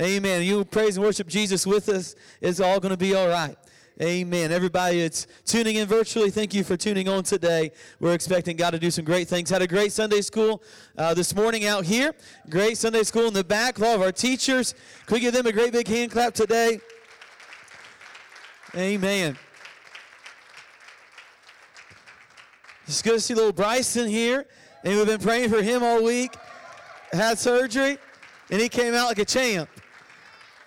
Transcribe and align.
Amen. 0.00 0.42
You 0.42 0.64
praise 0.64 0.96
and 0.96 1.04
worship 1.04 1.28
Jesus 1.28 1.66
with 1.66 1.90
us. 1.90 2.14
It's 2.40 2.58
all 2.58 2.80
going 2.80 2.92
to 2.92 2.96
be 2.96 3.14
all 3.14 3.28
right. 3.28 3.54
Amen. 4.00 4.50
Everybody 4.50 5.02
that's 5.02 5.26
tuning 5.44 5.76
in 5.76 5.86
virtually, 5.86 6.30
thank 6.30 6.54
you 6.54 6.64
for 6.64 6.74
tuning 6.74 7.06
on 7.06 7.22
today. 7.22 7.70
We're 7.98 8.14
expecting 8.14 8.56
God 8.56 8.70
to 8.70 8.78
do 8.78 8.90
some 8.90 9.04
great 9.04 9.28
things. 9.28 9.50
Had 9.50 9.60
a 9.60 9.66
great 9.66 9.92
Sunday 9.92 10.22
school 10.22 10.62
uh, 10.96 11.12
this 11.12 11.34
morning 11.34 11.66
out 11.66 11.84
here. 11.84 12.14
Great 12.48 12.78
Sunday 12.78 13.02
school 13.02 13.26
in 13.26 13.34
the 13.34 13.44
back. 13.44 13.78
All 13.78 13.94
of 13.94 14.00
our 14.00 14.10
teachers. 14.10 14.74
Could 15.04 15.16
we 15.16 15.20
give 15.20 15.34
them 15.34 15.46
a 15.46 15.52
great 15.52 15.74
big 15.74 15.86
hand 15.86 16.12
clap 16.12 16.32
today? 16.32 16.80
Amen. 18.74 19.36
It's 22.86 23.02
good 23.02 23.12
to 23.12 23.20
see 23.20 23.34
little 23.34 23.52
Bryson 23.52 24.08
here. 24.08 24.46
And 24.82 24.96
we've 24.96 25.06
been 25.06 25.20
praying 25.20 25.50
for 25.50 25.60
him 25.60 25.82
all 25.82 26.02
week. 26.02 26.34
Had 27.12 27.38
surgery, 27.38 27.98
and 28.50 28.62
he 28.62 28.70
came 28.70 28.94
out 28.94 29.08
like 29.08 29.18
a 29.18 29.26
champ. 29.26 29.68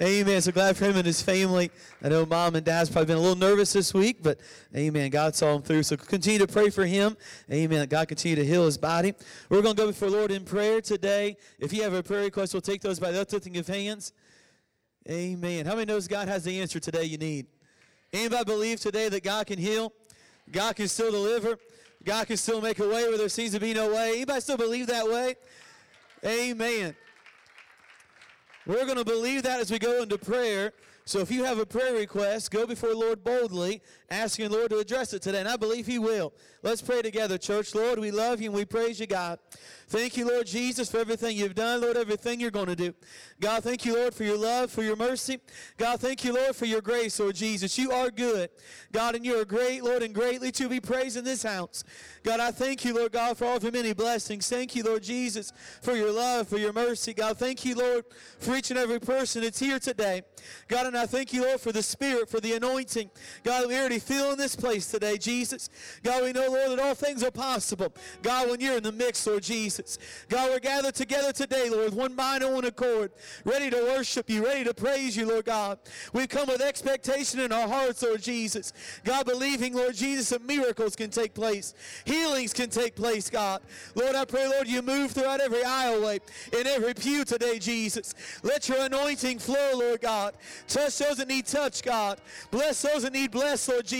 Amen. 0.04 0.41
So 0.41 0.51
glad 0.51 0.75
for 0.75 0.83
him 0.83 0.97
and 0.97 1.05
his 1.05 1.21
family. 1.21 1.71
I 2.03 2.09
know 2.09 2.25
mom 2.25 2.55
and 2.55 2.66
dad's 2.66 2.89
probably 2.89 3.05
been 3.05 3.17
a 3.17 3.21
little 3.21 3.38
nervous 3.38 3.71
this 3.71 3.94
week, 3.94 4.21
but 4.21 4.38
amen. 4.75 5.09
God 5.11 5.34
saw 5.34 5.55
him 5.55 5.61
through. 5.61 5.84
So 5.84 5.95
continue 5.95 6.39
to 6.39 6.48
pray 6.48 6.70
for 6.71 6.85
him. 6.85 7.16
Amen. 7.49 7.88
God 7.88 8.09
continue 8.09 8.35
to 8.35 8.45
heal 8.45 8.66
his 8.66 8.77
body. 8.77 9.13
We're 9.47 9.61
going 9.61 9.77
to 9.77 9.81
go 9.81 9.88
before 9.88 10.09
Lord 10.09 10.31
in 10.31 10.44
prayer 10.44 10.81
today. 10.81 11.38
If 11.58 11.71
you 11.71 11.84
have 11.84 11.94
a 11.94 12.03
prayer 12.03 12.23
request, 12.23 12.53
we'll 12.53 12.59
take 12.59 12.81
those 12.81 12.99
by 12.99 13.11
the 13.11 13.21
uplifting 13.21 13.55
of 13.55 13.66
hands. 13.66 14.11
Amen. 15.09 15.66
How 15.66 15.75
many 15.75 15.85
knows 15.85 16.09
God 16.09 16.27
has 16.27 16.44
the 16.44 16.59
answer 16.59 16.81
today 16.81 17.05
you 17.05 17.17
need? 17.17 17.45
Anybody 18.11 18.44
believe 18.44 18.81
today 18.81 19.08
that 19.08 19.23
God 19.23 19.47
can 19.47 19.58
heal? 19.58 19.94
God 20.52 20.75
can 20.75 20.89
still 20.89 21.11
deliver? 21.11 21.58
God 22.03 22.27
can 22.27 22.35
still 22.35 22.59
make 22.59 22.80
a 22.80 22.89
way 22.89 23.08
where 23.08 23.17
there 23.17 23.30
seems 23.30 23.53
to 23.53 23.59
be 23.61 23.73
no 23.73 23.94
way? 23.94 24.16
Anybody 24.16 24.41
still 24.41 24.58
believe 24.58 24.88
that 24.88 25.08
way? 25.08 25.35
Amen. 26.25 26.94
We're 28.66 28.85
going 28.85 28.98
to 28.98 29.05
believe 29.05 29.44
that 29.44 29.59
as 29.59 29.70
we 29.72 29.80
go 29.80 30.02
into 30.02 30.17
prayer. 30.17 30.72
So 31.05 31.20
if 31.20 31.30
you 31.30 31.44
have 31.44 31.59
a 31.59 31.66
prayer 31.66 31.94
request, 31.94 32.49
go 32.49 32.66
before 32.66 32.89
the 32.89 32.98
Lord 32.98 33.23
boldly, 33.23 33.81
asking 34.14 34.50
the 34.50 34.56
Lord 34.56 34.69
to 34.72 34.80
address 34.80 35.14
it 35.14 35.22
today. 35.22 35.39
And 35.39 35.50
I 35.50 35.58
believe 35.58 35.86
He 35.86 36.00
will. 36.00 36.33
Let's 36.61 36.81
pray 36.81 37.02
together, 37.02 37.38
church. 37.38 37.75
Lord, 37.75 38.00
we 38.00 38.11
love 38.11 38.42
you 38.42 38.50
and 38.50 38.56
we 38.56 38.66
praise 38.66 39.00
you, 39.00 39.08
God. 39.08 39.39
Thank 39.88 40.17
you, 40.17 40.28
Lord 40.28 40.47
Jesus, 40.47 40.89
for 40.89 40.97
everything 40.97 41.38
you've 41.38 41.56
done, 41.56 41.81
Lord, 41.81 41.97
everything 41.97 42.39
you're 42.39 42.52
going 42.52 42.67
to 42.67 42.75
do. 42.75 42.95
God, 43.39 43.64
thank 43.64 43.86
you, 43.86 43.95
Lord, 43.95 44.14
for 44.14 44.23
your 44.23 44.38
love, 44.38 44.72
for 44.72 44.81
your 44.81 44.95
mercy. 44.95 45.39
God, 45.78 46.00
thank 46.00 46.23
you, 46.23 46.34
Lord, 46.34 46.56
for 46.56 46.66
your 46.66 46.81
grace, 46.81 47.19
Lord 47.19 47.36
Jesus. 47.36 47.78
You 47.78 47.91
are 47.91 48.09
good. 48.09 48.50
God, 48.91 49.16
and 49.16 49.25
you 49.25 49.39
are 49.39 49.45
great, 49.45 49.84
Lord, 49.84 50.02
and 50.02 50.14
greatly 50.14 50.52
to 50.53 50.69
be 50.69 50.80
praised 50.80 51.17
in 51.17 51.23
this 51.23 51.44
house. 51.44 51.84
God, 52.23 52.39
I 52.39 52.52
thank 52.52 52.86
you, 52.86 52.95
Lord 52.95 53.11
God, 53.11 53.38
for 53.38 53.45
all 53.45 53.58
of 53.58 53.64
your 53.64 53.72
many 53.72 53.94
blessings. 53.94 54.50
Thank 54.50 54.75
you, 54.75 54.84
Lord 54.84 55.03
Jesus, 55.03 55.52
for 55.81 55.95
your 55.95 56.11
love, 56.11 56.47
for 56.47 56.58
your 56.58 56.73
mercy. 56.73 57.14
God, 57.14 57.38
thank 57.38 57.66
you, 57.66 57.75
Lord, 57.75 58.06
for 58.39 58.56
each 58.56 58.72
and 58.72 58.80
every 58.80 59.00
person 59.00 59.41
that's 59.41 59.59
here 59.59 59.80
today. 59.80 60.22
God, 60.67 60.88
and 60.88 60.97
I 60.97 61.06
thank 61.06 61.34
you, 61.34 61.44
Lord, 61.44 61.59
for 61.59 61.72
the 61.72 61.84
Spirit, 61.84 62.30
for 62.30 62.39
the 62.39 62.53
anointing. 62.53 63.09
God, 63.44 63.67
we 63.67 63.78
already 63.78 64.00
feel 64.04 64.32
in 64.32 64.38
this 64.38 64.56
place 64.56 64.88
today, 64.88 65.18
Jesus. 65.18 65.70
God, 66.04 66.23
we 66.23 66.32
know, 66.32 66.48
Lord, 66.48 66.72
that 66.72 66.80
all 66.80 66.96
things 66.96 67.23
are 67.23 67.32
possible. 67.32 67.94
God, 68.22 68.50
when 68.50 68.59
you're 68.59 68.78
in 68.78 68.84
the 68.84 68.92
mix, 68.92 69.26
Lord 69.26 69.44
Jesus. 69.44 69.98
God, 70.30 70.50
we're 70.50 70.59
gathered 70.59 70.96
together 70.96 71.32
today, 71.32 71.70
Lord, 71.70 71.86
with 71.86 71.94
one 71.94 72.16
mind 72.16 72.44
and 72.44 72.54
one 72.54 72.66
accord, 72.66 73.12
ready 73.46 73.70
to 73.70 73.78
worship 73.78 74.30
you, 74.30 74.46
ready 74.46 74.64
to 74.64 74.74
praise 74.74 75.16
you, 75.18 75.26
Lord 75.28 75.46
God. 75.46 75.80
We've 76.12 76.30
come 76.30 76.48
with 76.48 76.62
expectation 76.62 77.40
in 77.40 77.52
our 77.52 77.68
hearts, 77.68 78.04
Lord 78.04 78.22
Jesus. 78.22 78.74
God, 79.04 79.26
believing, 79.26 79.74
Lord 79.74 79.96
Jesus, 79.96 80.30
that 80.30 80.46
miracles 80.46 80.96
can 80.96 81.09
take 81.09 81.34
place, 81.34 81.74
healings 82.06 82.54
can 82.54 82.70
take 82.70 82.96
place, 82.96 83.30
God. 83.30 83.62
Lord, 83.96 84.16
I 84.16 84.26
pray, 84.26 84.48
Lord, 84.48 84.68
you 84.68 84.81
move 84.81 85.12
throughout 85.12 85.42
every 85.42 85.64
aisleway, 85.64 86.20
in 86.58 86.68
every 86.68 86.94
pew 86.94 87.26
today, 87.26 87.59
Jesus. 87.59 88.14
Let 88.44 88.68
your 88.70 88.86
anointing 88.86 89.40
flow, 89.40 89.72
Lord 89.76 90.02
God. 90.02 90.34
Touch 90.68 90.98
those 90.98 91.18
that 91.18 91.28
need 91.28 91.46
touch, 91.46 91.81
God. 91.81 92.20
Bless 92.52 92.81
those 92.81 93.04
that 93.04 93.14
need 93.14 93.31
bless, 93.31 93.68
Lord 93.68 93.86
Jesus. 93.86 93.92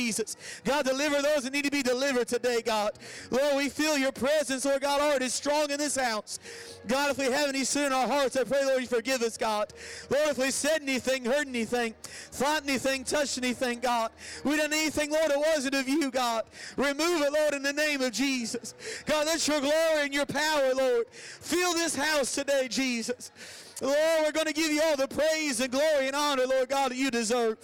God, 0.63 0.86
deliver 0.86 1.22
those 1.22 1.44
that 1.44 1.53
need 1.53 1.66
to 1.66 1.72
be 1.72 1.83
delivered 1.83 2.27
today, 2.27 2.61
God. 2.61 2.91
Lord, 3.29 3.57
we 3.57 3.69
feel 3.69 3.97
your 3.97 4.12
presence, 4.12 4.66
Lord 4.66 4.81
God, 4.81 5.01
already 5.01 5.29
strong 5.29 5.69
in 5.69 5.78
this 5.78 5.95
house. 5.95 6.40
God, 6.88 7.12
if 7.12 7.18
we 7.18 7.25
have 7.25 7.50
any 7.50 7.63
sin 7.63 7.85
in 7.85 7.94
our 7.94 8.07
hearts, 8.07 8.35
I 8.35 8.44
pray, 8.44 8.66
Lord, 8.66 8.81
you 8.81 8.88
forgive 8.88 9.22
us, 9.22 9.38
God. 9.38 9.72
Lord, 10.09 10.29
if 10.29 10.38
we 10.38 10.51
said 10.51 10.81
anything, 10.81 11.25
heard 11.25 11.47
anything, 11.47 11.94
thought 12.03 12.63
anything, 12.63 13.03
touched 13.03 13.38
anything, 13.38 13.79
God, 13.79 14.12
we 14.44 14.57
done 14.57 14.73
anything, 14.73 15.12
Lord, 15.12 15.31
it 15.31 15.40
wasn't 15.40 15.75
of 15.75 15.88
you, 15.88 16.12
God. 16.12 16.44
Remove 16.75 17.22
it, 17.22 17.31
Lord, 17.31 17.53
in 17.53 17.63
the 17.63 17.73
name 17.73 18.01
of 18.01 18.12
Jesus. 18.12 18.73
God, 19.06 19.28
let 19.28 19.47
your 19.47 19.62
glory 19.62 20.03
and 20.03 20.13
your 20.13 20.25
power, 20.25 20.73
Lord, 20.73 21.07
fill 21.09 21.73
this 21.73 21.95
house 21.95 22.34
today, 22.34 22.68
Jesus. 22.69 23.31
Lord, 23.81 23.97
we're 24.23 24.31
going 24.31 24.47
to 24.47 24.53
give 24.53 24.72
you 24.72 24.81
all 24.84 24.95
the 24.95 25.07
praise 25.07 25.59
and 25.59 25.72
glory 25.72 26.07
and 26.07 26.16
honor, 26.16 26.45
Lord 26.45 26.69
God, 26.69 26.91
that 26.91 26.97
you 26.97 27.11
deserve. 27.11 27.57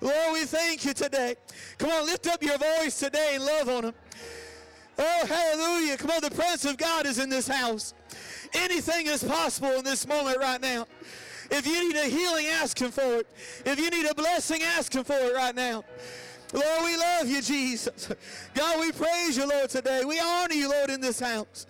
Lord, 0.00 0.32
we 0.32 0.44
thank 0.44 0.84
you 0.84 0.92
today. 0.92 1.36
Come 1.78 1.90
on, 1.90 2.06
lift 2.06 2.26
up 2.26 2.42
your 2.42 2.58
voice 2.58 2.98
today 2.98 3.32
and 3.34 3.44
love 3.44 3.68
on 3.68 3.84
him. 3.86 3.94
Oh, 4.98 5.26
hallelujah. 5.26 5.96
Come 5.96 6.10
on, 6.10 6.20
the 6.20 6.30
presence 6.30 6.64
of 6.64 6.76
God 6.76 7.06
is 7.06 7.18
in 7.18 7.28
this 7.28 7.48
house. 7.48 7.94
Anything 8.52 9.06
is 9.06 9.24
possible 9.24 9.72
in 9.72 9.84
this 9.84 10.06
moment 10.06 10.38
right 10.38 10.60
now. 10.60 10.86
If 11.50 11.66
you 11.66 11.88
need 11.88 11.96
a 11.96 12.06
healing, 12.06 12.46
ask 12.46 12.80
Him 12.80 12.90
for 12.90 13.18
it. 13.18 13.26
If 13.66 13.78
you 13.78 13.90
need 13.90 14.06
a 14.06 14.14
blessing, 14.14 14.62
ask 14.62 14.94
Him 14.94 15.04
for 15.04 15.14
it 15.14 15.34
right 15.34 15.54
now. 15.54 15.84
Lord, 16.52 16.84
we 16.84 16.96
love 16.96 17.28
you, 17.28 17.42
Jesus. 17.42 18.08
God, 18.54 18.80
we 18.80 18.92
praise 18.92 19.36
you, 19.36 19.48
Lord, 19.48 19.70
today. 19.70 20.04
We 20.04 20.20
honor 20.20 20.54
you, 20.54 20.70
Lord, 20.70 20.90
in 20.90 21.00
this 21.00 21.18
house. 21.18 21.66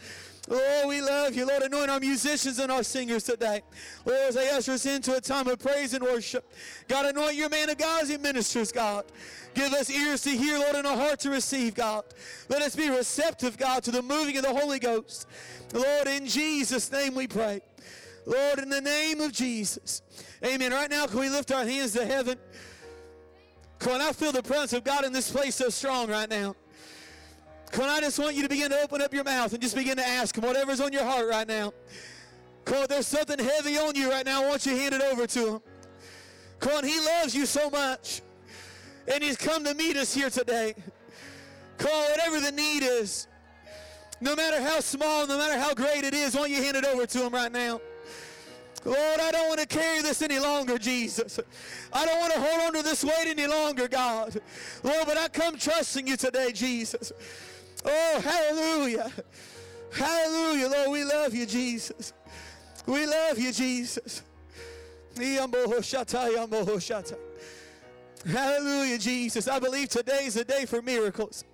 Oh, 0.51 0.89
we 0.89 1.01
love 1.01 1.35
you, 1.35 1.47
Lord. 1.47 1.63
Anoint 1.63 1.91
our 1.91 2.01
musicians 2.01 2.59
and 2.59 2.71
our 2.71 2.83
singers 2.83 3.25
today. 3.25 3.63
Lord, 4.05 4.29
as 4.29 4.35
they 4.35 4.51
usher 4.51 4.73
us 4.73 4.85
into 4.85 5.17
a 5.17 5.21
time 5.21 5.49
of 5.49 5.59
praise 5.59 5.95
and 5.95 6.05
worship. 6.05 6.51
God, 6.87 7.07
anoint 7.07 7.35
your 7.35 7.49
man 7.49 7.71
of 7.71 7.79
God 7.79 8.03
as 8.03 8.11
he 8.11 8.19
ministers, 8.19 8.71
God. 8.71 9.07
Give 9.55 9.73
us 9.73 9.89
ears 9.89 10.23
to 10.23 10.31
hear, 10.31 10.59
Lord, 10.59 10.77
and 10.77 10.87
a 10.87 10.95
heart 10.95 11.21
to 11.21 11.31
receive, 11.31 11.75
God. 11.75 12.05
Let 12.51 12.61
us 12.61 12.77
be 12.77 12.91
receptive, 12.91 13.57
God, 13.57 13.83
to 13.85 13.91
the 13.91 14.03
moving 14.03 14.37
of 14.37 14.43
the 14.43 14.55
Holy 14.55 14.79
Ghost. 14.79 15.27
Lord, 15.73 16.09
in 16.09 16.27
Jesus' 16.27 16.93
name 16.93 17.15
we 17.15 17.27
pray. 17.27 17.63
Lord, 18.27 18.59
in 18.59 18.69
the 18.69 18.81
name 18.81 19.21
of 19.21 19.33
Jesus. 19.33 20.03
Amen. 20.45 20.73
Right 20.73 20.91
now, 20.91 21.07
can 21.07 21.21
we 21.21 21.31
lift 21.31 21.53
our 21.53 21.65
hands 21.65 21.93
to 21.93 22.05
heaven? 22.05 22.39
Come 23.79 23.95
on, 23.95 24.01
I 24.03 24.13
feel 24.13 24.33
the 24.33 24.43
presence 24.43 24.75
of 24.75 24.85
God 24.85 25.05
in 25.05 25.13
this 25.13 25.31
place 25.31 25.55
so 25.55 25.69
strong 25.69 26.09
right 26.09 26.29
now. 26.29 26.55
Come 27.75 27.87
on, 27.87 27.91
I 27.91 28.01
just 28.03 28.21
want 28.21 28.37
you 28.37 28.45
to 28.45 28.49
begin 28.49 28.71
to 28.71 28.81
open 28.83 29.03
up 29.03 29.13
your 29.13 29.25
mouth 29.25 29.53
and 29.53 29.61
just 29.61 29.75
begin 29.75 29.97
to 29.97 30.07
ask 30.07 30.39
Him 30.39 30.45
whatever's 30.45 30.81
on 30.81 30.93
your 30.93 31.03
heart 31.03 31.29
right 31.29 31.49
now. 31.49 31.73
Come 32.65 32.83
on, 32.83 32.87
there's 32.89 33.09
something 33.09 33.37
heavy 33.37 33.77
on 33.77 33.97
you 33.97 34.13
right 34.13 34.25
now. 34.25 34.45
I 34.45 34.49
want 34.49 34.65
you 34.65 34.77
to 34.77 34.79
hand 34.79 34.95
it 34.95 35.03
over 35.03 35.27
to 35.27 35.55
Him. 35.55 35.61
Come 36.61 36.73
on, 36.77 36.85
He 36.85 37.01
loves 37.01 37.35
you 37.35 37.47
so 37.47 37.69
much. 37.71 38.23
And 39.13 39.25
He's 39.25 39.37
come 39.37 39.65
to 39.65 39.75
meet 39.75 39.97
us 39.97 40.15
here 40.15 40.31
today. 40.31 40.77
Come 41.79 41.91
on, 41.91 42.11
whatever 42.13 42.39
the 42.39 42.53
need 42.53 42.85
is, 42.85 43.27
no 44.21 44.37
matter 44.37 44.63
how 44.63 44.79
small, 44.79 45.27
no 45.27 45.37
matter 45.37 45.59
how 45.59 45.75
great 45.75 46.05
it 46.05 46.15
is, 46.15 46.37
why 46.37 46.43
don't 46.43 46.53
you 46.53 46.63
hand 46.63 46.77
it 46.77 46.85
over 46.85 47.07
to 47.07 47.27
Him 47.27 47.35
right 47.35 47.51
now? 47.51 47.81
Lord, 48.85 49.19
I 49.21 49.33
don't 49.33 49.49
want 49.49 49.59
to 49.59 49.67
carry 49.67 50.01
this 50.01 50.23
any 50.23 50.39
longer, 50.39 50.79
Jesus. 50.79 51.41
I 51.93 52.07
don't 52.07 52.21
want 52.21 52.35
to 52.35 52.41
hold 52.41 52.61
on 52.69 52.73
to 52.75 52.83
this 52.89 53.03
weight 53.03 53.27
any 53.27 53.49
longer, 53.49 53.89
God. 53.89 54.41
Lord, 54.85 55.07
but 55.07 55.19
I 55.19 55.27
come 55.27 55.59
trusting 55.59 56.07
you 56.07 56.17
today, 56.17 56.53
Jesus. 56.53 57.11
Oh, 57.85 58.21
hallelujah. 58.21 59.11
Hallelujah, 59.93 60.69
Lord. 60.69 60.91
We 60.91 61.05
love 61.05 61.35
you, 61.35 61.47
Jesus. 61.47 62.13
We 62.87 63.07
love 63.07 63.39
you, 63.39 63.53
Jesus. 63.53 64.23
Hallelujah, 68.27 68.99
Jesus. 68.99 69.49
I 69.49 69.59
believe 69.59 69.89
today's 69.89 70.35
the 70.35 70.45
day 70.45 70.67
for 70.67 70.83
miracles. 70.83 71.45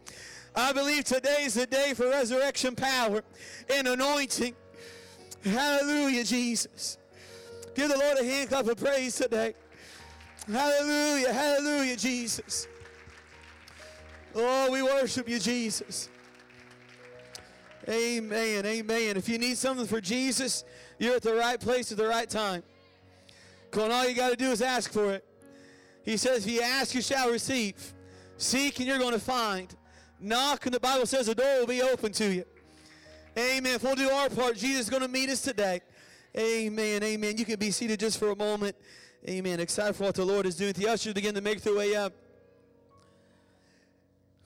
I 0.55 0.73
believe 0.73 1.05
today's 1.05 1.55
the 1.55 1.67
day 1.67 1.95
for 1.95 2.09
resurrection 2.09 2.75
power 2.75 3.23
and 3.69 3.89
anointing. 3.89 4.55
Hallelujah, 5.45 6.25
Jesus. 6.25 6.99
Give 7.75 7.89
the 7.89 7.99
Lord 7.99 8.19
a 8.19 8.25
hand 8.25 8.49
clap 8.49 8.67
of 8.67 8.77
praise 8.77 9.17
today. 9.17 9.55
Hallelujah, 10.51 11.33
hallelujah, 11.33 11.97
Jesus. 11.97 12.67
Oh, 14.35 14.71
we 14.71 14.83
worship 14.83 15.29
you, 15.29 15.39
Jesus. 15.39 16.09
Amen, 17.89 18.67
amen. 18.67 19.17
If 19.17 19.29
you 19.29 19.39
need 19.39 19.57
something 19.57 19.87
for 19.87 20.01
Jesus, 20.01 20.65
you're 20.99 21.17
at 21.17 21.23
the 21.23 21.35
right 21.35 21.59
place 21.59 21.91
at 21.91 21.99
the 21.99 22.07
right 22.07 22.29
time. 22.29 22.63
On, 23.75 23.91
all 23.91 24.09
you 24.09 24.15
got 24.15 24.31
to 24.31 24.37
do 24.37 24.51
is 24.51 24.61
ask 24.63 24.93
for 24.93 25.13
it. 25.13 25.25
He 26.05 26.17
says, 26.17 26.47
if 26.47 26.53
you 26.53 26.61
ask, 26.61 26.95
you 26.95 27.03
shall 27.03 27.31
receive. 27.31 27.95
Seek, 28.37 28.79
and 28.79 28.89
you're 28.89 28.99
going 28.99 29.13
to 29.13 29.21
find. 29.21 29.75
Knock, 30.19 30.67
and 30.67 30.75
the 30.75 30.81
Bible 30.81 31.07
says 31.07 31.27
the 31.27 31.35
door 31.35 31.61
will 31.61 31.67
be 31.67 31.83
open 31.83 32.13
to 32.13 32.33
you. 32.33 32.45
Amen. 33.39 33.75
If 33.75 33.83
we'll 33.83 33.95
do 33.95 34.11
our 34.11 34.29
part, 34.29 34.57
Jesus 34.57 34.83
is 34.83 34.91
going 34.91 35.03
to 35.03 35.09
meet 35.09 35.31
us 35.31 35.41
today. 35.41 35.81
Amen, 36.37 37.03
amen. 37.03 37.39
You 37.39 37.45
can 37.45 37.59
be 37.59 37.71
seated 37.71 38.01
just 38.01 38.19
for 38.19 38.31
a 38.31 38.37
moment. 38.37 38.77
Amen. 39.29 39.61
Excited 39.61 39.95
for 39.95 40.05
what 40.05 40.15
the 40.15 40.25
Lord 40.25 40.47
is 40.47 40.57
doing. 40.57 40.73
The 40.73 40.89
ushers 40.89 41.15
begin 41.15 41.35
to 41.35 41.41
make 41.41 41.63
their 41.63 41.75
way 41.75 41.95
up. 41.97 42.13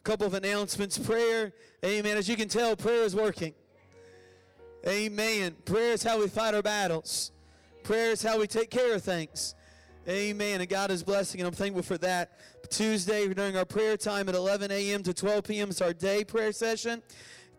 Couple 0.05 0.27
of 0.27 0.35
announcements. 0.35 0.99
Prayer. 0.99 1.55
Amen. 1.83 2.19
As 2.19 2.29
you 2.29 2.37
can 2.37 2.47
tell, 2.47 2.77
prayer 2.77 3.05
is 3.05 3.17
working. 3.17 3.55
Amen. 4.87 5.57
Prayer 5.65 5.95
is 5.95 6.03
how 6.03 6.21
we 6.21 6.29
fight 6.29 6.55
our 6.55 6.61
battles. 6.61 7.33
Prayer 7.85 8.11
is 8.11 8.23
how 8.23 8.39
we 8.39 8.47
take 8.47 8.71
care 8.71 8.95
of 8.95 9.03
things. 9.03 9.55
Amen. 10.07 10.61
And 10.61 10.69
God 10.69 10.91
is 10.91 11.03
blessing, 11.03 11.41
and 11.41 11.49
I'm 11.49 11.55
thankful 11.55 11.83
for 11.83 11.97
that. 11.99 12.39
Tuesday, 12.69 13.27
during 13.33 13.57
our 13.57 13.65
prayer 13.65 13.97
time 13.97 14.29
at 14.29 14.35
11 14.35 14.71
a.m. 14.71 15.03
to 15.05 15.15
12 15.15 15.45
p.m., 15.45 15.71
is 15.71 15.81
our 15.81 15.95
day 15.95 16.23
prayer 16.23 16.53
session. 16.53 17.03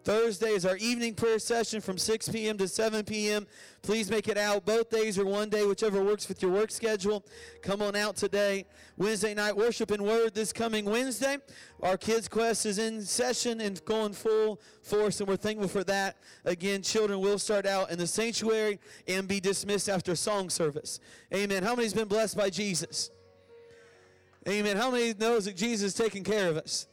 Thursday 0.06 0.52
is 0.52 0.68
our 0.68 0.78
evening 0.78 1.16
prayer 1.16 1.40
session 1.40 1.82
from 1.82 1.98
6 1.98 2.30
p.m. 2.30 2.60
to 2.60 2.68
7 2.68 3.04
p.m. 3.06 3.48
Please 3.82 4.12
make 4.12 4.28
it 4.28 4.38
out 4.38 4.64
both 4.64 4.92
days 4.92 5.18
or 5.18 5.26
one 5.26 5.50
day, 5.50 5.66
whichever 5.66 6.04
works 6.04 6.28
with 6.30 6.44
your 6.44 6.52
work 6.52 6.70
schedule. 6.70 7.26
Come 7.64 7.82
on 7.82 7.96
out 7.96 8.16
today. 8.16 8.68
Wednesday 8.98 9.34
night 9.34 9.58
worship 9.58 9.90
and 9.90 10.06
word 10.06 10.36
this 10.36 10.54
coming 10.54 10.86
Wednesday. 10.86 11.38
Our 11.82 11.98
Kids 11.98 12.28
Quest 12.28 12.68
is 12.68 12.78
in 12.78 13.02
session 13.02 13.60
and 13.62 13.84
going 13.86 14.14
full 14.14 14.62
force, 14.84 15.22
and 15.22 15.28
we're 15.28 15.38
thankful 15.38 15.70
for 15.70 15.84
that. 15.86 16.18
Again, 16.46 16.84
children 16.84 17.20
will 17.20 17.40
start 17.40 17.66
out 17.66 17.90
in 17.90 17.98
the 17.98 18.06
sanctuary 18.06 18.80
and 19.08 19.28
be 19.28 19.40
dismissed 19.40 19.90
after 19.90 20.16
song 20.16 20.52
service. 20.52 21.00
Amen. 21.34 21.64
How 21.64 21.74
many's 21.74 21.96
been 21.96 22.08
blessed 22.08 22.38
by 22.38 22.52
Jesus? 22.52 23.10
Amen. 24.48 24.78
How 24.78 24.92
many 24.92 25.16
knows 25.16 25.46
that 25.46 25.56
Jesus 25.56 25.88
is 25.88 25.94
taking 25.96 26.24
care 26.24 26.48
of 26.48 26.58
us? 26.58 26.86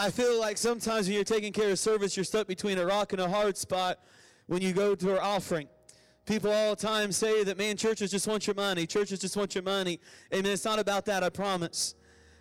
I 0.00 0.08
feel 0.08 0.40
like 0.40 0.56
sometimes 0.56 1.08
when 1.08 1.14
you're 1.14 1.24
taking 1.24 1.52
care 1.52 1.70
of 1.70 1.78
service, 1.78 2.16
you're 2.16 2.24
stuck 2.24 2.46
between 2.46 2.78
a 2.78 2.86
rock 2.86 3.12
and 3.12 3.20
a 3.20 3.28
hard 3.28 3.58
spot 3.58 3.98
when 4.46 4.62
you 4.62 4.72
go 4.72 4.94
to 4.94 5.12
our 5.12 5.20
offering. 5.20 5.68
People 6.24 6.50
all 6.50 6.74
the 6.74 6.80
time 6.80 7.12
say 7.12 7.44
that, 7.44 7.58
man, 7.58 7.76
churches 7.76 8.10
just 8.10 8.26
want 8.26 8.46
your 8.46 8.54
money. 8.54 8.86
Churches 8.86 9.18
just 9.18 9.36
want 9.36 9.54
your 9.54 9.62
money. 9.62 10.00
Amen. 10.32 10.52
It's 10.52 10.64
not 10.64 10.78
about 10.78 11.04
that, 11.04 11.22
I 11.22 11.28
promise. 11.28 11.96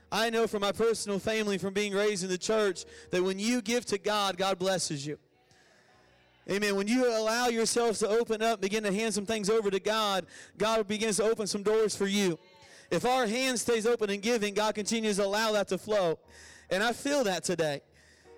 I 0.09 0.29
know 0.29 0.47
from 0.47 0.61
my 0.61 0.71
personal 0.71 1.19
family, 1.19 1.57
from 1.57 1.73
being 1.73 1.93
raised 1.93 2.23
in 2.23 2.29
the 2.29 2.37
church, 2.37 2.85
that 3.11 3.21
when 3.21 3.39
you 3.39 3.61
give 3.61 3.85
to 3.87 3.97
God, 3.97 4.37
God 4.37 4.57
blesses 4.57 5.05
you. 5.05 5.19
Amen. 6.49 6.77
When 6.77 6.87
you 6.87 7.09
allow 7.09 7.49
yourselves 7.49 7.99
to 7.99 8.07
open 8.07 8.41
up, 8.41 8.61
begin 8.61 8.83
to 8.83 8.93
hand 8.93 9.13
some 9.13 9.25
things 9.25 9.49
over 9.49 9.69
to 9.69 9.81
God, 9.81 10.27
God 10.57 10.87
begins 10.87 11.17
to 11.17 11.23
open 11.23 11.45
some 11.45 11.63
doors 11.63 11.93
for 11.93 12.07
you. 12.07 12.39
If 12.89 13.03
our 13.03 13.27
hand 13.27 13.59
stays 13.59 13.85
open 13.85 14.09
in 14.09 14.21
giving, 14.21 14.53
God 14.53 14.75
continues 14.75 15.17
to 15.17 15.25
allow 15.25 15.51
that 15.51 15.67
to 15.67 15.77
flow. 15.77 16.19
And 16.69 16.83
I 16.83 16.93
feel 16.93 17.23
that 17.23 17.43
today. 17.43 17.81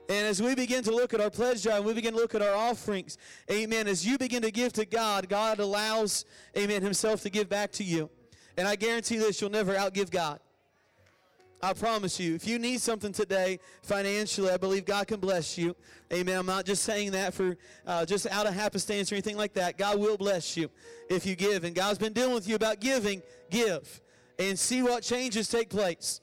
And 0.09 0.27
as 0.27 0.41
we 0.41 0.55
begin 0.55 0.83
to 0.83 0.91
look 0.91 1.13
at 1.13 1.21
our 1.21 1.29
pledge 1.29 1.65
and 1.65 1.85
we 1.85 1.93
begin 1.93 2.13
to 2.13 2.19
look 2.19 2.35
at 2.35 2.41
our 2.41 2.55
offerings, 2.55 3.17
amen, 3.49 3.87
as 3.87 4.05
you 4.05 4.17
begin 4.17 4.41
to 4.41 4.51
give 4.51 4.73
to 4.73 4.85
God, 4.85 5.29
God 5.29 5.59
allows, 5.59 6.25
amen, 6.57 6.81
Himself 6.81 7.21
to 7.21 7.29
give 7.29 7.47
back 7.47 7.71
to 7.73 7.83
you. 7.83 8.09
And 8.57 8.67
I 8.67 8.75
guarantee 8.75 9.17
this, 9.17 9.39
you'll 9.39 9.51
never 9.51 9.73
outgive 9.73 10.11
God. 10.11 10.39
I 11.63 11.73
promise 11.73 12.19
you, 12.19 12.33
if 12.33 12.47
you 12.47 12.57
need 12.57 12.81
something 12.81 13.13
today 13.13 13.59
financially, 13.83 14.49
I 14.49 14.57
believe 14.57 14.83
God 14.83 15.07
can 15.07 15.19
bless 15.19 15.57
you. 15.57 15.75
Amen. 16.11 16.39
I'm 16.39 16.45
not 16.45 16.65
just 16.65 16.83
saying 16.83 17.11
that 17.11 17.35
for 17.35 17.55
uh, 17.85 18.03
just 18.03 18.25
out 18.27 18.47
of 18.47 18.53
happenstance 18.55 19.11
or 19.11 19.15
anything 19.15 19.37
like 19.37 19.53
that. 19.53 19.77
God 19.77 19.99
will 19.99 20.17
bless 20.17 20.57
you 20.57 20.71
if 21.09 21.25
you 21.25 21.35
give. 21.35 21.63
And 21.63 21.75
God's 21.75 21.99
been 21.99 22.13
dealing 22.13 22.33
with 22.33 22.49
you 22.49 22.55
about 22.55 22.79
giving. 22.79 23.21
Give 23.51 24.01
and 24.39 24.57
see 24.57 24.81
what 24.81 25.03
changes 25.03 25.47
take 25.47 25.69
place. 25.69 26.21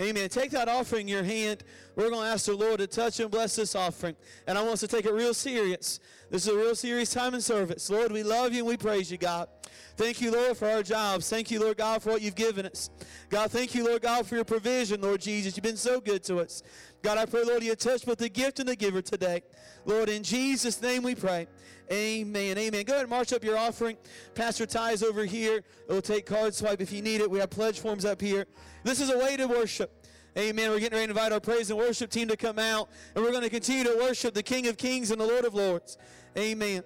Amen. 0.00 0.28
Take 0.28 0.52
that 0.52 0.68
offering 0.68 1.02
in 1.02 1.08
your 1.08 1.24
hand. 1.24 1.64
We're 1.96 2.10
going 2.10 2.22
to 2.22 2.28
ask 2.28 2.46
the 2.46 2.54
Lord 2.54 2.78
to 2.78 2.86
touch 2.86 3.18
and 3.18 3.30
bless 3.30 3.56
this 3.56 3.74
offering. 3.74 4.14
And 4.46 4.56
I 4.56 4.62
want 4.62 4.74
us 4.74 4.80
to 4.80 4.88
take 4.88 5.06
it 5.06 5.12
real 5.12 5.34
serious. 5.34 5.98
This 6.30 6.46
is 6.46 6.52
a 6.52 6.56
real 6.56 6.76
serious 6.76 7.12
time 7.12 7.34
in 7.34 7.40
service. 7.40 7.90
Lord, 7.90 8.12
we 8.12 8.22
love 8.22 8.52
you 8.52 8.60
and 8.60 8.68
we 8.68 8.76
praise 8.76 9.10
you, 9.10 9.18
God. 9.18 9.48
Thank 9.96 10.20
you, 10.20 10.30
Lord, 10.30 10.56
for 10.56 10.68
our 10.68 10.82
jobs. 10.82 11.28
Thank 11.28 11.50
you, 11.50 11.60
Lord 11.60 11.76
God, 11.76 12.02
for 12.02 12.10
what 12.10 12.22
you've 12.22 12.34
given 12.34 12.66
us. 12.66 12.90
God, 13.30 13.50
thank 13.50 13.74
you, 13.74 13.84
Lord 13.84 14.02
God, 14.02 14.26
for 14.26 14.36
your 14.36 14.44
provision, 14.44 15.00
Lord 15.00 15.20
Jesus. 15.20 15.56
You've 15.56 15.64
been 15.64 15.76
so 15.76 16.00
good 16.00 16.22
to 16.24 16.38
us. 16.38 16.62
God, 17.02 17.18
I 17.18 17.26
pray, 17.26 17.44
Lord, 17.44 17.62
you 17.62 17.74
touch 17.74 18.06
both 18.06 18.18
the 18.18 18.28
gift 18.28 18.60
and 18.60 18.68
the 18.68 18.76
giver 18.76 19.02
today. 19.02 19.42
Lord, 19.84 20.08
in 20.08 20.22
Jesus' 20.22 20.80
name 20.80 21.02
we 21.02 21.14
pray. 21.14 21.46
Amen. 21.90 22.58
Amen. 22.58 22.84
Go 22.84 22.92
ahead 22.92 23.04
and 23.04 23.10
march 23.10 23.32
up 23.32 23.42
your 23.42 23.56
offering. 23.56 23.96
Pastor 24.34 24.66
Ty 24.66 24.92
is 24.92 25.02
over 25.02 25.24
here. 25.24 25.62
We'll 25.88 26.02
take 26.02 26.26
card 26.26 26.54
swipe 26.54 26.80
if 26.80 26.92
you 26.92 27.02
need 27.02 27.20
it. 27.20 27.30
We 27.30 27.38
have 27.38 27.50
pledge 27.50 27.80
forms 27.80 28.04
up 28.04 28.20
here. 28.20 28.46
This 28.84 29.00
is 29.00 29.10
a 29.10 29.18
way 29.18 29.36
to 29.36 29.46
worship. 29.46 30.06
Amen. 30.36 30.70
We're 30.70 30.78
getting 30.78 30.98
ready 30.98 31.12
to 31.12 31.18
invite 31.18 31.32
our 31.32 31.40
praise 31.40 31.70
and 31.70 31.78
worship 31.78 32.10
team 32.10 32.28
to 32.28 32.36
come 32.36 32.58
out, 32.58 32.88
and 33.14 33.24
we're 33.24 33.32
going 33.32 33.42
to 33.42 33.50
continue 33.50 33.84
to 33.84 33.96
worship 33.98 34.34
the 34.34 34.42
King 34.42 34.68
of 34.68 34.76
Kings 34.76 35.10
and 35.10 35.20
the 35.20 35.26
Lord 35.26 35.44
of 35.44 35.54
Lords. 35.54 35.98
Amen. 36.36 36.82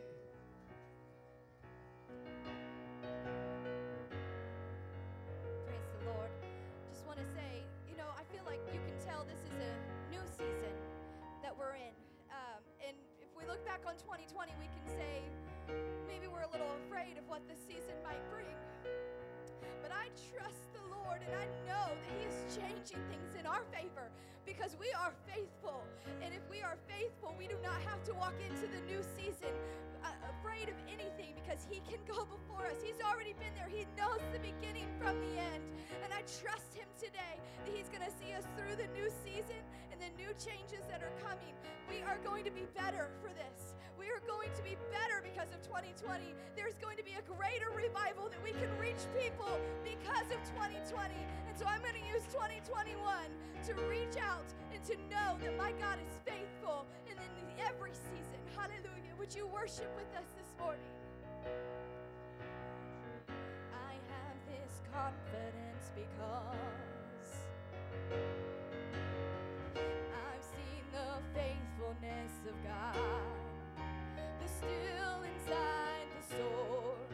Because 24.62 24.78
we 24.78 24.94
are 24.94 25.10
faithful. 25.26 25.82
And 26.22 26.30
if 26.30 26.46
we 26.46 26.62
are 26.62 26.78
faithful, 26.86 27.34
we 27.34 27.50
do 27.50 27.58
not 27.66 27.82
have 27.82 27.98
to 28.06 28.14
walk 28.14 28.38
into 28.46 28.70
the 28.70 28.78
new 28.86 29.02
season 29.18 29.50
uh, 30.06 30.14
afraid 30.38 30.70
of 30.70 30.78
anything 30.86 31.34
because 31.34 31.66
He 31.66 31.82
can 31.82 31.98
go 32.06 32.22
before 32.30 32.70
us. 32.70 32.78
He's 32.78 33.02
already 33.02 33.34
been 33.42 33.50
there, 33.58 33.66
He 33.66 33.90
knows 33.98 34.22
the 34.30 34.38
beginning 34.38 34.86
from 35.02 35.18
the 35.18 35.34
end. 35.34 35.66
And 36.06 36.14
I 36.14 36.22
trust 36.30 36.78
Him 36.78 36.86
today 36.94 37.42
that 37.66 37.74
He's 37.74 37.90
going 37.90 38.06
to 38.06 38.14
see 38.22 38.30
us 38.38 38.46
through 38.54 38.78
the 38.78 38.86
new 38.94 39.10
season 39.26 39.58
and 39.90 39.98
the 39.98 40.14
new 40.14 40.30
changes 40.38 40.86
that 40.86 41.02
are 41.02 41.14
coming. 41.18 41.58
We 41.90 42.06
are 42.06 42.22
going 42.22 42.46
to 42.46 42.54
be 42.54 42.70
better 42.70 43.10
for 43.18 43.34
this. 43.34 43.74
We 43.98 44.06
are 44.14 44.22
going 44.30 44.54
to 44.54 44.62
be 44.62 44.78
better 44.94 45.26
because 45.26 45.50
of 45.50 45.58
2020. 45.66 46.38
There's 46.54 46.78
going 46.78 47.02
to 47.02 47.06
be 47.06 47.18
a 47.18 47.24
greater 47.26 47.74
revival 47.74 48.30
that 48.30 48.38
we 48.46 48.54
can 48.54 48.70
reach 48.78 49.02
people 49.10 49.58
because 50.12 50.30
of 50.30 50.44
2020. 50.52 51.14
And 51.48 51.58
so 51.58 51.64
I'm 51.66 51.80
going 51.80 51.94
to 51.94 52.06
use 52.12 52.22
2021 52.28 53.00
to 53.64 53.72
reach 53.88 54.16
out 54.20 54.44
and 54.72 54.84
to 54.84 54.94
know 55.08 55.38
that 55.40 55.56
my 55.56 55.72
God 55.72 55.98
is 56.04 56.20
faithful 56.24 56.86
and 57.08 57.16
in 57.16 57.48
every 57.64 57.92
season. 57.92 58.36
Hallelujah. 58.56 59.16
Would 59.18 59.34
you 59.34 59.46
worship 59.46 59.88
with 59.96 60.12
us 60.16 60.28
this 60.36 60.52
morning? 60.58 60.92
I 63.72 63.96
have 64.12 64.36
this 64.52 64.82
confidence 64.92 65.90
because 65.96 67.32
I've 70.12 70.44
seen 70.44 70.84
the 70.92 71.24
faithfulness 71.32 72.32
of 72.48 72.56
God. 72.68 73.00
The 74.42 74.48
still 74.48 75.22
inside 75.24 76.06
the 76.12 76.36
storm, 76.36 77.08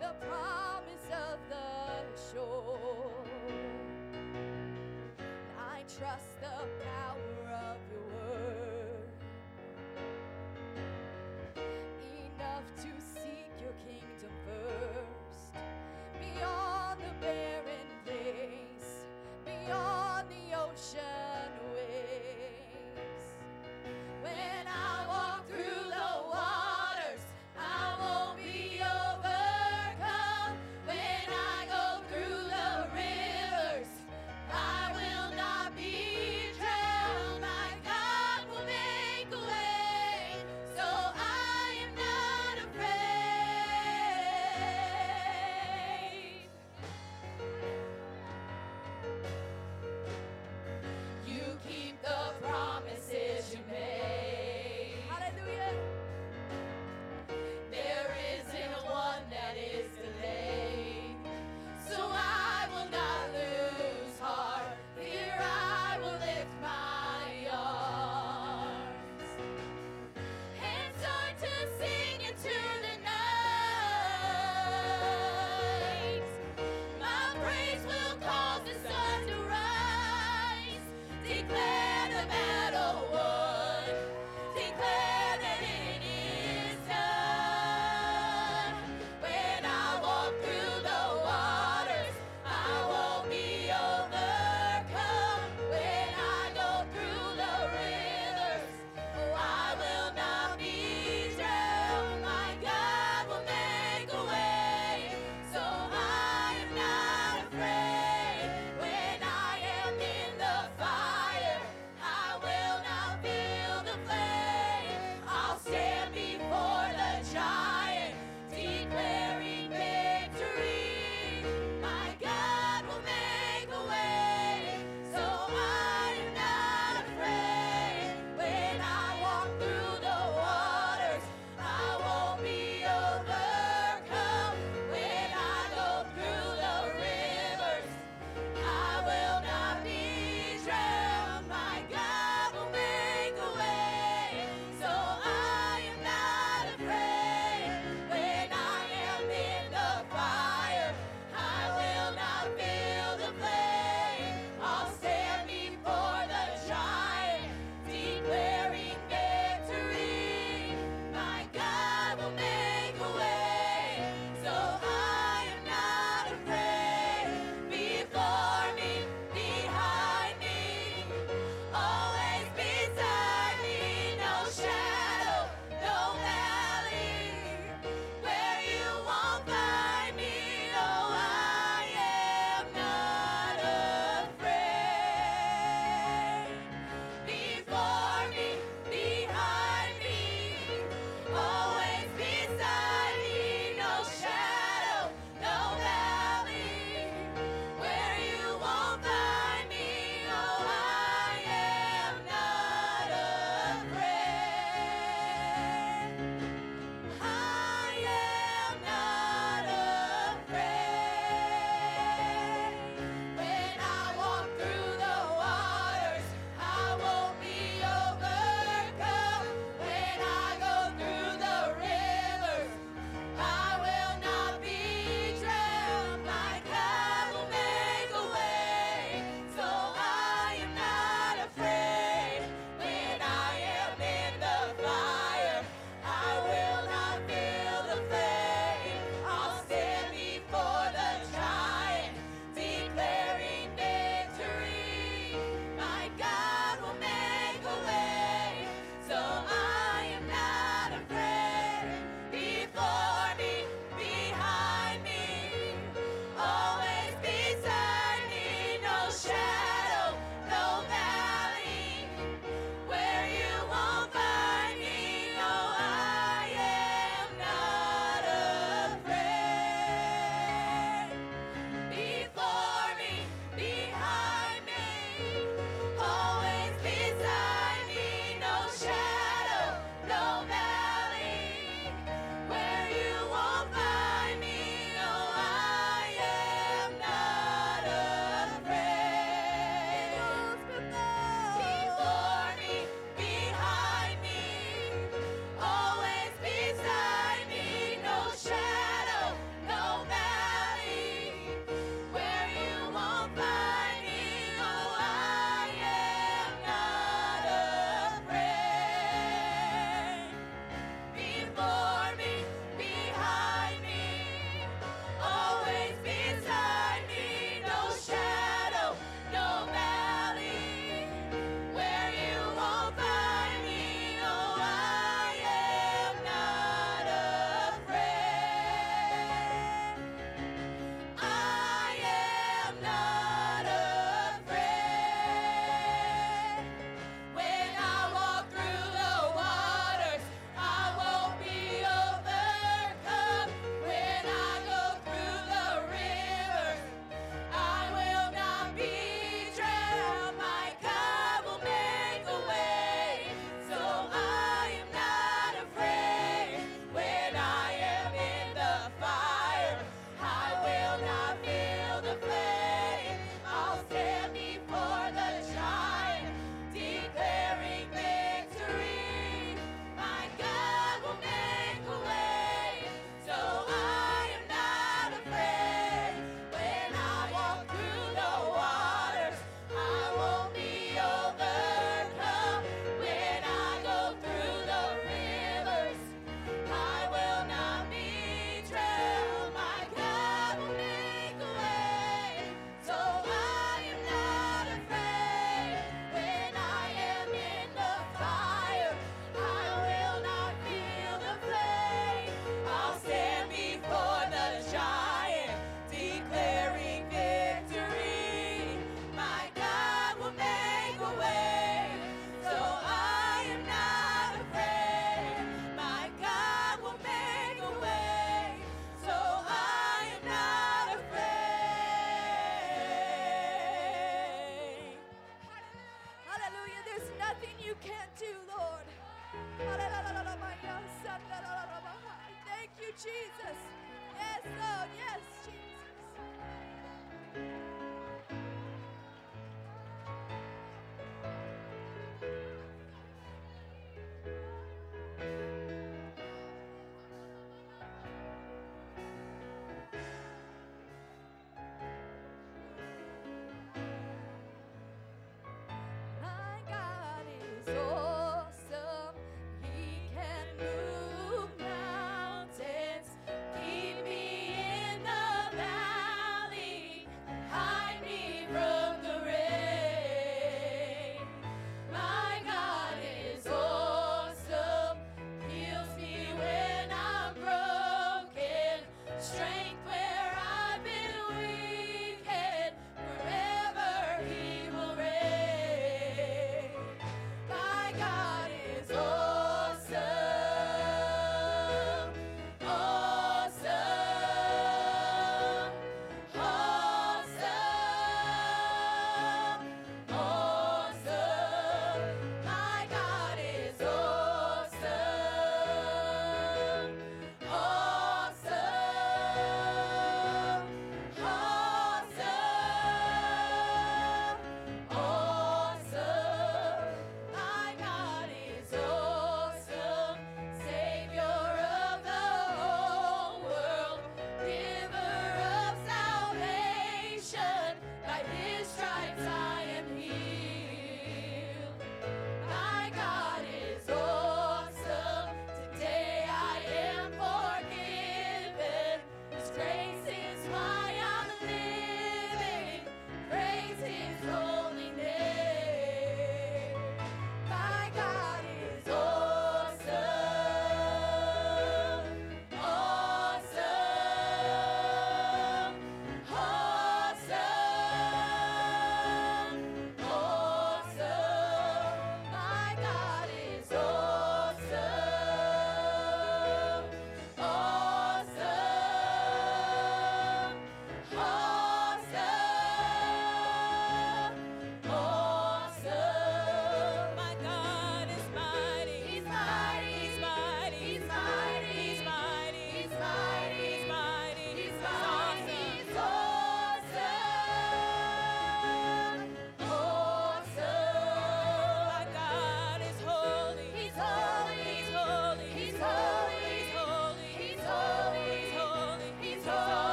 the 0.00 0.14
promise 0.26 1.06
of 1.12 1.38
the 1.48 1.91
shore. 2.16 3.10
I 5.58 5.82
trust 5.98 6.40
the 6.40 6.84
power 6.84 7.44
of 7.70 7.78
your 7.90 8.06
word 8.14 9.08
enough 12.36 12.64
to 12.82 12.90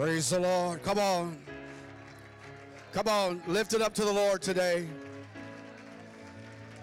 Praise 0.00 0.30
the 0.30 0.40
Lord. 0.40 0.82
Come 0.82 0.98
on. 0.98 1.36
Come 2.90 3.06
on. 3.06 3.42
Lift 3.46 3.74
it 3.74 3.82
up 3.82 3.92
to 3.96 4.02
the 4.02 4.10
Lord 4.10 4.40
today. 4.40 4.88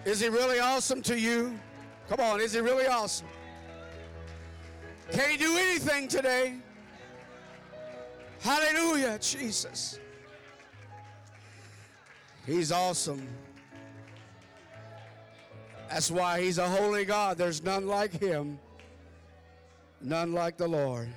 Is 0.04 0.20
he 0.20 0.28
really 0.28 0.60
awesome 0.60 1.02
to 1.02 1.18
you? 1.18 1.58
Come 2.08 2.20
on. 2.20 2.40
Is 2.40 2.52
he 2.52 2.60
really 2.60 2.86
awesome? 2.86 3.26
Can 5.10 5.30
he 5.30 5.36
do 5.36 5.56
anything 5.56 6.06
today? 6.06 6.58
Hallelujah, 8.38 9.18
Jesus. 9.18 9.98
He's 12.46 12.70
awesome. 12.70 13.26
That's 15.90 16.08
why 16.08 16.40
he's 16.40 16.58
a 16.58 16.68
holy 16.68 17.04
God. 17.04 17.36
There's 17.36 17.64
none 17.64 17.88
like 17.88 18.12
him, 18.12 18.60
none 20.00 20.32
like 20.32 20.56
the 20.56 20.68
Lord. 20.68 21.08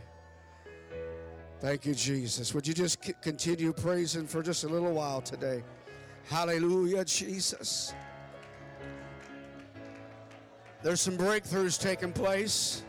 Thank 1.61 1.85
you, 1.85 1.93
Jesus. 1.93 2.55
Would 2.55 2.65
you 2.65 2.73
just 2.73 3.03
c- 3.05 3.13
continue 3.21 3.71
praising 3.71 4.25
for 4.25 4.41
just 4.41 4.63
a 4.63 4.67
little 4.67 4.93
while 4.93 5.21
today? 5.21 5.63
Hallelujah, 6.27 7.05
Jesus. 7.05 7.93
There's 10.81 10.99
some 10.99 11.15
breakthroughs 11.15 11.79
taking 11.79 12.11
place. 12.13 12.81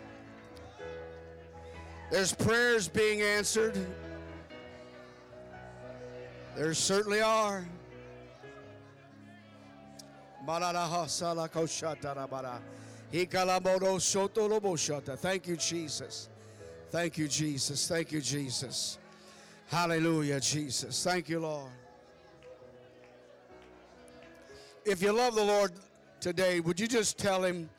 There's 2.10 2.32
prayers 2.32 2.88
being 2.88 3.20
answered. 3.20 3.76
There 6.56 6.72
certainly 6.72 7.20
are. 7.20 7.66
Thank 15.18 15.46
you, 15.46 15.58
Jesus. 15.58 16.30
Thank 16.92 17.16
you, 17.16 17.26
Jesus. 17.26 17.88
Thank 17.88 18.12
you, 18.12 18.20
Jesus. 18.20 18.98
Hallelujah, 19.68 20.38
Jesus. 20.40 21.02
Thank 21.02 21.30
you, 21.30 21.40
Lord. 21.40 21.70
If 24.84 25.00
you 25.00 25.10
love 25.10 25.34
the 25.34 25.42
Lord 25.42 25.72
today, 26.20 26.60
would 26.60 26.78
you 26.78 26.86
just 26.86 27.16
tell 27.16 27.42
him 27.42 27.70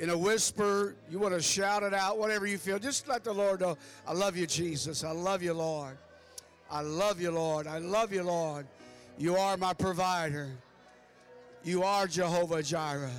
in 0.00 0.10
a 0.10 0.18
whisper? 0.18 0.96
You 1.08 1.20
want 1.20 1.32
to 1.34 1.40
shout 1.40 1.84
it 1.84 1.94
out, 1.94 2.18
whatever 2.18 2.44
you 2.44 2.58
feel. 2.58 2.80
Just 2.80 3.06
let 3.06 3.22
the 3.22 3.32
Lord 3.32 3.60
know, 3.60 3.78
I 4.04 4.14
love 4.14 4.36
you, 4.36 4.48
Jesus. 4.48 5.04
I 5.04 5.12
love 5.12 5.44
you, 5.44 5.54
Lord. 5.54 5.96
I 6.68 6.80
love 6.80 7.20
you, 7.20 7.30
Lord. 7.30 7.68
I 7.68 7.78
love 7.78 8.12
you, 8.12 8.24
Lord. 8.24 8.66
You 9.16 9.36
are 9.36 9.56
my 9.58 9.74
provider. 9.74 10.48
You 11.62 11.84
are 11.84 12.08
Jehovah 12.08 12.64
Jireh. 12.64 13.12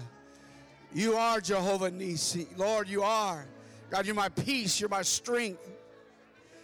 You 0.94 1.16
are 1.16 1.40
Jehovah 1.40 1.90
Nissi. 1.90 2.48
Lord, 2.58 2.90
you 2.90 3.02
are. 3.02 3.46
God, 3.92 4.06
you're 4.06 4.16
my 4.16 4.30
peace. 4.30 4.80
You're 4.80 4.90
my 4.90 5.02
strength. 5.02 5.70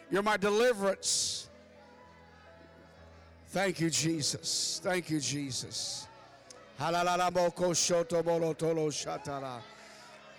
You're 0.10 0.24
my 0.24 0.38
deliverance. 0.38 1.50
Thank 3.50 3.82
you, 3.82 3.90
Jesus. 3.90 4.80
Thank 4.82 5.10
you, 5.10 5.20
Jesus. 5.20 6.08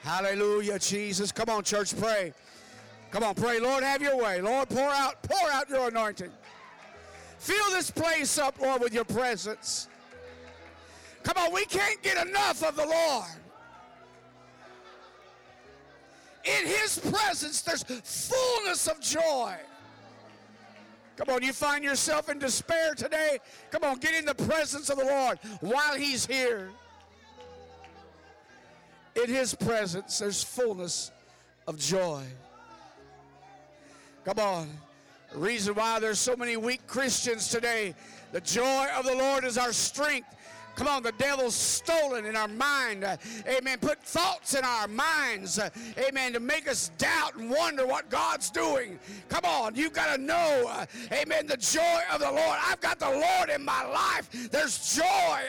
Hallelujah, 0.03 0.79
Jesus. 0.79 1.31
Come 1.33 1.51
on, 1.51 1.63
church, 1.63 1.99
pray. 1.99 2.33
Come 3.11 3.25
on, 3.25 3.35
pray. 3.35 3.61
Lord, 3.61 3.83
have 3.85 4.01
your 4.01 4.17
way. 4.23 4.41
Lord, 4.41 4.69
pour 4.71 4.89
out, 4.89 5.23
pour 5.23 5.51
out 5.51 5.69
your 5.69 5.89
anointing. 5.89 6.31
Fill 7.39 7.71
this 7.71 7.91
place 7.91 8.39
up, 8.39 8.59
Lord, 8.61 8.81
with 8.81 8.95
your 8.95 9.05
presence. 9.05 9.89
Come 11.23 11.37
on, 11.37 11.53
we 11.53 11.67
can't 11.67 12.03
get 12.03 12.27
enough 12.27 12.63
of 12.65 12.77
the 12.77 12.87
Lord. 12.87 13.27
In 16.49 16.67
his 16.67 16.99
presence, 16.99 17.61
there's 17.61 17.83
fullness 17.83 18.87
of 18.87 19.01
joy. 19.01 19.55
Come 21.17 21.35
on, 21.35 21.43
you 21.43 21.53
find 21.53 21.83
yourself 21.85 22.29
in 22.29 22.39
despair 22.39 22.95
today. 22.95 23.39
Come 23.71 23.85
on, 23.85 23.99
get 23.99 24.15
in 24.15 24.25
the 24.25 24.35
presence 24.35 24.89
of 24.89 24.99
the 24.99 25.05
Lord 25.05 25.39
while 25.61 25.97
he's 25.97 26.25
here. 26.25 26.71
In 29.23 29.29
his 29.29 29.55
presence, 29.55 30.21
there's 30.21 30.43
fullness 30.45 31.11
of 31.67 31.79
joy. 31.79 32.23
Come 34.25 34.39
on. 34.39 34.69
The 35.33 35.39
reason 35.39 35.75
why 35.75 35.99
there's 35.99 36.19
so 36.19 36.37
many 36.37 36.57
weak 36.57 36.87
Christians 36.87 37.49
today, 37.49 37.95
the 38.33 38.41
joy 38.41 38.87
of 38.97 39.05
the 39.05 39.15
Lord 39.15 39.45
is 39.45 39.59
our 39.59 39.73
strength. 39.73 40.35
Come 40.79 40.87
on, 40.87 41.03
the 41.03 41.11
devil's 41.11 41.57
stolen 41.57 42.25
in 42.25 42.37
our 42.37 42.47
mind. 42.47 43.03
Uh, 43.03 43.17
amen. 43.49 43.79
Put 43.81 44.01
thoughts 44.01 44.55
in 44.55 44.65
our 44.65 44.87
minds. 44.87 45.59
Uh, 45.59 45.71
amen. 45.99 46.35
To 46.35 46.41
make 46.41 46.69
us 46.69 46.93
doubt 46.99 47.35
and 47.35 47.51
wonder 47.51 47.85
what 47.85 48.09
God's 48.09 48.49
doing. 48.49 49.01
Come 49.29 49.45
on, 49.45 49.75
you've 49.75 49.93
got 49.93 50.15
to 50.15 50.23
know. 50.23 50.67
Uh, 50.69 50.87
amen. 51.11 51.49
The 51.49 51.57
joy 51.57 52.01
of 52.13 52.21
the 52.21 52.31
Lord. 52.31 52.59
I've 52.65 52.81
got 52.81 53.01
the 53.01 53.11
Lord 53.11 53.51
in 53.51 53.65
my 53.65 53.85
life. 53.87 54.31
There's 54.53 54.95
joy. 54.95 55.41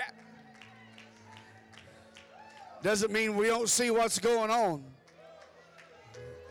Doesn't 2.82 3.12
mean 3.12 3.38
we 3.38 3.46
don't 3.46 3.70
see 3.70 3.92
what's 3.92 4.18
going 4.18 4.50
on. 4.50 4.84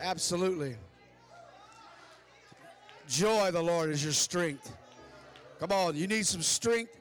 Absolutely. 0.00 0.76
Joy, 3.08 3.48
of 3.48 3.54
the 3.54 3.62
Lord, 3.62 3.90
is 3.90 4.04
your 4.04 4.12
strength. 4.12 4.72
Come 5.58 5.72
on, 5.72 5.96
you 5.96 6.06
need 6.06 6.26
some 6.26 6.42
strength. 6.42 6.94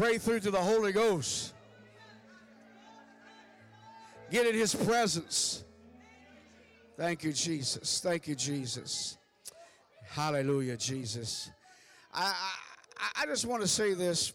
Pray 0.00 0.16
through 0.16 0.40
to 0.40 0.50
the 0.50 0.58
Holy 0.58 0.92
Ghost. 0.92 1.52
Get 4.30 4.46
in 4.46 4.54
His 4.54 4.74
presence. 4.74 5.62
Thank 6.96 7.22
you, 7.22 7.34
Jesus. 7.34 8.00
Thank 8.00 8.26
you, 8.26 8.34
Jesus. 8.34 9.18
Hallelujah, 10.08 10.78
Jesus. 10.78 11.50
I, 12.14 12.32
I, 12.96 13.22
I 13.22 13.26
just 13.26 13.44
want 13.44 13.60
to 13.60 13.68
say 13.68 13.92
this 13.92 14.32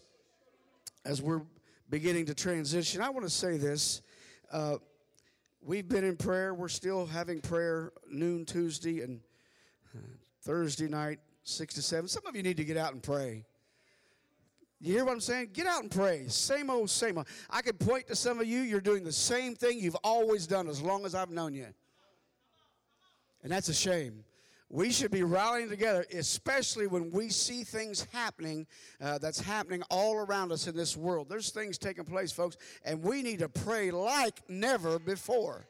as 1.04 1.20
we're 1.20 1.42
beginning 1.90 2.26
to 2.26 2.34
transition. 2.36 3.00
I 3.00 3.10
want 3.10 3.24
to 3.24 3.30
say 3.30 3.56
this. 3.56 4.02
Uh, 4.52 4.76
we've 5.60 5.88
been 5.88 6.04
in 6.04 6.16
prayer. 6.16 6.54
We're 6.54 6.68
still 6.68 7.06
having 7.06 7.40
prayer 7.40 7.90
noon 8.08 8.44
Tuesday 8.44 9.00
and 9.00 9.18
uh, 9.92 9.98
Thursday 10.42 10.86
night, 10.86 11.18
6 11.42 11.74
to 11.74 11.82
7. 11.82 12.06
Some 12.06 12.24
of 12.24 12.36
you 12.36 12.44
need 12.44 12.58
to 12.58 12.64
get 12.64 12.76
out 12.76 12.92
and 12.92 13.02
pray. 13.02 13.44
You 14.86 14.92
hear 14.92 15.04
what 15.04 15.14
I'm 15.14 15.20
saying? 15.20 15.50
Get 15.52 15.66
out 15.66 15.82
and 15.82 15.90
pray. 15.90 16.26
Same 16.28 16.70
old, 16.70 16.88
same 16.90 17.18
old. 17.18 17.26
I 17.50 17.60
could 17.60 17.76
point 17.80 18.06
to 18.06 18.14
some 18.14 18.38
of 18.38 18.46
you, 18.46 18.60
you're 18.60 18.80
doing 18.80 19.02
the 19.02 19.10
same 19.10 19.56
thing 19.56 19.80
you've 19.80 19.96
always 20.04 20.46
done 20.46 20.68
as 20.68 20.80
long 20.80 21.04
as 21.04 21.12
I've 21.12 21.30
known 21.30 21.54
you. 21.54 21.66
And 23.42 23.50
that's 23.50 23.68
a 23.68 23.74
shame. 23.74 24.22
We 24.70 24.92
should 24.92 25.10
be 25.10 25.24
rallying 25.24 25.68
together, 25.68 26.06
especially 26.14 26.86
when 26.86 27.10
we 27.10 27.30
see 27.30 27.64
things 27.64 28.06
happening 28.12 28.64
uh, 29.00 29.18
that's 29.18 29.40
happening 29.40 29.82
all 29.90 30.14
around 30.14 30.52
us 30.52 30.68
in 30.68 30.76
this 30.76 30.96
world. 30.96 31.28
There's 31.28 31.50
things 31.50 31.78
taking 31.78 32.04
place, 32.04 32.30
folks, 32.30 32.56
and 32.84 33.02
we 33.02 33.22
need 33.22 33.40
to 33.40 33.48
pray 33.48 33.90
like 33.90 34.38
never 34.48 35.00
before. 35.00 35.66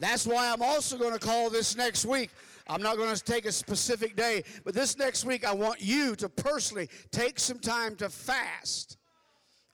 That's 0.00 0.26
why 0.26 0.50
I'm 0.50 0.62
also 0.62 0.98
going 0.98 1.12
to 1.12 1.20
call 1.20 1.48
this 1.48 1.76
next 1.76 2.04
week. 2.04 2.30
I'm 2.66 2.82
not 2.82 2.96
going 2.96 3.14
to 3.14 3.22
take 3.22 3.44
a 3.44 3.52
specific 3.52 4.16
day, 4.16 4.42
but 4.64 4.74
this 4.74 4.96
next 4.96 5.24
week 5.24 5.46
I 5.46 5.52
want 5.52 5.82
you 5.82 6.16
to 6.16 6.28
personally 6.28 6.88
take 7.10 7.38
some 7.38 7.58
time 7.58 7.94
to 7.96 8.08
fast. 8.08 8.96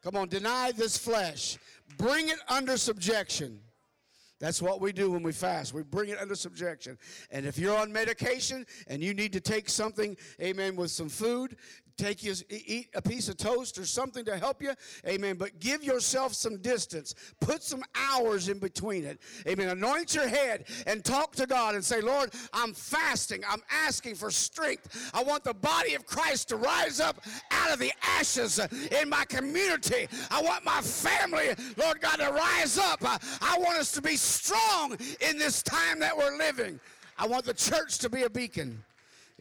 Come 0.03 0.17
on, 0.17 0.29
deny 0.29 0.73
this 0.73 0.97
flesh, 0.97 1.59
bring 1.99 2.29
it 2.29 2.39
under 2.49 2.77
subjection. 2.77 3.61
That's 4.41 4.63
what 4.63 4.81
we 4.81 4.93
do 4.93 5.11
when 5.11 5.23
we 5.23 5.33
fast. 5.33 5.75
We 5.75 5.83
bring 5.83 6.09
it 6.09 6.19
under 6.19 6.35
subjection. 6.35 6.97
And 7.31 7.45
if 7.45 7.59
you're 7.59 7.77
on 7.77 7.93
medication 7.93 8.65
and 8.87 9.03
you 9.03 9.13
need 9.13 9.35
to 9.35 9.41
take 9.41 9.69
something, 9.69 10.17
amen, 10.41 10.77
with 10.77 10.91
some 10.91 11.11
food, 11.11 11.57
take 12.01 12.23
you 12.23 12.35
eat 12.49 12.89
a 12.95 13.03
piece 13.03 13.29
of 13.29 13.37
toast 13.37 13.79
or 13.79 13.85
something 13.85 14.25
to 14.25 14.37
help 14.37 14.63
you 14.63 14.73
amen 15.07 15.37
but 15.37 15.59
give 15.61 15.85
yourself 15.85 16.35
some 16.35 16.57
distance. 16.59 17.15
Put 17.41 17.63
some 17.63 17.83
hours 17.95 18.49
in 18.49 18.59
between 18.59 19.05
it. 19.05 19.19
Amen. 19.47 19.69
Anoint 19.69 20.15
your 20.15 20.29
head 20.29 20.65
and 20.87 21.05
talk 21.05 21.33
to 21.37 21.47
god 21.47 21.75
and 21.75 21.85
say 21.85 22.01
lord 22.01 22.33
i'm 22.53 22.73
fasting. 22.73 23.43
I'm 23.49 23.63
asking 23.71 24.15
for 24.15 24.31
strength. 24.31 25.11
I 25.15 25.23
want 25.23 25.45
the 25.45 25.55
body 25.55 25.95
of 25.95 26.07
christ 26.07 26.49
to 26.49 26.57
rise 26.57 27.01
up 27.01 27.21
out 27.51 27.73
of 27.73 27.79
the 27.79 27.93
ashes 28.03 28.59
in 29.01 29.09
my 29.09 29.25
community. 29.25 30.09
I 30.31 30.43
want 30.43 30.65
my 30.65 30.81
family 30.81 31.49
lord 31.77 32.01
god 32.01 32.17
to 32.17 32.31
rise 32.31 32.79
up. 32.79 33.01
I 33.03 33.59
want 33.59 33.79
us 33.79 33.93
to 33.93 34.03
be 34.03 34.17
strong 34.17 34.97
in 35.21 35.39
this 35.39 35.63
time 35.63 36.01
that 36.01 36.17
we're 36.17 36.37
living. 36.37 36.81
I 37.19 37.27
want 37.27 37.45
the 37.45 37.55
church 37.55 37.99
to 37.99 38.09
be 38.09 38.23
a 38.23 38.31
beacon 38.31 38.83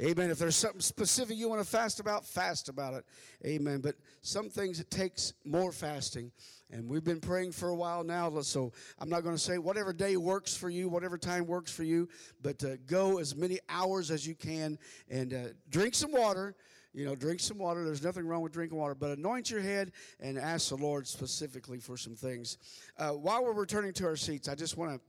Amen. 0.02 0.30
If 0.30 0.40
there's 0.40 0.56
something 0.56 0.80
specific 0.80 1.36
you 1.36 1.50
want 1.50 1.62
to 1.62 1.68
fast 1.68 2.00
about, 2.00 2.26
fast 2.26 2.70
about 2.70 2.94
it. 2.94 3.06
Amen. 3.46 3.82
But 3.82 3.96
some 4.22 4.50
things 4.50 4.80
it 4.80 4.90
takes 4.90 5.34
more 5.44 5.74
fasting. 5.74 6.32
And 6.72 6.88
we've 6.88 7.04
been 7.04 7.20
praying 7.20 7.52
for 7.52 7.68
a 7.70 7.76
while 7.76 8.06
now. 8.06 8.40
So 8.42 8.72
I'm 9.00 9.10
not 9.10 9.24
going 9.24 9.36
to 9.36 9.42
say 9.42 9.58
whatever 9.58 9.92
day 9.92 10.16
works 10.16 10.56
for 10.56 10.70
you, 10.70 10.88
whatever 10.88 11.18
time 11.18 11.46
works 11.48 11.70
for 11.70 11.84
you, 11.84 12.08
but 12.42 12.64
uh, 12.64 12.78
go 12.86 13.20
as 13.20 13.36
many 13.36 13.60
hours 13.68 14.10
as 14.10 14.26
you 14.26 14.36
can 14.36 14.78
and 15.10 15.34
uh, 15.34 15.38
drink 15.70 15.96
some 15.96 16.14
water. 16.14 16.56
You 16.94 17.06
know, 17.06 17.16
drink 17.16 17.42
some 17.42 17.58
water. 17.58 17.84
There's 17.84 18.04
nothing 18.04 18.26
wrong 18.26 18.42
with 18.42 18.54
drinking 18.54 18.78
water, 18.78 18.96
but 18.96 19.18
anoint 19.18 19.52
your 19.52 19.62
head 19.62 19.92
and 20.20 20.40
ask 20.40 20.70
the 20.70 20.76
Lord 20.78 21.08
specifically 21.08 21.80
for 21.80 21.98
some 21.98 22.16
things. 22.16 22.58
Uh, 22.98 23.12
while 23.12 23.44
we're 23.44 23.54
returning 23.54 23.94
to 23.94 24.06
our 24.06 24.16
seats, 24.16 24.48
I 24.48 24.56
just 24.56 24.78
want 24.78 24.94
to 24.94 25.02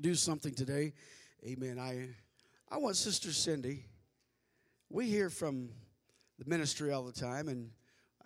do 0.00 0.14
something 0.14 0.54
today. 0.54 0.92
Amen. 1.46 1.78
I 1.78 2.10
I 2.70 2.76
want 2.76 2.96
Sister 2.96 3.32
Cindy. 3.32 3.86
We 4.92 5.06
hear 5.06 5.30
from 5.30 5.68
the 6.40 6.44
ministry 6.50 6.90
all 6.90 7.04
the 7.04 7.12
time, 7.12 7.46
and 7.46 7.70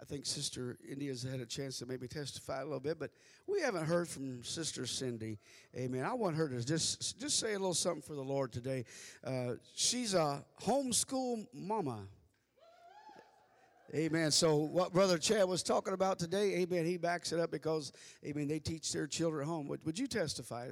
I 0.00 0.05
think 0.07 0.24
Sister 0.24 0.79
India's 0.90 1.22
had 1.22 1.40
a 1.40 1.46
chance 1.46 1.79
to 1.81 1.87
maybe 1.87 2.09
testify 2.09 2.62
a 2.62 2.64
little 2.64 2.81
bit, 2.81 2.98
but 2.98 3.11
we 3.46 3.61
haven't 3.61 3.85
heard 3.85 4.09
from 4.09 4.42
Sister 4.42 4.87
Cindy. 4.87 5.38
Amen. 5.77 6.07
I 6.07 6.14
want 6.14 6.37
her 6.37 6.48
to 6.48 6.64
just 6.64 7.20
just 7.20 7.38
say 7.38 7.50
a 7.53 7.59
little 7.59 7.74
something 7.74 8.00
for 8.00 8.14
the 8.14 8.22
Lord 8.22 8.50
today. 8.50 8.87
Uh, 9.22 9.57
she's 9.74 10.14
a 10.14 10.42
homeschool 10.62 11.46
mama. 11.53 12.07
Amen. 13.94 14.31
So 14.31 14.57
what 14.57 14.94
Brother 14.94 15.18
Chad 15.18 15.46
was 15.46 15.62
talking 15.62 15.92
about 15.92 16.18
today, 16.18 16.62
amen, 16.62 16.87
he 16.87 16.96
backs 16.96 17.31
it 17.33 17.40
up 17.40 17.50
because, 17.50 17.92
amen, 18.24 18.48
they 18.48 18.59
teach 18.59 18.90
their 18.90 19.07
children 19.07 19.42
at 19.42 19.48
home. 19.48 19.68
Would, 19.68 19.85
would 19.85 19.98
you 19.98 20.07
testify? 20.07 20.70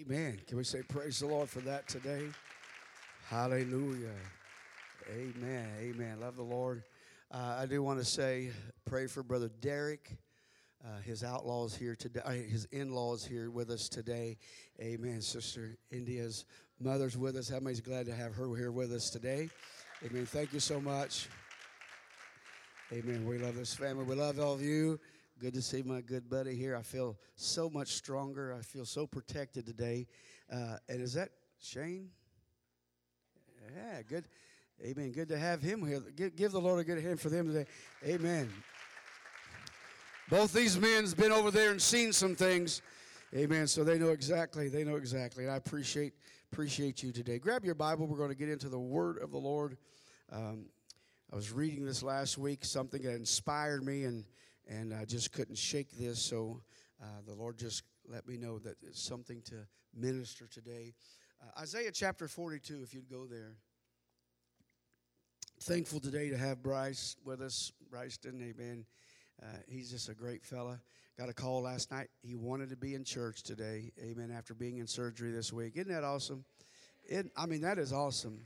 Amen. 0.00 0.40
Can 0.46 0.56
we 0.56 0.64
say 0.64 0.80
praise 0.82 1.18
the 1.18 1.26
Lord 1.26 1.50
for 1.50 1.60
that 1.60 1.86
today? 1.86 2.22
Hallelujah. 3.28 4.14
Amen. 5.10 5.68
Amen. 5.78 6.20
Love 6.20 6.36
the 6.36 6.42
Lord. 6.42 6.84
Uh, 7.30 7.58
I 7.60 7.66
do 7.66 7.82
want 7.82 7.98
to 7.98 8.04
say, 8.04 8.50
pray 8.86 9.06
for 9.06 9.22
Brother 9.22 9.50
Derek. 9.60 10.16
Uh, 10.82 11.00
his 11.04 11.22
outlaws 11.22 11.74
here 11.74 11.94
today, 11.94 12.22
uh, 12.24 12.30
his 12.30 12.66
in-laws 12.72 13.26
here 13.26 13.50
with 13.50 13.68
us 13.68 13.90
today. 13.90 14.38
Amen. 14.80 15.20
Sister 15.20 15.76
India's 15.90 16.46
mother's 16.80 17.18
with 17.18 17.36
us. 17.36 17.50
How 17.50 17.60
many's 17.60 17.82
glad 17.82 18.06
to 18.06 18.14
have 18.14 18.34
her 18.36 18.54
here 18.56 18.72
with 18.72 18.92
us 18.92 19.10
today? 19.10 19.50
Amen. 20.06 20.24
Thank 20.24 20.54
you 20.54 20.60
so 20.60 20.80
much. 20.80 21.28
Amen. 22.90 23.26
We 23.26 23.36
love 23.36 23.56
this 23.56 23.74
family. 23.74 24.04
We 24.04 24.14
love 24.14 24.40
all 24.40 24.54
of 24.54 24.62
you. 24.62 24.98
Good 25.40 25.54
to 25.54 25.62
see 25.62 25.80
my 25.80 26.02
good 26.02 26.28
buddy 26.28 26.54
here. 26.54 26.76
I 26.76 26.82
feel 26.82 27.16
so 27.34 27.70
much 27.70 27.94
stronger. 27.94 28.52
I 28.52 28.60
feel 28.60 28.84
so 28.84 29.06
protected 29.06 29.64
today. 29.64 30.06
Uh, 30.52 30.76
and 30.86 31.00
is 31.00 31.14
that 31.14 31.30
Shane? 31.62 32.10
Yeah, 33.74 34.02
good. 34.06 34.26
Amen. 34.84 35.12
Good 35.12 35.28
to 35.28 35.38
have 35.38 35.62
him 35.62 35.86
here. 35.86 36.02
Give, 36.14 36.36
give 36.36 36.52
the 36.52 36.60
Lord 36.60 36.78
a 36.78 36.84
good 36.84 37.02
hand 37.02 37.20
for 37.20 37.30
them 37.30 37.46
today. 37.46 37.64
Amen. 38.04 38.52
Both 40.28 40.52
these 40.52 40.78
men's 40.78 41.14
been 41.14 41.32
over 41.32 41.50
there 41.50 41.70
and 41.70 41.80
seen 41.80 42.12
some 42.12 42.34
things. 42.34 42.82
Amen. 43.34 43.66
So 43.66 43.82
they 43.82 43.98
know 43.98 44.10
exactly. 44.10 44.68
They 44.68 44.84
know 44.84 44.96
exactly. 44.96 45.44
And 45.44 45.52
I 45.52 45.56
appreciate 45.56 46.12
appreciate 46.52 47.02
you 47.02 47.12
today. 47.12 47.38
Grab 47.38 47.64
your 47.64 47.74
Bible. 47.74 48.06
We're 48.06 48.18
going 48.18 48.28
to 48.28 48.34
get 48.34 48.50
into 48.50 48.68
the 48.68 48.78
Word 48.78 49.16
of 49.22 49.30
the 49.30 49.38
Lord. 49.38 49.78
Um, 50.30 50.66
I 51.32 51.36
was 51.36 51.50
reading 51.50 51.86
this 51.86 52.02
last 52.02 52.36
week, 52.36 52.62
something 52.62 53.00
that 53.02 53.14
inspired 53.14 53.82
me, 53.82 54.04
and 54.04 54.26
and 54.68 54.94
I 54.94 55.04
just 55.04 55.32
couldn't 55.32 55.58
shake 55.58 55.90
this. 55.92 56.20
So 56.20 56.60
uh, 57.02 57.06
the 57.26 57.34
Lord 57.34 57.58
just 57.58 57.82
let 58.08 58.26
me 58.26 58.36
know 58.36 58.58
that 58.58 58.76
it's 58.82 59.02
something 59.02 59.42
to 59.42 59.66
minister 59.94 60.46
today. 60.46 60.94
Uh, 61.42 61.60
Isaiah 61.60 61.92
chapter 61.92 62.28
42, 62.28 62.82
if 62.82 62.94
you'd 62.94 63.10
go 63.10 63.26
there. 63.26 63.56
Thankful 65.62 66.00
today 66.00 66.30
to 66.30 66.38
have 66.38 66.62
Bryce 66.62 67.16
with 67.24 67.40
us. 67.42 67.72
Bryceton, 67.92 68.40
amen. 68.42 68.86
Uh, 69.42 69.46
he's 69.68 69.90
just 69.90 70.08
a 70.08 70.14
great 70.14 70.44
fella. 70.44 70.80
Got 71.18 71.28
a 71.28 71.34
call 71.34 71.62
last 71.62 71.90
night. 71.90 72.08
He 72.22 72.34
wanted 72.34 72.70
to 72.70 72.76
be 72.76 72.94
in 72.94 73.04
church 73.04 73.42
today, 73.42 73.92
amen, 74.02 74.30
after 74.34 74.54
being 74.54 74.78
in 74.78 74.86
surgery 74.86 75.30
this 75.32 75.52
week. 75.52 75.72
Isn't 75.76 75.92
that 75.92 76.04
awesome? 76.04 76.44
It, 77.04 77.30
I 77.36 77.46
mean, 77.46 77.60
that 77.60 77.78
is 77.78 77.92
awesome. 77.92 78.40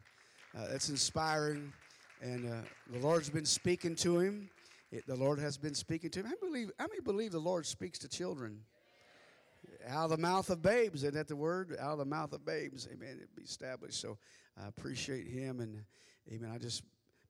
Uh, 0.56 0.66
it's 0.70 0.88
inspiring. 0.88 1.72
And 2.20 2.50
uh, 2.50 2.56
the 2.90 2.98
Lord's 2.98 3.28
been 3.28 3.44
speaking 3.44 3.94
to 3.96 4.18
him. 4.18 4.50
It, 4.90 5.06
the 5.06 5.16
Lord 5.16 5.38
has 5.38 5.56
been 5.56 5.74
speaking 5.74 6.10
to 6.10 6.20
him. 6.20 6.26
Many, 6.26 6.36
believe, 6.40 6.70
how 6.78 6.86
many 6.86 7.00
believe 7.00 7.32
the 7.32 7.38
Lord 7.38 7.66
speaks 7.66 7.98
to 8.00 8.08
children? 8.08 8.60
Out 9.88 10.04
of 10.04 10.10
the 10.10 10.18
mouth 10.18 10.50
of 10.50 10.62
babes, 10.62 11.02
isn't 11.02 11.14
that 11.14 11.28
the 11.28 11.36
word? 11.36 11.76
Out 11.80 11.92
of 11.92 11.98
the 11.98 12.04
mouth 12.04 12.32
of 12.32 12.44
babes, 12.44 12.86
amen. 12.92 13.18
It 13.20 13.34
be 13.34 13.42
established. 13.42 14.00
So 14.00 14.18
I 14.62 14.68
appreciate 14.68 15.26
him, 15.26 15.60
and 15.60 15.82
amen. 16.32 16.50
I 16.54 16.58
just 16.58 16.82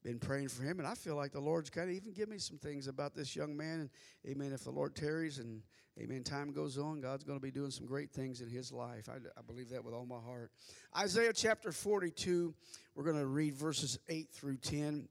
been 0.05 0.19
praying 0.19 0.49
for 0.49 0.62
him, 0.62 0.79
and 0.79 0.87
I 0.87 0.95
feel 0.95 1.17
like 1.17 1.33
the 1.33 1.40
Lord's 1.40 1.71
kind 1.71 1.88
of 1.88 1.97
even 1.97 2.12
give 2.12 2.29
me 2.29 2.38
some 2.38 2.59
things 2.59 2.88
about 2.88 3.14
this 3.14 3.35
young 3.35 3.57
man. 3.57 3.81
And 3.81 3.90
amen. 4.29 4.53
If 4.53 4.64
the 4.64 4.71
Lord 4.71 4.95
tarries 4.95 5.38
and 5.38 5.62
amen, 5.99 6.23
time 6.23 6.53
goes 6.53 6.77
on, 6.77 7.01
God's 7.01 7.25
going 7.25 7.38
to 7.38 7.43
be 7.43 7.51
doing 7.51 7.71
some 7.71 7.87
great 7.87 8.11
things 8.11 8.40
in 8.40 8.49
his 8.49 8.71
life. 8.71 9.09
I, 9.09 9.17
I 9.38 9.43
believe 9.47 9.71
that 9.71 9.83
with 9.83 9.95
all 9.95 10.05
my 10.05 10.21
heart. 10.21 10.51
Isaiah 10.97 11.33
chapter 11.33 11.73
42, 11.73 12.53
we're 12.95 13.05
going 13.05 13.19
to 13.19 13.27
read 13.27 13.55
verses 13.55 13.99
8 14.09 14.29
through 14.31 14.59
10. 14.59 15.09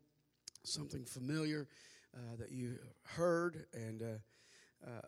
Something 0.63 1.03
familiar 1.03 1.67
uh, 2.15 2.36
that 2.38 2.52
you 2.52 2.78
heard. 3.04 3.65
And 3.73 4.02
uh, 4.02 4.88
uh, 4.88 5.02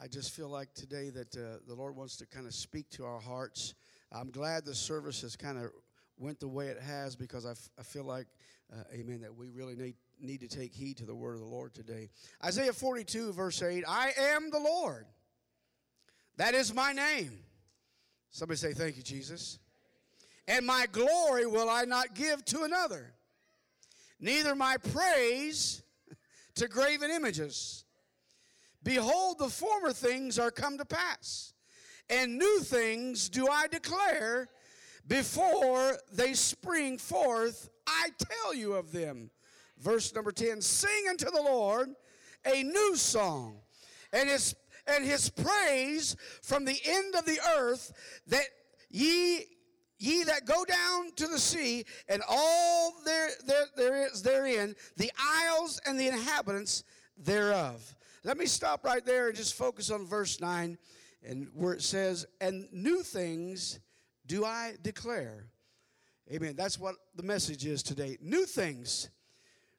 I 0.00 0.08
just 0.08 0.30
feel 0.30 0.48
like 0.48 0.72
today 0.74 1.10
that 1.10 1.36
uh, 1.36 1.58
the 1.66 1.74
Lord 1.74 1.96
wants 1.96 2.16
to 2.18 2.26
kind 2.26 2.46
of 2.46 2.54
speak 2.54 2.90
to 2.90 3.04
our 3.04 3.20
hearts. 3.20 3.74
I'm 4.10 4.30
glad 4.30 4.64
the 4.64 4.74
service 4.74 5.22
has 5.22 5.36
kind 5.36 5.58
of 5.58 5.70
went 6.18 6.40
the 6.40 6.48
way 6.48 6.68
it 6.68 6.80
has 6.80 7.16
because 7.16 7.46
I, 7.46 7.52
f- 7.52 7.70
I 7.78 7.82
feel 7.82 8.04
like, 8.04 8.26
amen, 8.94 9.20
that 9.22 9.34
we 9.34 9.48
really 9.48 9.74
need, 9.74 9.94
need 10.20 10.40
to 10.40 10.48
take 10.48 10.72
heed 10.72 10.98
to 10.98 11.04
the 11.04 11.14
word 11.14 11.34
of 11.34 11.40
the 11.40 11.46
Lord 11.46 11.74
today. 11.74 12.08
Isaiah 12.44 12.72
42, 12.72 13.32
verse 13.32 13.62
8 13.62 13.84
I 13.88 14.12
am 14.18 14.50
the 14.50 14.60
Lord. 14.60 15.06
That 16.36 16.54
is 16.54 16.74
my 16.74 16.92
name. 16.92 17.38
Somebody 18.30 18.58
say, 18.58 18.72
Thank 18.72 18.96
you, 18.96 19.02
Jesus. 19.02 19.58
And 20.48 20.66
my 20.66 20.86
glory 20.90 21.46
will 21.46 21.68
I 21.68 21.84
not 21.84 22.14
give 22.14 22.44
to 22.46 22.62
another, 22.62 23.12
neither 24.18 24.54
my 24.54 24.76
praise 24.76 25.81
to 26.56 26.68
graven 26.68 27.10
images. 27.10 27.84
Behold, 28.82 29.38
the 29.38 29.48
former 29.48 29.92
things 29.92 30.38
are 30.38 30.50
come 30.50 30.76
to 30.78 30.84
pass, 30.84 31.52
and 32.10 32.38
new 32.38 32.60
things 32.60 33.28
do 33.28 33.48
I 33.48 33.68
declare 33.68 34.48
before 35.06 35.96
they 36.12 36.34
spring 36.34 36.98
forth. 36.98 37.70
I 37.86 38.10
tell 38.18 38.54
you 38.54 38.74
of 38.74 38.92
them. 38.92 39.30
Verse 39.78 40.14
number 40.14 40.32
10 40.32 40.60
Sing 40.60 41.08
unto 41.08 41.26
the 41.26 41.42
Lord 41.42 41.90
a 42.44 42.62
new 42.62 42.96
song, 42.96 43.58
and 44.12 44.28
his, 44.28 44.54
and 44.86 45.04
his 45.04 45.30
praise 45.30 46.16
from 46.42 46.64
the 46.64 46.78
end 46.84 47.14
of 47.14 47.24
the 47.24 47.38
earth, 47.56 47.92
that 48.26 48.46
ye 48.90 49.46
ye 50.02 50.24
that 50.24 50.44
go 50.44 50.64
down 50.64 51.12
to 51.16 51.26
the 51.26 51.38
sea 51.38 51.84
and 52.08 52.22
all 52.28 52.94
there, 53.04 53.30
there, 53.46 53.66
there 53.76 54.06
is 54.06 54.22
therein, 54.22 54.74
the 54.96 55.10
isles 55.18 55.80
and 55.86 55.98
the 55.98 56.08
inhabitants 56.08 56.84
thereof. 57.16 57.96
Let 58.24 58.36
me 58.36 58.46
stop 58.46 58.84
right 58.84 59.04
there 59.04 59.28
and 59.28 59.36
just 59.36 59.54
focus 59.54 59.90
on 59.90 60.06
verse 60.06 60.40
9 60.40 60.78
and 61.24 61.48
where 61.54 61.72
it 61.72 61.82
says, 61.82 62.26
And 62.40 62.66
new 62.72 63.02
things 63.02 63.80
do 64.26 64.44
I 64.44 64.74
declare. 64.82 65.46
Amen. 66.32 66.54
That's 66.56 66.78
what 66.78 66.94
the 67.16 67.22
message 67.22 67.66
is 67.66 67.82
today. 67.82 68.16
New 68.20 68.46
things. 68.46 69.10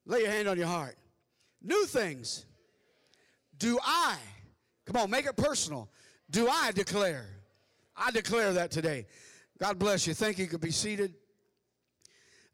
Lay 0.05 0.21
your 0.21 0.31
hand 0.31 0.47
on 0.47 0.57
your 0.57 0.67
heart. 0.67 0.97
New 1.61 1.85
things 1.85 2.45
do 3.63 3.79
I, 3.81 4.17
come 4.85 5.01
on, 5.01 5.09
make 5.09 5.25
it 5.25 5.37
personal. 5.37 5.89
Do 6.29 6.49
I 6.49 6.71
declare? 6.73 7.25
I 7.95 8.11
declare 8.11 8.51
that 8.53 8.71
today. 8.71 9.05
God 9.59 9.77
bless 9.77 10.07
you. 10.07 10.15
Thank 10.15 10.39
you. 10.39 10.45
You 10.45 10.49
could 10.49 10.61
be 10.61 10.71
seated. 10.71 11.13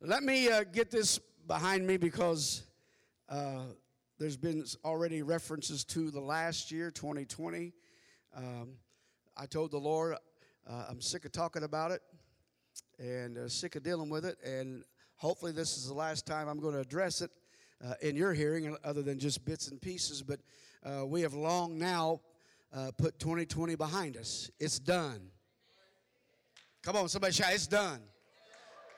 Let 0.02 0.22
me 0.22 0.50
uh, 0.50 0.66
get 0.66 0.92
this 0.92 1.18
behind 1.48 1.88
me 1.88 1.96
because 1.96 2.64
uh, 3.30 3.64
there's 4.20 4.36
been 4.36 4.66
already 4.84 5.22
references 5.22 5.86
to 5.86 6.12
the 6.12 6.20
last 6.20 6.72
year, 6.72 6.92
2020. 6.92 7.72
Um, 8.36 8.74
I 9.38 9.46
told 9.46 9.72
the 9.72 9.78
Lord 9.78 10.18
uh, 10.70 10.86
I'm 10.90 11.00
sick 11.00 11.24
of 11.24 11.32
talking 11.32 11.64
about 11.64 11.92
it 11.92 12.02
and 13.00 13.38
uh, 13.38 13.48
sick 13.48 13.78
of 13.78 13.84
dealing 13.84 14.10
with 14.10 14.26
it, 14.26 14.38
and 14.44 14.84
hopefully 15.16 15.54
this 15.54 15.78
is 15.78 15.88
the 15.88 15.94
last 15.94 16.28
time 16.28 16.50
I'm 16.50 16.60
going 16.60 16.74
to 16.74 16.82
address 16.82 17.22
it 17.22 17.32
uh, 17.84 17.94
in 18.02 18.18
your 18.18 18.34
hearing, 18.34 18.76
other 18.84 19.02
than 19.02 19.20
just 19.20 19.46
bits 19.46 19.70
and 19.70 19.82
pieces. 19.82 20.22
But 20.22 20.42
uh, 20.84 21.06
we 21.06 21.22
have 21.22 21.34
long 21.34 21.80
now 21.80 22.20
put 22.98 23.20
2020 23.20 23.76
behind 23.76 24.18
us. 24.18 24.52
It's 24.60 24.80
done. 24.80 25.32
Come 26.84 26.96
on, 26.96 27.10
somebody 27.10 27.34
shout, 27.34 27.54
it's 27.54 27.68
done. 27.68 28.02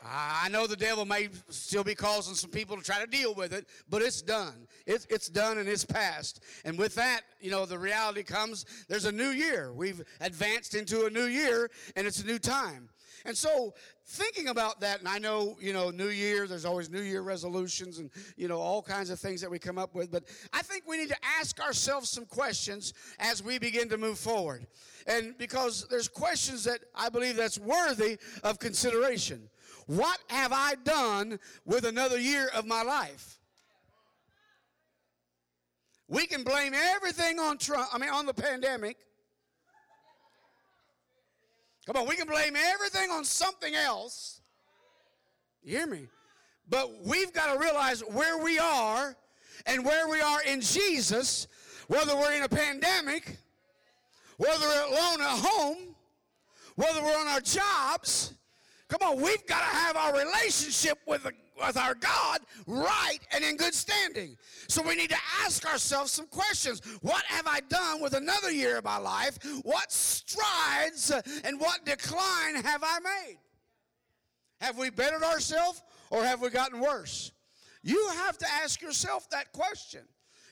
I 0.04 0.50
know 0.50 0.66
the 0.66 0.76
devil 0.76 1.06
may 1.06 1.30
still 1.50 1.84
be 1.84 1.94
causing 1.94 2.34
some 2.34 2.50
people 2.50 2.76
to 2.76 2.82
try 2.82 3.00
to 3.00 3.06
deal 3.06 3.36
with 3.36 3.54
it, 3.54 3.68
but 3.88 4.02
it's 4.02 4.22
done. 4.22 4.68
It's, 4.88 5.06
it's 5.12 5.30
done 5.30 5.60
and 5.60 5.70
it's 5.70 5.86
past. 5.86 6.44
And 6.66 6.78
with 6.78 6.96
that, 6.96 7.22
you 7.40 7.52
know, 7.52 7.68
the 7.68 7.78
reality 7.78 8.24
comes 8.24 8.66
there's 8.88 9.06
a 9.06 9.12
new 9.12 9.30
year. 9.30 9.72
We've 9.74 10.02
advanced 10.20 10.74
into 10.74 11.06
a 11.06 11.10
new 11.10 11.26
year 11.26 11.70
and 11.96 12.08
it's 12.08 12.20
a 12.24 12.26
new 12.26 12.40
time. 12.40 12.90
And 13.26 13.38
so, 13.38 13.74
thinking 14.06 14.48
about 14.48 14.82
that, 14.82 15.00
and 15.00 15.08
I 15.08 15.20
know, 15.20 15.58
you 15.60 15.74
know, 15.74 15.90
New 15.90 16.10
Year, 16.10 16.48
there's 16.48 16.66
always 16.66 16.90
New 16.90 17.02
Year 17.02 17.22
resolutions 17.22 18.00
and, 18.00 18.10
you 18.36 18.48
know, 18.48 18.60
all 18.60 18.82
kinds 18.82 19.10
of 19.10 19.20
things 19.20 19.42
that 19.42 19.52
we 19.52 19.60
come 19.60 19.78
up 19.78 19.94
with, 19.94 20.12
but 20.12 20.24
I 20.54 20.62
think 20.62 20.84
we 20.88 20.98
need 20.98 21.10
to 21.10 21.18
ask 21.40 21.60
ourselves 21.60 22.10
some 22.10 22.26
questions 22.26 22.94
as 23.20 23.44
we 23.44 23.60
begin 23.60 23.90
to 23.90 23.98
move 23.98 24.18
forward. 24.18 24.66
And 25.08 25.38
because 25.38 25.88
there's 25.90 26.08
questions 26.08 26.64
that 26.64 26.80
I 26.96 27.10
believe 27.10 27.36
that's 27.36 27.60
worthy 27.60 28.18
of 28.44 28.60
consideration. 28.60 29.50
What 29.88 30.20
have 30.28 30.52
I 30.54 30.76
done 30.84 31.40
with 31.66 31.86
another 31.86 32.20
year 32.20 32.50
of 32.56 32.66
my 32.66 32.84
life? 32.84 33.40
We 36.08 36.28
can 36.28 36.44
blame 36.44 36.74
everything 36.74 37.40
on 37.40 37.58
Trump, 37.58 37.88
I 37.94 37.98
mean, 37.98 38.10
on 38.10 38.26
the 38.26 38.34
pandemic. 38.34 38.98
Come 41.86 41.98
on, 41.98 42.08
we 42.08 42.16
can 42.16 42.28
blame 42.28 42.56
everything 42.56 43.10
on 43.10 43.26
something 43.26 43.74
else. 43.74 44.42
You 45.64 45.78
hear 45.78 45.88
me? 45.88 46.08
But 46.70 47.04
we've 47.04 47.34
got 47.34 47.54
to 47.54 47.60
realize 47.60 48.02
where 48.02 48.38
we 48.38 48.60
are 48.60 49.16
and 49.66 49.84
where 49.84 50.08
we 50.08 50.22
are 50.22 50.42
in 50.44 50.62
Jesus, 50.62 51.48
whether 51.88 52.16
we're 52.16 52.34
in 52.34 52.44
a 52.44 52.50
pandemic, 52.50 53.38
whether 54.38 54.66
we're 54.66 54.88
alone 54.88 55.22
at 55.22 55.40
home, 55.40 55.78
whether 56.76 57.02
we're 57.02 57.20
on 57.20 57.28
our 57.28 57.42
jobs. 57.42 58.34
Come 58.92 59.10
on, 59.10 59.22
we've 59.22 59.46
got 59.48 59.60
to 59.60 59.78
have 59.78 59.96
our 59.96 60.14
relationship 60.14 60.98
with, 61.08 61.26
with 61.58 61.78
our 61.78 61.96
God 61.96 62.42
right 62.68 63.20
and 63.34 63.42
in 63.42 63.56
good 63.56 63.74
standing. 63.74 64.36
So 64.68 64.82
we 64.82 64.96
need 64.96 65.12
to 65.12 65.18
ask 65.46 65.66
ourselves 65.66 66.12
some 66.12 66.28
questions. 66.28 66.82
What 67.02 67.24
have 67.24 67.48
I 67.48 67.62
done 67.70 68.02
with 68.02 68.14
another 68.14 68.52
year 68.52 68.78
of 68.80 68.84
my 68.84 68.98
life? 68.98 69.40
What 69.64 69.94
strides 69.94 71.10
and 71.46 71.58
what 71.58 71.86
decline 71.86 72.56
have 72.56 72.84
I 72.84 73.00
made? 73.00 73.38
Have 74.60 74.78
we 74.78 74.90
bettered 74.90 75.24
ourselves 75.24 75.82
or 76.10 76.26
have 76.26 76.42
we 76.42 76.50
gotten 76.50 76.82
worse? 76.82 77.32
You 77.84 78.10
have 78.26 78.38
to 78.40 78.46
ask 78.62 78.82
yourself 78.82 79.30
that 79.30 79.54
question. 79.54 80.02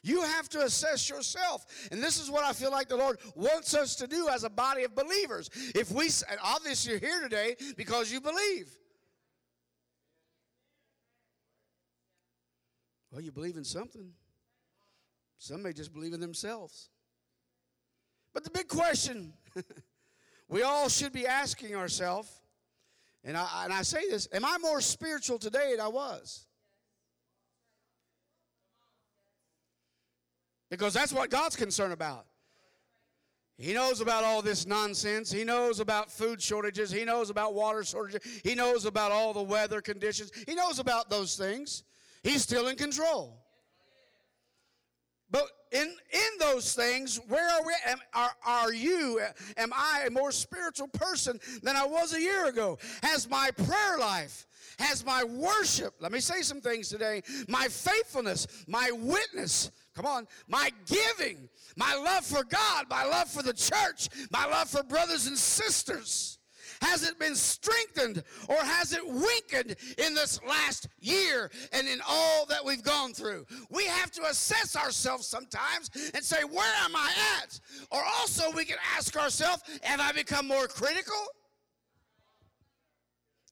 You 0.04 0.22
have 0.22 0.50
to 0.50 0.62
assess 0.62 1.10
yourself. 1.10 1.66
And 1.92 2.02
this 2.02 2.20
is 2.20 2.30
what 2.30 2.44
I 2.44 2.54
feel 2.54 2.72
like 2.72 2.88
the 2.88 2.98
Lord 2.98 3.20
wants 3.36 3.74
us 3.74 3.96
to 3.96 4.08
do 4.08 4.28
as 4.30 4.44
a 4.44 4.50
body 4.50 4.84
of 4.84 4.96
believers. 4.96 5.50
If 5.76 5.92
we, 5.92 6.10
obviously, 6.44 6.92
you're 6.92 7.00
here 7.00 7.22
today 7.22 7.56
because 7.76 8.12
you 8.12 8.22
believe. 8.22 8.70
Well, 13.12 13.22
you 13.22 13.32
believe 13.32 13.58
in 13.58 13.64
something. 13.64 14.12
Some 15.40 15.64
may 15.64 15.74
just 15.74 15.94
believe 15.94 16.14
in 16.14 16.20
themselves. 16.20 16.90
But 18.34 18.44
the 18.44 18.52
big 18.52 18.68
question 18.68 19.34
we 20.50 20.62
all 20.62 20.90
should 20.90 21.14
be 21.14 21.26
asking 21.26 21.76
ourselves, 21.76 22.30
and 23.24 23.36
I, 23.36 23.64
and 23.64 23.74
I 23.74 23.82
say 23.82 24.08
this 24.10 24.28
Am 24.32 24.46
I 24.46 24.58
more 24.60 24.82
spiritual 24.82 25.40
today 25.40 25.72
than 25.72 25.82
I 25.82 25.88
was? 25.88 26.46
Because 30.70 30.94
that's 30.94 31.12
what 31.12 31.30
God's 31.30 31.56
concerned 31.56 31.94
about. 31.94 32.26
He 33.58 33.74
knows 33.74 34.00
about 34.00 34.24
all 34.24 34.42
this 34.42 34.66
nonsense. 34.66 35.30
He 35.32 35.44
knows 35.44 35.82
about 35.82 36.10
food 36.10 36.42
shortages. 36.42 36.92
He 36.92 37.04
knows 37.04 37.30
about 37.30 37.54
water 37.54 37.84
shortages. 37.84 38.22
He 38.44 38.56
knows 38.56 38.86
about 38.86 39.12
all 39.12 39.34
the 39.34 39.44
weather 39.44 39.82
conditions. 39.82 40.32
He 40.48 40.56
knows 40.56 40.80
about 40.80 41.10
those 41.10 41.36
things. 41.36 41.84
He's 42.24 42.42
still 42.42 42.68
in 42.68 42.78
control. 42.78 43.38
But 45.32 45.48
in, 45.72 45.94
in 46.12 46.30
those 46.40 46.74
things, 46.74 47.20
where 47.28 47.48
are 47.48 47.66
we? 47.66 47.74
Am, 47.86 48.00
are, 48.14 48.32
are 48.46 48.74
you, 48.74 49.22
am 49.58 49.72
I 49.74 50.06
a 50.08 50.10
more 50.10 50.32
spiritual 50.32 50.88
person 50.88 51.40
than 51.62 51.76
I 51.76 51.86
was 51.86 52.14
a 52.14 52.22
year 52.22 52.48
ago? 52.48 52.80
Has 53.04 53.30
my 53.30 53.52
prayer 53.52 54.00
life, 54.00 54.48
has 54.80 55.06
my 55.06 55.24
worship, 55.24 55.94
let 56.00 56.12
me 56.12 56.20
say 56.20 56.42
some 56.42 56.62
things 56.62 56.90
today, 56.90 57.22
my 57.48 57.68
faithfulness, 57.68 58.48
my 58.68 58.90
witness, 58.92 59.70
come 60.00 60.06
on, 60.06 60.28
my 60.48 60.72
giving, 60.86 61.50
my 61.76 61.94
love 61.94 62.26
for 62.26 62.46
God, 62.46 62.86
my 62.90 63.04
love 63.04 63.28
for 63.28 63.44
the 63.44 63.52
church, 63.52 64.08
my 64.32 64.46
love 64.46 64.70
for 64.70 64.82
brothers 64.82 65.28
and 65.28 65.38
sisters, 65.38 66.38
has 66.82 67.06
it 67.06 67.20
been 67.20 67.36
strengthened 67.36 68.24
or 68.48 68.56
has 68.56 68.94
it 68.94 69.06
weakened 69.06 69.76
in 69.98 70.14
this 70.14 70.40
last 70.48 70.88
year 71.02 71.52
and 71.74 71.86
in 71.90 72.00
all 72.08 72.46
that 72.46 72.64
we've 72.64 72.82
gone 72.82 73.14
through? 73.14 73.46
We 73.70 73.86
have 73.88 74.10
to 74.12 74.24
assess 74.28 74.78
ourselves 74.78 75.28
sometimes 75.28 75.90
and 76.14 76.24
say, 76.24 76.46
Where 76.50 76.76
am 76.86 76.96
I 76.96 77.12
at? 77.42 77.60
Or 77.92 78.02
also, 78.20 78.50
we 78.56 78.64
can 78.64 78.78
ask 78.96 79.18
ourselves, 79.18 79.64
Have 79.82 80.00
I 80.00 80.14
become 80.14 80.48
more 80.48 80.68
critical? 80.68 81.22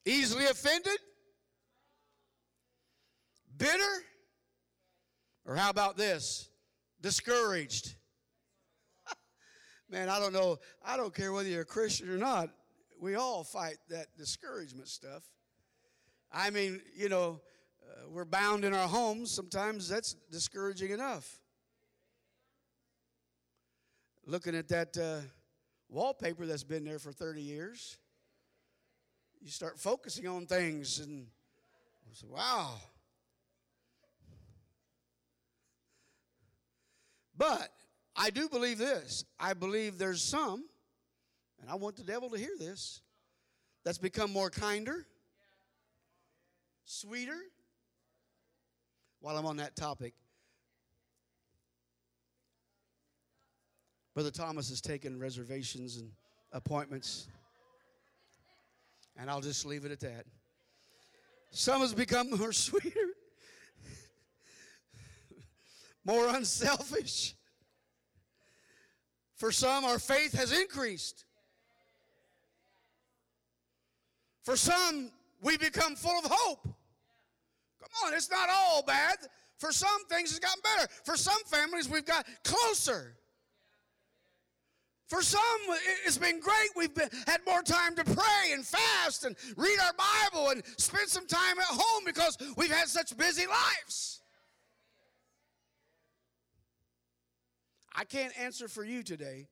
Easily 0.06 0.46
offended? 0.46 0.96
Bitter? 3.58 4.04
Or 5.48 5.56
how 5.56 5.70
about 5.70 5.96
this? 5.96 6.48
Discouraged. 7.00 7.96
Man, 9.90 10.08
I 10.08 10.20
don't 10.20 10.32
know. 10.32 10.58
I 10.84 10.96
don't 10.96 11.12
care 11.12 11.32
whether 11.32 11.48
you're 11.48 11.62
a 11.62 11.64
Christian 11.66 12.08
or 12.10 12.18
not 12.18 12.50
we 13.00 13.14
all 13.14 13.44
fight 13.44 13.76
that 13.90 14.06
discouragement 14.16 14.88
stuff. 14.88 15.22
I 16.32 16.50
mean, 16.50 16.80
you 16.96 17.08
know, 17.08 17.40
uh, 17.82 18.08
we're 18.08 18.24
bound 18.24 18.64
in 18.64 18.74
our 18.74 18.88
homes. 18.88 19.30
Sometimes 19.30 19.88
that's 19.88 20.14
discouraging 20.30 20.90
enough. 20.90 21.38
Looking 24.26 24.54
at 24.54 24.68
that 24.68 24.96
uh, 24.98 25.20
wallpaper 25.88 26.44
that's 26.44 26.64
been 26.64 26.84
there 26.84 26.98
for 26.98 27.12
30 27.12 27.40
years, 27.40 27.96
you 29.40 29.50
start 29.50 29.78
focusing 29.78 30.26
on 30.26 30.46
things 30.46 30.98
and 30.98 31.26
say, 32.12 32.26
wow. 32.28 32.74
But 37.38 37.70
I 38.14 38.28
do 38.30 38.48
believe 38.48 38.76
this. 38.76 39.24
I 39.40 39.54
believe 39.54 39.96
there's 39.96 40.22
some 40.22 40.64
and 41.60 41.70
I 41.70 41.74
want 41.74 41.96
the 41.96 42.02
devil 42.02 42.30
to 42.30 42.38
hear 42.38 42.56
this, 42.58 43.00
that's 43.84 43.98
become 43.98 44.32
more 44.32 44.50
kinder, 44.50 45.06
sweeter. 46.84 47.38
While 49.20 49.36
I'm 49.36 49.46
on 49.46 49.56
that 49.56 49.74
topic, 49.74 50.14
Brother 54.14 54.30
Thomas 54.30 54.68
has 54.68 54.80
taken 54.80 55.18
reservations 55.18 55.96
and 55.96 56.10
appointments, 56.52 57.28
and 59.16 59.28
I'll 59.28 59.40
just 59.40 59.66
leave 59.66 59.84
it 59.84 59.92
at 59.92 60.00
that. 60.00 60.24
Some 61.50 61.80
has 61.80 61.94
become 61.94 62.30
more 62.38 62.52
sweeter, 62.52 63.08
more 66.08 66.34
unselfish. 66.34 67.34
For 69.36 69.52
some, 69.52 69.84
our 69.84 69.98
faith 69.98 70.32
has 70.32 70.58
increased. 70.58 71.26
For 74.42 74.56
some, 74.56 75.12
we 75.42 75.58
become 75.58 75.94
full 75.94 76.18
of 76.18 76.24
hope. 76.28 76.62
Come 76.64 78.06
on, 78.06 78.14
it's 78.14 78.30
not 78.30 78.48
all 78.50 78.82
bad. 78.82 79.18
For 79.58 79.70
some 79.70 80.06
things, 80.08 80.30
it's 80.30 80.38
gotten 80.38 80.62
better. 80.62 80.88
For 81.04 81.16
some 81.16 81.38
families, 81.46 81.88
we've 81.88 82.06
got 82.06 82.26
closer. 82.42 83.14
For 85.08 85.22
some, 85.22 85.40
it's 86.06 86.18
been 86.18 86.40
great. 86.40 86.70
We've 86.74 86.94
been, 86.94 87.08
had 87.26 87.40
more 87.46 87.62
time 87.62 87.94
to 87.96 88.04
pray 88.04 88.52
and 88.52 88.64
fast 88.64 89.24
and 89.24 89.36
read 89.56 89.78
our 89.80 89.92
Bible 89.92 90.50
and 90.50 90.62
spend 90.78 91.08
some 91.08 91.26
time 91.26 91.58
at 91.58 91.66
home 91.66 92.04
because 92.04 92.38
we've 92.56 92.72
had 92.72 92.88
such 92.88 93.16
busy 93.16 93.46
lives. 93.46 94.17
I 97.98 98.04
can't 98.04 98.32
answer 98.38 98.68
for 98.68 98.84
you 98.84 99.02
today. 99.02 99.48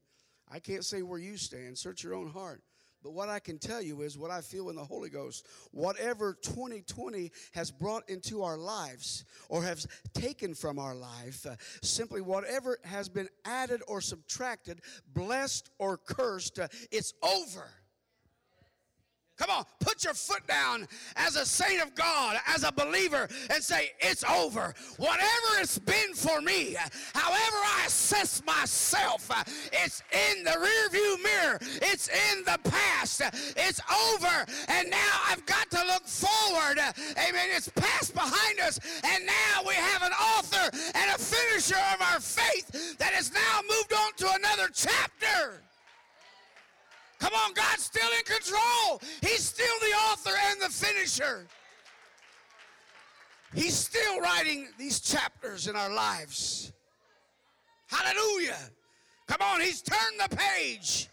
I 0.49 0.61
can't 0.61 0.85
say 0.85 1.03
where 1.03 1.19
you 1.19 1.37
stand. 1.37 1.77
Search 1.77 2.05
your 2.05 2.15
own 2.15 2.29
heart. 2.29 2.63
But 3.03 3.13
what 3.13 3.29
I 3.29 3.41
can 3.41 3.59
tell 3.59 3.83
you 3.83 4.03
is 4.03 4.17
what 4.17 4.31
I 4.31 4.41
feel 4.41 4.71
in 4.71 4.77
the 4.77 4.85
Holy 4.85 5.11
Ghost. 5.11 5.47
Whatever 5.73 6.39
2020 6.43 7.33
has 7.55 7.73
brought 7.73 8.09
into 8.09 8.45
our 8.45 8.57
lives 8.57 9.25
or 9.49 9.65
has 9.65 9.89
taken 10.15 10.55
from 10.55 10.79
our 10.79 10.95
life, 10.95 11.45
uh, 11.45 11.57
simply 11.83 12.21
whatever 12.21 12.79
has 12.85 13.09
been 13.09 13.29
added 13.45 13.83
or 13.89 14.01
subtracted, 14.01 14.81
blessed 15.13 15.71
or 15.81 15.99
cursed, 15.99 16.61
uh, 16.61 16.69
it's 16.93 17.15
over. 17.23 17.69
Come 19.37 19.51
on, 19.51 19.65
put 19.81 20.03
your 20.03 20.15
foot 20.15 20.47
down 20.47 20.89
as 21.15 21.37
a 21.37 21.45
saint 21.45 21.83
of 21.83 21.95
God, 21.95 22.39
as 22.47 22.65
a 22.65 22.73
believer, 22.73 23.29
and 23.51 23.63
say, 23.63 23.91
It's 24.01 24.25
over. 24.25 24.75
Whatever 24.97 25.61
it's 25.61 25.79
been 25.79 26.15
for 26.15 26.41
me, 26.41 26.75
however 27.15 27.57
I 27.57 27.85
assess 27.87 28.43
myself, 28.47 29.31
it's 29.73 30.03
in 30.11 30.43
the 30.43 30.53
rearview 30.53 31.23
mirror, 31.23 31.59
it's 31.83 32.09
in 32.09 32.45
the 32.45 32.59
past, 32.65 33.21
it's 33.57 33.81
over, 34.15 34.47
and 34.69 34.89
now 34.91 35.21
I've 35.29 35.45
got 35.45 35.71
to 35.71 35.85
look 35.87 36.07
forward. 36.07 36.79
Amen. 36.79 37.49
It's 37.55 37.69
past 37.69 38.15
behind 38.15 38.61
us, 38.61 38.81
and 39.05 39.27
now 39.27 39.63
we 39.67 39.75
have 39.75 40.03
an 40.03 40.13
author 40.13 40.71
and 40.95 41.11
a 41.15 41.19
finisher 41.19 41.81
of 41.95 42.01
our 42.01 42.21
faith 42.21 42.97
that 42.99 43.13
is 43.19 43.33
now 43.35 43.61
moved 43.69 43.93
on 43.93 44.13
to 44.17 44.33
another 44.35 44.71
chapter. 44.73 45.61
Come 47.27 47.41
on, 47.45 47.55
God's 47.55 47.83
still 47.83 48.09
in 48.17 48.25
control. 48.25 49.03
He's 49.21 49.43
still 49.43 49.75
the 49.81 49.97
author 50.13 50.31
and 50.49 50.61
the 50.61 50.69
finisher. 50.69 51.45
He's 53.53 53.75
still 53.75 54.21
writing 54.21 54.69
these 54.79 55.01
chapters 55.01 55.67
in 55.67 55.75
our 55.75 55.93
lives. 55.93 56.73
Hallelujah. 57.89 58.71
Come 59.27 59.39
on, 59.41 59.61
he's 59.61 59.83
turned 59.83 60.21
the 60.21 60.37
page. 60.37 61.09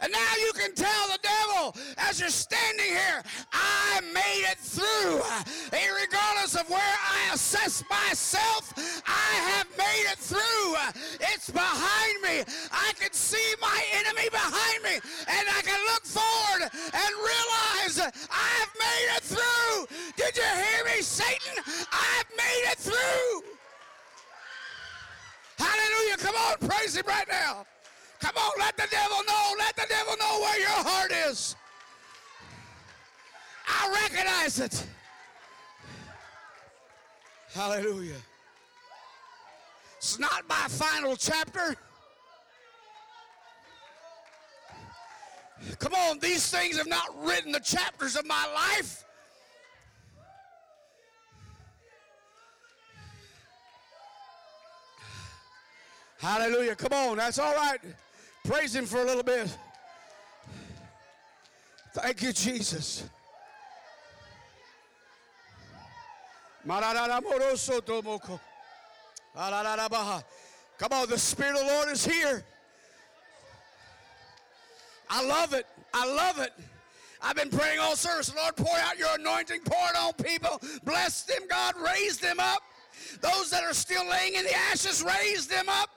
And 0.00 0.12
now 0.12 0.32
you 0.38 0.52
can 0.52 0.72
tell 0.74 1.08
the 1.08 1.18
devil 1.22 1.74
as 1.96 2.20
you're 2.20 2.28
standing 2.28 2.84
here, 2.84 3.22
I 3.52 4.00
made 4.12 4.44
it 4.52 4.58
through. 4.58 5.22
Regardless 5.72 6.54
of 6.54 6.68
where 6.68 6.78
I 6.78 7.32
assess 7.32 7.82
myself, 7.88 8.72
I 9.06 9.34
have 9.56 9.66
made 9.78 10.04
it 10.12 10.18
through. 10.18 10.76
It's 11.32 11.48
behind 11.48 12.22
me. 12.22 12.44
I 12.70 12.92
can 13.00 13.13
see 13.34 13.54
my 13.60 13.80
enemy 13.98 14.28
behind 14.30 14.82
me, 14.82 14.94
and 15.26 15.44
I 15.48 15.60
can 15.62 15.80
look 15.90 16.04
forward 16.04 16.70
and 16.70 17.10
realize 17.30 17.98
I've 18.30 18.72
made 18.78 19.08
it 19.16 19.22
through. 19.22 19.86
Did 20.16 20.36
you 20.36 20.50
hear 20.62 20.84
me, 20.84 21.02
Satan? 21.02 21.62
I've 21.90 22.30
made 22.36 22.64
it 22.72 22.78
through. 22.78 23.42
Hallelujah. 25.58 26.16
Come 26.18 26.36
on, 26.36 26.68
praise 26.68 26.96
him 26.96 27.06
right 27.06 27.28
now. 27.28 27.66
Come 28.20 28.36
on, 28.36 28.52
let 28.58 28.76
the 28.76 28.88
devil 28.90 29.18
know. 29.26 29.54
Let 29.58 29.76
the 29.76 29.86
devil 29.88 30.14
know 30.18 30.40
where 30.40 30.60
your 30.60 30.80
heart 30.90 31.12
is. 31.28 31.56
I 33.66 33.90
recognize 34.02 34.60
it. 34.60 34.86
Hallelujah. 37.52 38.22
It's 39.98 40.18
not 40.18 40.46
my 40.48 40.66
final 40.68 41.16
chapter. 41.16 41.76
Come 45.78 45.94
on, 45.94 46.18
these 46.18 46.50
things 46.50 46.76
have 46.78 46.86
not 46.86 47.08
written 47.22 47.52
the 47.52 47.60
chapters 47.60 48.16
of 48.16 48.26
my 48.26 48.46
life. 48.54 49.04
Hallelujah. 56.18 56.74
Come 56.74 56.92
on, 56.92 57.16
that's 57.18 57.38
all 57.38 57.54
right. 57.54 57.78
Praise 58.44 58.74
Him 58.74 58.86
for 58.86 59.02
a 59.02 59.04
little 59.04 59.22
bit. 59.22 59.56
Thank 61.92 62.22
you, 62.22 62.32
Jesus. 62.32 63.04
Come 66.66 66.82
on, 70.92 71.08
the 71.08 71.18
Spirit 71.18 71.56
of 71.56 71.60
the 71.60 71.66
Lord 71.66 71.90
is 71.90 72.06
here. 72.06 72.42
I 75.10 75.24
love 75.26 75.52
it. 75.52 75.66
I 75.92 76.06
love 76.06 76.38
it. 76.40 76.52
I've 77.22 77.36
been 77.36 77.50
praying 77.50 77.78
all 77.78 77.96
service. 77.96 78.34
Lord, 78.34 78.54
pour 78.56 78.76
out 78.76 78.98
your 78.98 79.14
anointing, 79.18 79.60
pour 79.64 79.88
it 79.88 79.96
on 79.96 80.12
people. 80.14 80.60
Bless 80.84 81.22
them, 81.22 81.42
God. 81.48 81.74
Raise 81.80 82.18
them 82.18 82.38
up. 82.38 82.62
Those 83.20 83.50
that 83.50 83.64
are 83.64 83.72
still 83.72 84.06
laying 84.08 84.34
in 84.34 84.44
the 84.44 84.54
ashes, 84.54 85.02
raise 85.02 85.46
them 85.46 85.68
up. 85.68 85.88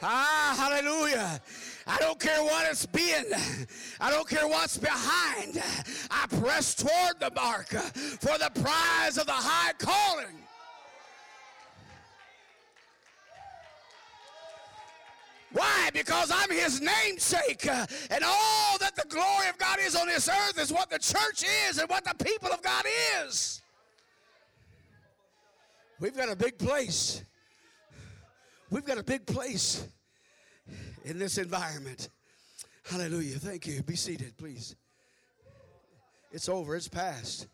Ah, 0.00 0.54
hallelujah. 0.56 1.40
I 1.86 1.98
don't 1.98 2.18
care 2.18 2.42
what 2.42 2.70
it's 2.70 2.86
been. 2.86 3.26
I 4.00 4.10
don't 4.10 4.28
care 4.28 4.46
what's 4.46 4.78
behind. 4.78 5.62
I 6.10 6.26
press 6.40 6.74
toward 6.74 7.18
the 7.18 7.30
mark 7.34 7.68
for 7.68 8.38
the 8.38 8.50
prize 8.62 9.18
of 9.18 9.26
the 9.26 9.32
high 9.32 9.72
calling. 9.78 10.36
Why? 15.52 15.90
Because 15.92 16.30
I'm 16.34 16.50
his 16.50 16.80
namesake. 16.80 17.66
Uh, 17.66 17.86
and 18.10 18.22
all 18.24 18.78
that 18.78 18.94
the 18.96 19.06
glory 19.08 19.48
of 19.48 19.56
God 19.58 19.78
is 19.80 19.96
on 19.96 20.06
this 20.06 20.28
earth 20.28 20.58
is 20.58 20.72
what 20.72 20.90
the 20.90 20.98
church 20.98 21.44
is 21.68 21.78
and 21.78 21.88
what 21.88 22.04
the 22.04 22.14
people 22.22 22.50
of 22.50 22.62
God 22.62 22.84
is. 23.24 23.62
We've 26.00 26.16
got 26.16 26.28
a 26.28 26.36
big 26.36 26.58
place. 26.58 27.24
We've 28.70 28.84
got 28.84 28.98
a 28.98 29.02
big 29.02 29.26
place 29.26 29.88
in 31.04 31.18
this 31.18 31.38
environment. 31.38 32.10
Hallelujah. 32.84 33.36
Thank 33.38 33.66
you. 33.66 33.82
Be 33.82 33.96
seated, 33.96 34.36
please. 34.36 34.76
It's 36.30 36.48
over, 36.48 36.76
it's 36.76 36.88
past. 36.88 37.48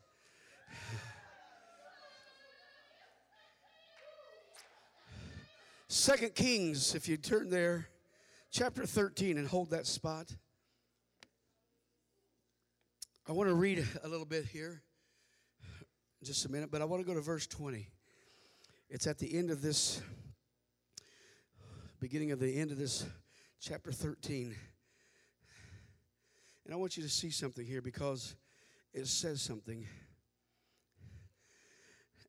Second 5.95 6.35
Kings, 6.35 6.97
if 6.97 7.09
you 7.09 7.17
turn 7.17 7.51
there, 7.51 7.87
chapter 8.51 8.85
13, 8.85 9.39
and 9.39 9.47
hold 9.47 9.71
that 9.71 9.87
spot. 9.87 10.27
I 13.29 13.33
want 13.33 13.49
to 13.49 13.55
read 13.55 13.87
a 14.03 14.09
little 14.09 14.27
bit 14.27 14.45
here, 14.45 14.83
just 16.25 16.47
a 16.47 16.51
minute, 16.51 16.73
but 16.73 16.83
I 16.83 16.85
want 16.85 17.01
to 17.01 17.07
go 17.07 17.15
to 17.15 17.21
verse 17.21 17.47
20. 17.47 17.87
It's 18.91 19.07
at 19.07 19.19
the 19.19 19.39
end 19.39 19.53
of 19.53 19.63
this, 19.63 20.03
beginning 22.01 22.33
of 22.33 22.41
the 22.41 22.57
end 22.57 22.73
of 22.73 22.77
this 22.77 23.07
chapter 23.61 23.93
13. 23.93 24.53
And 26.65 26.75
I 26.75 26.77
want 26.77 26.97
you 26.97 27.05
to 27.05 27.09
see 27.09 27.31
something 27.31 27.65
here 27.65 27.81
because 27.81 28.35
it 28.93 29.07
says 29.07 29.41
something. 29.41 29.87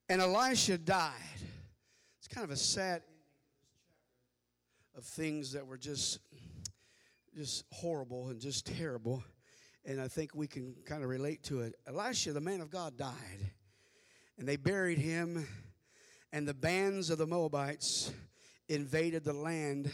And 0.07 0.21
Elisha 0.21 0.77
died. 0.77 1.13
It's 2.19 2.27
kind 2.27 2.45
of 2.45 2.51
a 2.51 2.57
sad 2.57 3.01
of 4.95 5.03
things 5.03 5.51
that 5.53 5.65
were 5.65 5.77
just 5.77 6.19
just 7.35 7.65
horrible 7.71 8.29
and 8.29 8.39
just 8.39 8.65
terrible 8.65 9.23
and 9.85 9.99
i 9.99 10.07
think 10.07 10.33
we 10.33 10.47
can 10.47 10.73
kind 10.85 11.03
of 11.03 11.09
relate 11.09 11.43
to 11.43 11.61
it 11.61 11.75
elisha 11.87 12.31
the 12.31 12.41
man 12.41 12.61
of 12.61 12.69
god 12.69 12.97
died 12.97 13.51
and 14.37 14.47
they 14.47 14.55
buried 14.55 14.97
him 14.97 15.45
and 16.35 16.45
the 16.45 16.53
bands 16.53 17.09
of 17.09 17.17
the 17.17 17.25
Moabites 17.25 18.11
invaded 18.67 19.23
the 19.23 19.31
land 19.31 19.89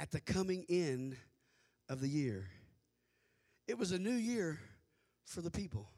at 0.00 0.10
the 0.10 0.20
coming 0.20 0.64
in 0.68 1.16
of 1.88 2.00
the 2.00 2.08
year. 2.08 2.48
It 3.68 3.78
was 3.78 3.92
a 3.92 3.98
new 3.98 4.14
year 4.14 4.58
for 5.24 5.42
the 5.42 5.50
people. 5.50 5.88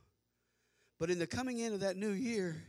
But 0.99 1.09
in 1.09 1.19
the 1.19 1.27
coming 1.27 1.59
in 1.59 1.73
of 1.73 1.81
that 1.81 1.97
new 1.97 2.11
year, 2.11 2.63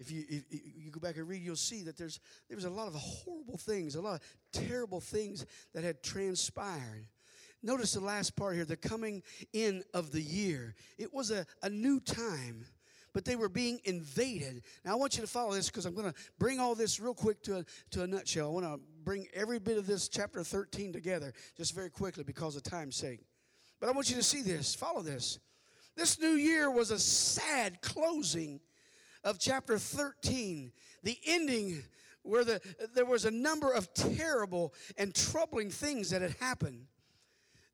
if 0.00 0.10
you, 0.10 0.24
if 0.28 0.44
you 0.50 0.90
go 0.90 0.98
back 0.98 1.16
and 1.16 1.28
read, 1.28 1.42
you'll 1.42 1.56
see 1.56 1.82
that 1.82 1.96
there's, 1.96 2.18
there 2.48 2.56
was 2.56 2.64
a 2.64 2.70
lot 2.70 2.88
of 2.88 2.94
horrible 2.94 3.58
things, 3.58 3.94
a 3.94 4.00
lot 4.00 4.14
of 4.14 4.20
terrible 4.52 5.00
things 5.00 5.44
that 5.74 5.84
had 5.84 6.02
transpired. 6.02 7.06
Notice 7.62 7.92
the 7.92 8.00
last 8.00 8.34
part 8.34 8.54
here 8.54 8.64
the 8.64 8.78
coming 8.78 9.22
in 9.52 9.84
of 9.92 10.10
the 10.10 10.22
year. 10.22 10.74
It 10.98 11.12
was 11.12 11.30
a, 11.30 11.46
a 11.62 11.68
new 11.68 12.00
time 12.00 12.64
but 13.12 13.24
they 13.24 13.34
were 13.34 13.48
being 13.48 13.80
invaded. 13.84 14.62
Now, 14.84 14.92
I 14.92 14.94
want 14.94 15.16
you 15.16 15.22
to 15.22 15.26
follow 15.26 15.52
this 15.52 15.66
because 15.66 15.84
I'm 15.84 15.96
going 15.96 16.12
to 16.12 16.14
bring 16.38 16.60
all 16.60 16.76
this 16.76 17.00
real 17.00 17.12
quick 17.12 17.42
to 17.42 17.56
a, 17.56 17.64
to 17.90 18.04
a 18.04 18.06
nutshell. 18.06 18.46
I 18.46 18.50
want 18.50 18.66
to 18.66 18.80
bring 19.02 19.26
every 19.34 19.58
bit 19.58 19.78
of 19.78 19.86
this 19.88 20.08
chapter 20.08 20.44
13 20.44 20.92
together 20.92 21.32
just 21.56 21.74
very 21.74 21.90
quickly 21.90 22.22
because 22.22 22.54
of 22.54 22.62
time's 22.62 22.94
sake. 22.94 23.18
But 23.80 23.88
I 23.88 23.92
want 23.92 24.10
you 24.10 24.14
to 24.14 24.22
see 24.22 24.42
this, 24.42 24.76
follow 24.76 25.02
this. 25.02 25.40
This 25.96 26.20
new 26.20 26.34
year 26.34 26.70
was 26.70 26.92
a 26.92 27.00
sad 27.00 27.82
closing 27.82 28.60
of 29.24 29.38
chapter 29.38 29.78
13, 29.78 30.72
the 31.02 31.18
ending 31.26 31.82
where 32.22 32.44
the, 32.44 32.60
there 32.94 33.04
was 33.04 33.24
a 33.24 33.30
number 33.30 33.72
of 33.72 33.92
terrible 33.94 34.74
and 34.96 35.14
troubling 35.14 35.70
things 35.70 36.10
that 36.10 36.22
had 36.22 36.36
happened. 36.40 36.86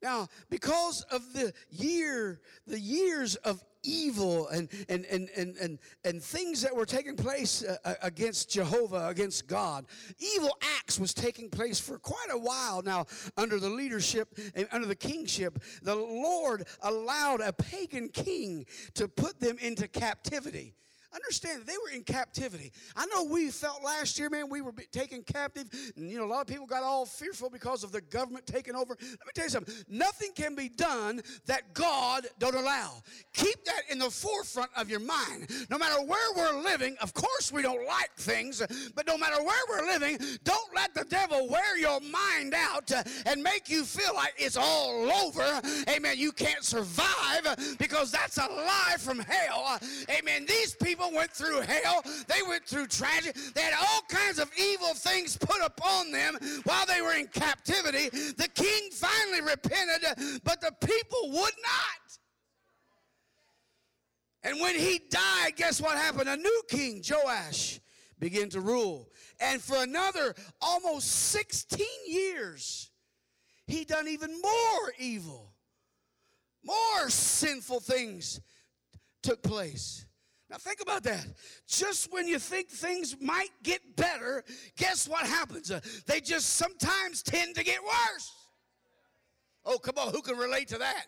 Now, 0.02 0.28
because 0.50 1.02
of 1.10 1.32
the 1.32 1.52
year, 1.70 2.40
the 2.66 2.78
years 2.78 3.36
of 3.36 3.64
evil 3.82 4.48
and, 4.48 4.68
and, 4.88 5.04
and, 5.06 5.30
and, 5.36 5.56
and, 5.56 5.78
and 6.04 6.22
things 6.22 6.60
that 6.62 6.74
were 6.74 6.84
taking 6.84 7.16
place 7.16 7.64
uh, 7.64 7.76
uh, 7.84 7.94
against 8.02 8.50
Jehovah, 8.50 9.08
against 9.08 9.46
God. 9.46 9.86
Evil 10.18 10.50
acts 10.78 10.98
was 10.98 11.14
taking 11.14 11.48
place 11.48 11.78
for 11.80 11.98
quite 11.98 12.28
a 12.30 12.38
while 12.38 12.82
now 12.82 13.06
under 13.36 13.58
the 13.58 13.70
leadership 13.70 14.38
and 14.54 14.68
under 14.72 14.86
the 14.86 14.96
kingship. 14.96 15.62
The 15.82 15.94
Lord 15.94 16.66
allowed 16.82 17.40
a 17.40 17.52
pagan 17.52 18.08
king 18.08 18.66
to 18.94 19.08
put 19.08 19.40
them 19.40 19.56
into 19.60 19.88
captivity. 19.88 20.74
Understand 21.14 21.60
that 21.60 21.66
they 21.66 21.76
were 21.82 21.94
in 21.94 22.02
captivity. 22.02 22.72
I 22.94 23.06
know 23.06 23.24
we 23.24 23.50
felt 23.50 23.82
last 23.84 24.18
year, 24.18 24.30
man, 24.30 24.48
we 24.48 24.60
were 24.60 24.72
taken 24.92 25.22
captive. 25.22 25.68
And, 25.96 26.10
you 26.10 26.18
know, 26.18 26.24
a 26.24 26.26
lot 26.26 26.40
of 26.40 26.46
people 26.46 26.66
got 26.66 26.82
all 26.82 27.06
fearful 27.06 27.50
because 27.50 27.84
of 27.84 27.92
the 27.92 28.00
government 28.00 28.46
taking 28.46 28.74
over. 28.74 28.96
Let 29.00 29.10
me 29.10 29.32
tell 29.34 29.44
you 29.44 29.50
something. 29.50 29.74
Nothing 29.88 30.30
can 30.34 30.54
be 30.54 30.68
done 30.68 31.20
that 31.46 31.74
God 31.74 32.26
don't 32.38 32.54
allow. 32.54 33.02
Keep 33.32 33.64
that 33.64 33.82
in 33.90 33.98
the 33.98 34.10
forefront 34.10 34.70
of 34.76 34.90
your 34.90 35.00
mind. 35.00 35.48
No 35.70 35.78
matter 35.78 36.02
where 36.02 36.32
we're 36.36 36.62
living, 36.62 36.96
of 37.00 37.14
course 37.14 37.52
we 37.52 37.62
don't 37.62 37.86
like 37.86 38.14
things, 38.16 38.62
but 38.94 39.06
no 39.06 39.16
matter 39.16 39.42
where 39.42 39.62
we're 39.68 39.86
living, 39.86 40.18
don't 40.44 40.74
let 40.74 40.94
the 40.94 41.04
devil 41.04 41.48
wear 41.48 41.78
your 41.78 42.00
mind 42.00 42.54
out 42.54 42.90
and 43.26 43.42
make 43.42 43.68
you 43.68 43.84
feel 43.84 44.14
like 44.14 44.34
it's 44.38 44.56
all 44.56 45.10
over. 45.10 45.60
Amen. 45.88 46.18
You 46.18 46.32
can't 46.32 46.64
survive 46.64 47.76
because 47.78 48.10
that's 48.10 48.38
a 48.38 48.46
lie 48.46 48.96
from 48.98 49.18
hell. 49.18 49.78
Amen. 50.10 50.46
These 50.46 50.74
people 50.74 50.95
people 50.96 51.12
went 51.14 51.30
through 51.30 51.60
hell, 51.60 52.02
they 52.26 52.42
went 52.48 52.64
through 52.64 52.86
tragedy, 52.86 53.38
they 53.54 53.60
had 53.60 53.74
all 53.78 54.02
kinds 54.08 54.38
of 54.38 54.50
evil 54.58 54.94
things 54.94 55.36
put 55.36 55.60
upon 55.62 56.10
them 56.10 56.38
while 56.64 56.86
they 56.86 57.02
were 57.02 57.12
in 57.12 57.26
captivity. 57.26 58.08
The 58.08 58.48
king 58.54 58.90
finally 58.90 59.42
repented, 59.42 60.40
but 60.42 60.60
the 60.60 60.72
people 60.86 61.30
would 61.32 61.34
not. 61.62 62.18
And 64.42 64.60
when 64.60 64.74
he 64.74 65.00
died, 65.10 65.56
guess 65.56 65.80
what 65.80 65.96
happened? 65.96 66.28
A 66.28 66.36
new 66.36 66.62
king, 66.68 67.02
Joash, 67.06 67.80
began 68.18 68.48
to 68.50 68.60
rule. 68.60 69.10
And 69.40 69.60
for 69.60 69.82
another 69.82 70.34
almost 70.62 71.08
16 71.10 71.84
years, 72.06 72.90
he 73.66 73.84
done 73.84 74.08
even 74.08 74.40
more 74.40 74.92
evil. 74.98 75.52
More 76.64 77.10
sinful 77.10 77.80
things 77.80 78.40
took 79.22 79.42
place. 79.42 80.05
Now, 80.48 80.58
think 80.58 80.80
about 80.80 81.02
that. 81.04 81.26
Just 81.66 82.12
when 82.12 82.28
you 82.28 82.38
think 82.38 82.68
things 82.68 83.16
might 83.20 83.50
get 83.64 83.96
better, 83.96 84.44
guess 84.76 85.08
what 85.08 85.26
happens? 85.26 85.70
Uh, 85.70 85.80
they 86.06 86.20
just 86.20 86.50
sometimes 86.50 87.22
tend 87.22 87.56
to 87.56 87.64
get 87.64 87.82
worse. 87.82 88.32
Oh, 89.64 89.78
come 89.78 89.94
on, 89.98 90.12
who 90.12 90.22
can 90.22 90.36
relate 90.36 90.68
to 90.68 90.78
that? 90.78 91.06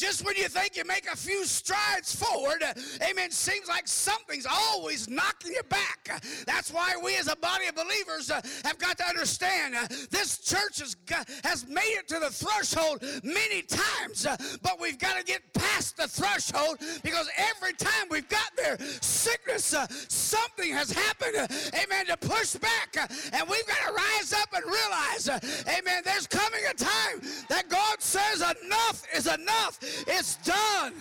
Just 0.00 0.24
when 0.24 0.34
you 0.34 0.48
think 0.48 0.78
you 0.78 0.84
make 0.86 1.06
a 1.12 1.14
few 1.14 1.44
strides 1.44 2.16
forward, 2.16 2.64
amen, 3.06 3.30
seems 3.30 3.68
like 3.68 3.86
something's 3.86 4.46
always 4.50 5.10
knocking 5.10 5.52
you 5.52 5.62
back. 5.64 6.22
That's 6.46 6.72
why 6.72 6.94
we 7.04 7.18
as 7.18 7.28
a 7.28 7.36
body 7.36 7.66
of 7.66 7.74
believers 7.74 8.30
uh, 8.30 8.40
have 8.64 8.78
got 8.78 8.96
to 8.96 9.06
understand 9.06 9.74
uh, 9.74 9.86
this 10.10 10.38
church 10.38 10.80
has, 10.80 10.96
has 11.44 11.68
made 11.68 11.98
it 11.98 12.08
to 12.08 12.18
the 12.18 12.30
threshold 12.30 13.04
many 13.22 13.60
times, 13.60 14.24
uh, 14.24 14.38
but 14.62 14.80
we've 14.80 14.98
got 14.98 15.18
to 15.18 15.22
get 15.22 15.42
past 15.52 15.98
the 15.98 16.08
threshold 16.08 16.78
because 17.02 17.28
every 17.36 17.74
time 17.74 18.06
we've 18.10 18.28
got 18.30 18.56
there, 18.56 18.78
sickness, 19.02 19.74
something 20.08 20.72
has 20.72 20.90
happened, 20.90 21.36
amen, 21.74 22.06
to 22.06 22.16
push 22.16 22.54
back. 22.54 22.96
And 23.34 23.46
we've 23.50 23.66
got 23.66 23.86
to 23.86 23.92
rise 23.92 24.32
up 24.32 24.48
and 24.54 24.64
realize, 24.64 25.28
amen, 25.68 26.02
there's 26.06 26.26
coming 26.26 26.62
a 26.70 26.74
time 26.74 27.20
that 27.50 27.68
God 27.68 28.00
says 28.00 28.40
enough 28.40 29.02
is 29.14 29.26
enough. 29.26 29.78
It's 30.06 30.36
done. 30.36 30.94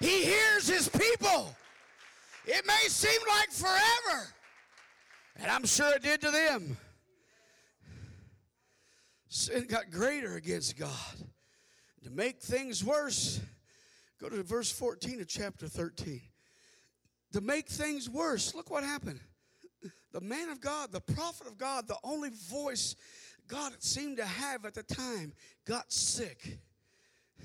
He 0.00 0.24
hears 0.24 0.68
his 0.68 0.88
people. 0.88 1.54
It 2.46 2.66
may 2.66 2.88
seem 2.88 3.20
like 3.28 3.50
forever, 3.50 4.28
and 5.36 5.50
I'm 5.50 5.66
sure 5.66 5.94
it 5.94 6.02
did 6.02 6.20
to 6.22 6.30
them. 6.30 6.76
Sin 9.28 9.66
got 9.68 9.90
greater 9.90 10.36
against 10.36 10.78
God. 10.78 10.88
To 12.04 12.10
make 12.10 12.40
things 12.40 12.82
worse, 12.82 13.40
go 14.20 14.30
to 14.30 14.42
verse 14.42 14.70
14 14.70 15.20
of 15.20 15.28
chapter 15.28 15.68
13. 15.68 16.22
To 17.32 17.40
make 17.42 17.68
things 17.68 18.08
worse, 18.08 18.54
look 18.54 18.70
what 18.70 18.82
happened. 18.82 19.20
The 20.12 20.22
man 20.22 20.48
of 20.48 20.62
God, 20.62 20.90
the 20.90 21.00
prophet 21.00 21.46
of 21.46 21.58
God, 21.58 21.86
the 21.86 21.98
only 22.02 22.30
voice 22.50 22.96
God 23.48 23.72
seemed 23.78 24.18
to 24.18 24.24
have 24.24 24.64
at 24.66 24.74
the 24.74 24.82
time 24.82 25.32
got 25.64 25.90
sick. 25.90 26.58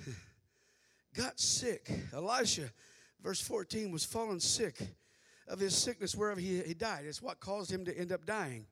got 1.15 1.39
sick. 1.39 1.89
Elisha, 2.13 2.69
verse 3.23 3.41
14, 3.41 3.91
was 3.91 4.03
fallen 4.03 4.39
sick 4.39 4.75
of 5.47 5.59
his 5.59 5.75
sickness 5.75 6.15
wherever 6.15 6.39
he, 6.39 6.59
he 6.61 6.73
died. 6.73 7.05
It's 7.05 7.21
what 7.21 7.39
caused 7.39 7.71
him 7.71 7.85
to 7.85 7.97
end 7.97 8.11
up 8.11 8.25
dying. 8.25 8.65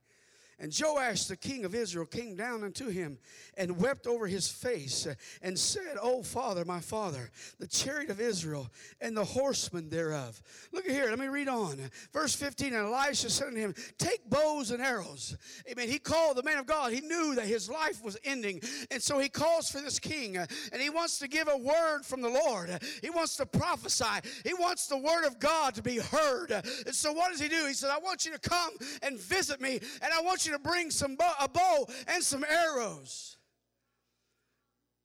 And 0.61 0.71
Joash, 0.79 1.25
the 1.25 1.35
king 1.35 1.65
of 1.65 1.73
Israel, 1.73 2.05
came 2.05 2.35
down 2.35 2.63
unto 2.63 2.87
him 2.87 3.17
and 3.57 3.81
wept 3.81 4.05
over 4.05 4.27
his 4.27 4.47
face 4.47 5.07
and 5.41 5.57
said, 5.57 5.97
Oh, 5.99 6.21
father, 6.21 6.63
my 6.63 6.79
father, 6.79 7.31
the 7.59 7.65
chariot 7.65 8.11
of 8.11 8.21
Israel 8.21 8.69
and 9.01 9.17
the 9.17 9.25
horsemen 9.25 9.89
thereof. 9.89 10.39
Look 10.71 10.85
here, 10.85 11.07
let 11.07 11.17
me 11.17 11.25
read 11.25 11.47
on. 11.47 11.79
Verse 12.13 12.35
15 12.35 12.75
And 12.75 12.93
Elisha 12.93 13.31
said 13.31 13.47
unto 13.47 13.59
him, 13.59 13.73
Take 13.97 14.29
bows 14.29 14.69
and 14.69 14.83
arrows. 14.83 15.35
Amen. 15.67 15.89
He 15.89 15.97
called 15.97 16.37
the 16.37 16.43
man 16.43 16.59
of 16.59 16.67
God. 16.67 16.93
He 16.93 17.01
knew 17.01 17.33
that 17.33 17.47
his 17.47 17.67
life 17.67 18.03
was 18.03 18.19
ending. 18.23 18.61
And 18.91 19.01
so 19.01 19.17
he 19.17 19.29
calls 19.29 19.71
for 19.71 19.81
this 19.81 19.97
king 19.97 20.37
and 20.37 20.47
he 20.79 20.91
wants 20.91 21.17
to 21.19 21.27
give 21.27 21.47
a 21.47 21.57
word 21.57 22.05
from 22.05 22.21
the 22.21 22.29
Lord. 22.29 22.69
He 23.01 23.09
wants 23.09 23.35
to 23.37 23.47
prophesy. 23.47 24.29
He 24.45 24.53
wants 24.53 24.85
the 24.85 24.97
word 24.97 25.25
of 25.25 25.39
God 25.39 25.73
to 25.73 25.81
be 25.81 25.97
heard. 25.97 26.51
And 26.51 26.93
so 26.93 27.11
what 27.13 27.31
does 27.31 27.41
he 27.41 27.47
do? 27.47 27.65
He 27.65 27.73
said, 27.73 27.89
I 27.89 27.97
want 27.97 28.25
you 28.25 28.31
to 28.33 28.39
come 28.39 28.73
and 29.01 29.19
visit 29.19 29.59
me, 29.59 29.79
and 30.03 30.13
I 30.13 30.21
want 30.21 30.45
you 30.45 30.50
to 30.53 30.59
bring 30.59 30.91
some 30.91 31.17
a 31.39 31.47
bow 31.47 31.87
and 32.07 32.23
some 32.23 32.43
arrows 32.43 33.37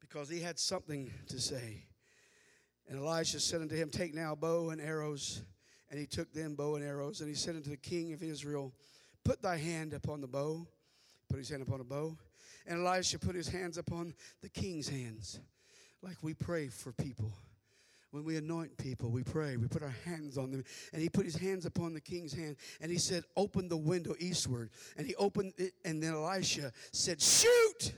because 0.01 0.29
he 0.29 0.41
had 0.41 0.59
something 0.59 1.13
to 1.29 1.41
say. 1.41 1.85
And 2.89 2.99
Elisha 2.99 3.41
said 3.41 3.61
unto 3.61 3.75
him, 3.75 3.91
Take 3.91 4.15
now 4.15 4.35
bow 4.35 4.71
and 4.71 4.81
arrows. 4.81 5.43
And 5.91 5.99
he 6.01 6.07
took 6.07 6.33
them 6.33 6.55
bow 6.55 6.77
and 6.77 6.85
arrows. 6.85 7.21
And 7.21 7.29
he 7.29 7.35
said 7.35 7.57
unto 7.57 7.71
the 7.71 7.77
king 7.77 8.13
of 8.13 8.23
Israel, 8.23 8.73
Put 9.25 9.43
thy 9.43 9.57
hand 9.57 9.93
upon 9.93 10.21
the 10.21 10.27
bow. 10.27 10.67
Put 11.29 11.39
his 11.39 11.49
hand 11.49 11.63
upon 11.63 11.79
the 11.79 11.85
bow. 11.85 12.17
And 12.67 12.87
Elisha 12.87 13.19
put 13.19 13.35
his 13.35 13.49
hands 13.49 13.79
upon 13.79 14.15
the 14.43 14.49
king's 14.49 14.89
hands, 14.89 15.39
like 16.03 16.17
we 16.23 16.35
pray 16.35 16.69
for 16.69 16.93
people. 16.93 17.33
When 18.17 18.25
we 18.25 18.39
anoint 18.39 18.79
people, 18.79 19.11
we 19.11 19.23
pray, 19.23 19.59
we 19.59 19.69
put 19.69 19.83
our 19.83 19.95
hands 20.07 20.39
on 20.39 20.51
them. 20.51 20.65
And 20.95 21.03
he 21.03 21.11
put 21.11 21.27
his 21.27 21.37
hands 21.37 21.67
upon 21.67 21.93
the 21.93 22.01
king's 22.01 22.33
hand 22.33 22.57
and 22.81 22.91
he 22.91 22.97
said, 22.97 23.25
Open 23.37 23.69
the 23.69 23.77
window 23.77 24.15
eastward. 24.19 24.71
And 24.97 25.07
he 25.07 25.15
opened 25.17 25.53
it, 25.59 25.75
and 25.85 26.03
then 26.03 26.15
Elisha 26.15 26.73
said, 26.93 27.21
Shoot! 27.21 27.93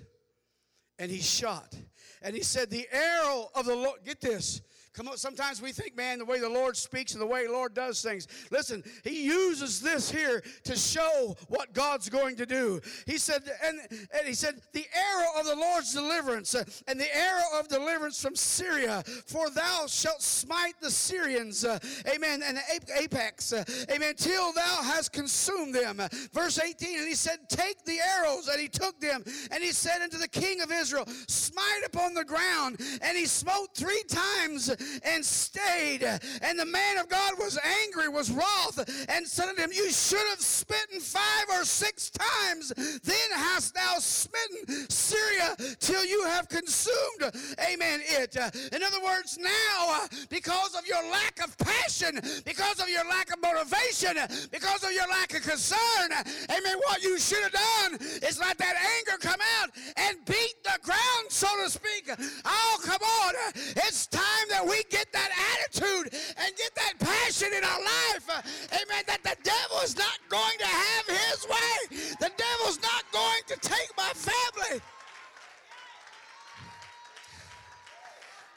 And 0.99 1.09
he 1.09 1.21
shot. 1.21 1.73
And 2.21 2.35
he 2.35 2.43
said, 2.43 2.69
The 2.69 2.89
arrow 2.91 3.49
of 3.55 3.67
the 3.67 3.77
Lord, 3.77 4.01
get 4.05 4.21
this, 4.21 4.61
Come 4.93 5.09
on, 5.09 5.17
sometimes 5.17 5.63
we 5.63 5.73
think, 5.73 5.97
man, 5.97 6.19
the 6.19 6.25
way 6.25 6.41
the 6.41 6.49
Lord 6.49 6.77
speaks 6.77 7.13
and 7.13 7.21
the 7.21 7.27
way 7.27 7.47
the 7.47 7.53
Lord 7.53 7.75
does 7.75 8.03
things. 8.03 8.27
Listen, 8.51 8.83
He 9.05 9.25
uses 9.25 9.81
this 9.81 10.11
here 10.11 10.43
to 10.65 10.77
show 10.77 11.37
what 11.49 11.73
God's 11.73 12.09
going 12.09 12.37
to 12.37 12.47
do. 12.47 12.81
He 13.07 13.19
said, 13.19 13.43
and, 13.65 13.79
and 13.91 14.27
He 14.27 14.35
said, 14.35 14.61
the 14.73 14.87
arrow 14.95 15.41
of 15.41 15.47
the 15.47 15.55
Lord's 15.55 15.93
deliverance 15.95 16.55
uh, 16.55 16.65
and 16.87 16.99
the 16.99 17.17
arrow 17.17 17.59
of 17.61 17.69
deliverance 17.69 18.21
from 18.21 18.35
Syria, 18.35 19.03
for 19.27 19.51
thou 19.51 19.87
shalt 19.87 20.23
smite 20.23 20.75
the 20.81 20.91
Syrians, 20.91 21.65
uh, 21.65 21.79
amen, 22.13 22.43
and 22.45 22.57
the 22.57 22.63
Aphek, 23.01 23.53
uh, 23.53 23.95
amen, 23.95 24.15
till 24.17 24.53
thou 24.53 24.83
hast 24.83 25.13
consumed 25.13 25.75
them. 25.75 26.01
Verse 26.33 26.59
18, 26.59 26.99
and 26.99 27.09
he 27.09 27.15
said, 27.15 27.39
Take 27.49 27.85
the 27.85 27.99
arrows, 28.01 28.49
and 28.49 28.61
he 28.61 28.69
took 28.69 29.01
them, 29.01 29.23
and 29.51 29.63
he 29.63 29.73
said 29.73 30.03
unto 30.03 30.19
the 30.19 30.29
king 30.29 30.61
of 30.61 30.73
Israel, 30.73 31.05
Smite 31.29 31.85
upon 31.87 32.15
the 32.15 32.25
ground, 32.25 32.81
and 33.03 33.17
he 33.17 33.27
smote 33.27 33.75
three 33.75 34.03
times 34.09 34.71
and 35.03 35.25
stayed. 35.25 36.03
And 36.43 36.59
the 36.59 36.67
man 36.67 36.99
of 36.99 37.09
God 37.09 37.35
was 37.39 37.59
angry, 37.83 38.09
was 38.09 38.31
wroth, 38.31 38.79
and 39.09 39.27
said 39.27 39.49
unto 39.49 39.63
him, 39.63 39.71
You 39.73 39.91
should 39.91 40.27
have 40.29 40.41
smitten 40.41 41.01
five 41.01 41.47
or 41.51 41.65
six 41.65 42.11
times. 42.11 42.73
Then 42.77 43.31
hast 43.33 43.75
thou 43.75 43.97
smitten 43.99 44.89
Syria 44.91 45.57
till 45.81 46.05
you 46.05 46.25
have 46.25 46.49
consumed, 46.49 47.33
amen, 47.71 48.01
it. 48.05 48.37
In 48.73 48.83
other 48.83 49.03
words, 49.03 49.39
now, 49.39 50.07
because 50.29 50.75
of 50.75 50.87
your 50.87 51.03
lack 51.11 51.43
of 51.43 51.57
passion, 51.59 52.21
because 52.45 52.81
of 52.81 52.89
your 52.89 53.05
lack 53.09 53.33
of 53.33 53.41
motivation, 53.43 54.17
because 54.51 54.85
of 54.85 54.93
your 54.93 55.09
lack 55.09 55.35
of 55.35 55.43
concern, 55.43 56.13
amen, 56.51 56.79
what 56.87 57.03
you 57.03 57.19
should 57.19 57.43
have 57.43 57.53
done 57.53 57.99
is 58.23 58.39
let 58.39 58.59
that 58.59 58.77
anger 58.99 59.19
come 59.21 59.41
out 59.61 59.71
and 59.97 60.17
beat 60.27 60.55
the 60.65 60.79
ground, 60.83 61.27
so 61.29 61.49
to 61.63 61.71
speak. 61.71 62.11
Oh, 62.45 62.79
come 62.85 63.03
on. 63.03 63.35
It's 63.77 64.07
time 64.07 64.49
that 64.51 64.67
we 64.69 64.85
get 64.91 65.11
that 65.13 65.31
attitude 65.55 66.13
and 66.37 66.57
get 66.57 66.75
that 66.75 66.95
passion 67.01 67.49
in 67.57 67.65
our 67.65 67.81
life, 67.81 68.29
uh, 68.29 68.43
amen, 68.75 69.05
that 69.07 69.23
the 69.23 69.37
devil 69.43 69.79
is 69.83 69.97
not 69.97 70.19
going 70.29 70.59
to 70.59 70.67
have 70.67 71.07
his 71.07 71.47
way. 71.49 71.99
The 72.21 72.31
devil's 72.37 72.81
not 72.83 73.05
going 73.13 73.43
to 73.47 73.57
take 73.57 73.91
my 73.97 74.11
family. 74.15 74.81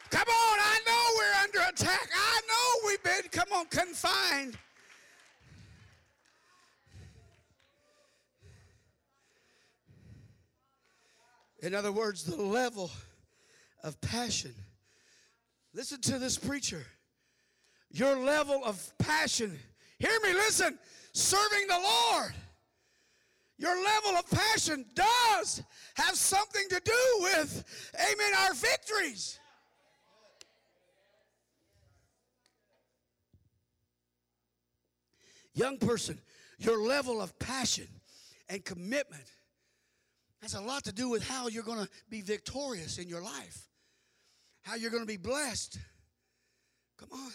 Come 0.09 0.27
on, 0.27 0.59
I 0.59 0.79
know 0.85 1.03
we're 1.17 1.43
under 1.43 1.71
attack. 1.71 2.09
I 2.13 2.41
know 2.47 2.89
we've 2.89 3.03
been, 3.03 3.29
come 3.31 3.47
on, 3.53 3.65
confined. 3.67 4.57
In 11.61 11.73
other 11.75 11.91
words, 11.91 12.23
the 12.23 12.41
level 12.41 12.91
of 13.83 14.01
passion 14.01 14.53
Listen 15.73 16.01
to 16.01 16.19
this 16.19 16.37
preacher. 16.37 16.85
Your 17.91 18.17
level 18.17 18.61
of 18.65 18.93
passion. 18.97 19.57
Hear 19.99 20.17
me, 20.23 20.33
listen. 20.33 20.77
Serving 21.13 21.67
the 21.67 21.79
Lord. 21.79 22.33
Your 23.57 23.75
level 23.75 24.17
of 24.17 24.29
passion 24.29 24.85
does 24.95 25.61
have 25.95 26.15
something 26.15 26.67
to 26.69 26.81
do 26.83 27.17
with, 27.21 27.91
amen, 27.95 28.33
our 28.39 28.53
victories. 28.55 29.39
Young 35.53 35.77
person, 35.77 36.19
your 36.57 36.79
level 36.79 37.21
of 37.21 37.37
passion 37.37 37.87
and 38.49 38.63
commitment 38.65 39.25
has 40.41 40.55
a 40.55 40.61
lot 40.61 40.83
to 40.85 40.91
do 40.91 41.09
with 41.09 41.27
how 41.27 41.47
you're 41.47 41.61
going 41.61 41.83
to 41.83 41.89
be 42.09 42.21
victorious 42.21 42.97
in 42.97 43.07
your 43.07 43.21
life, 43.21 43.67
how 44.63 44.75
you're 44.75 44.91
going 44.91 45.03
to 45.03 45.07
be 45.07 45.17
blessed. 45.17 45.77
Come 46.97 47.09
on. 47.13 47.31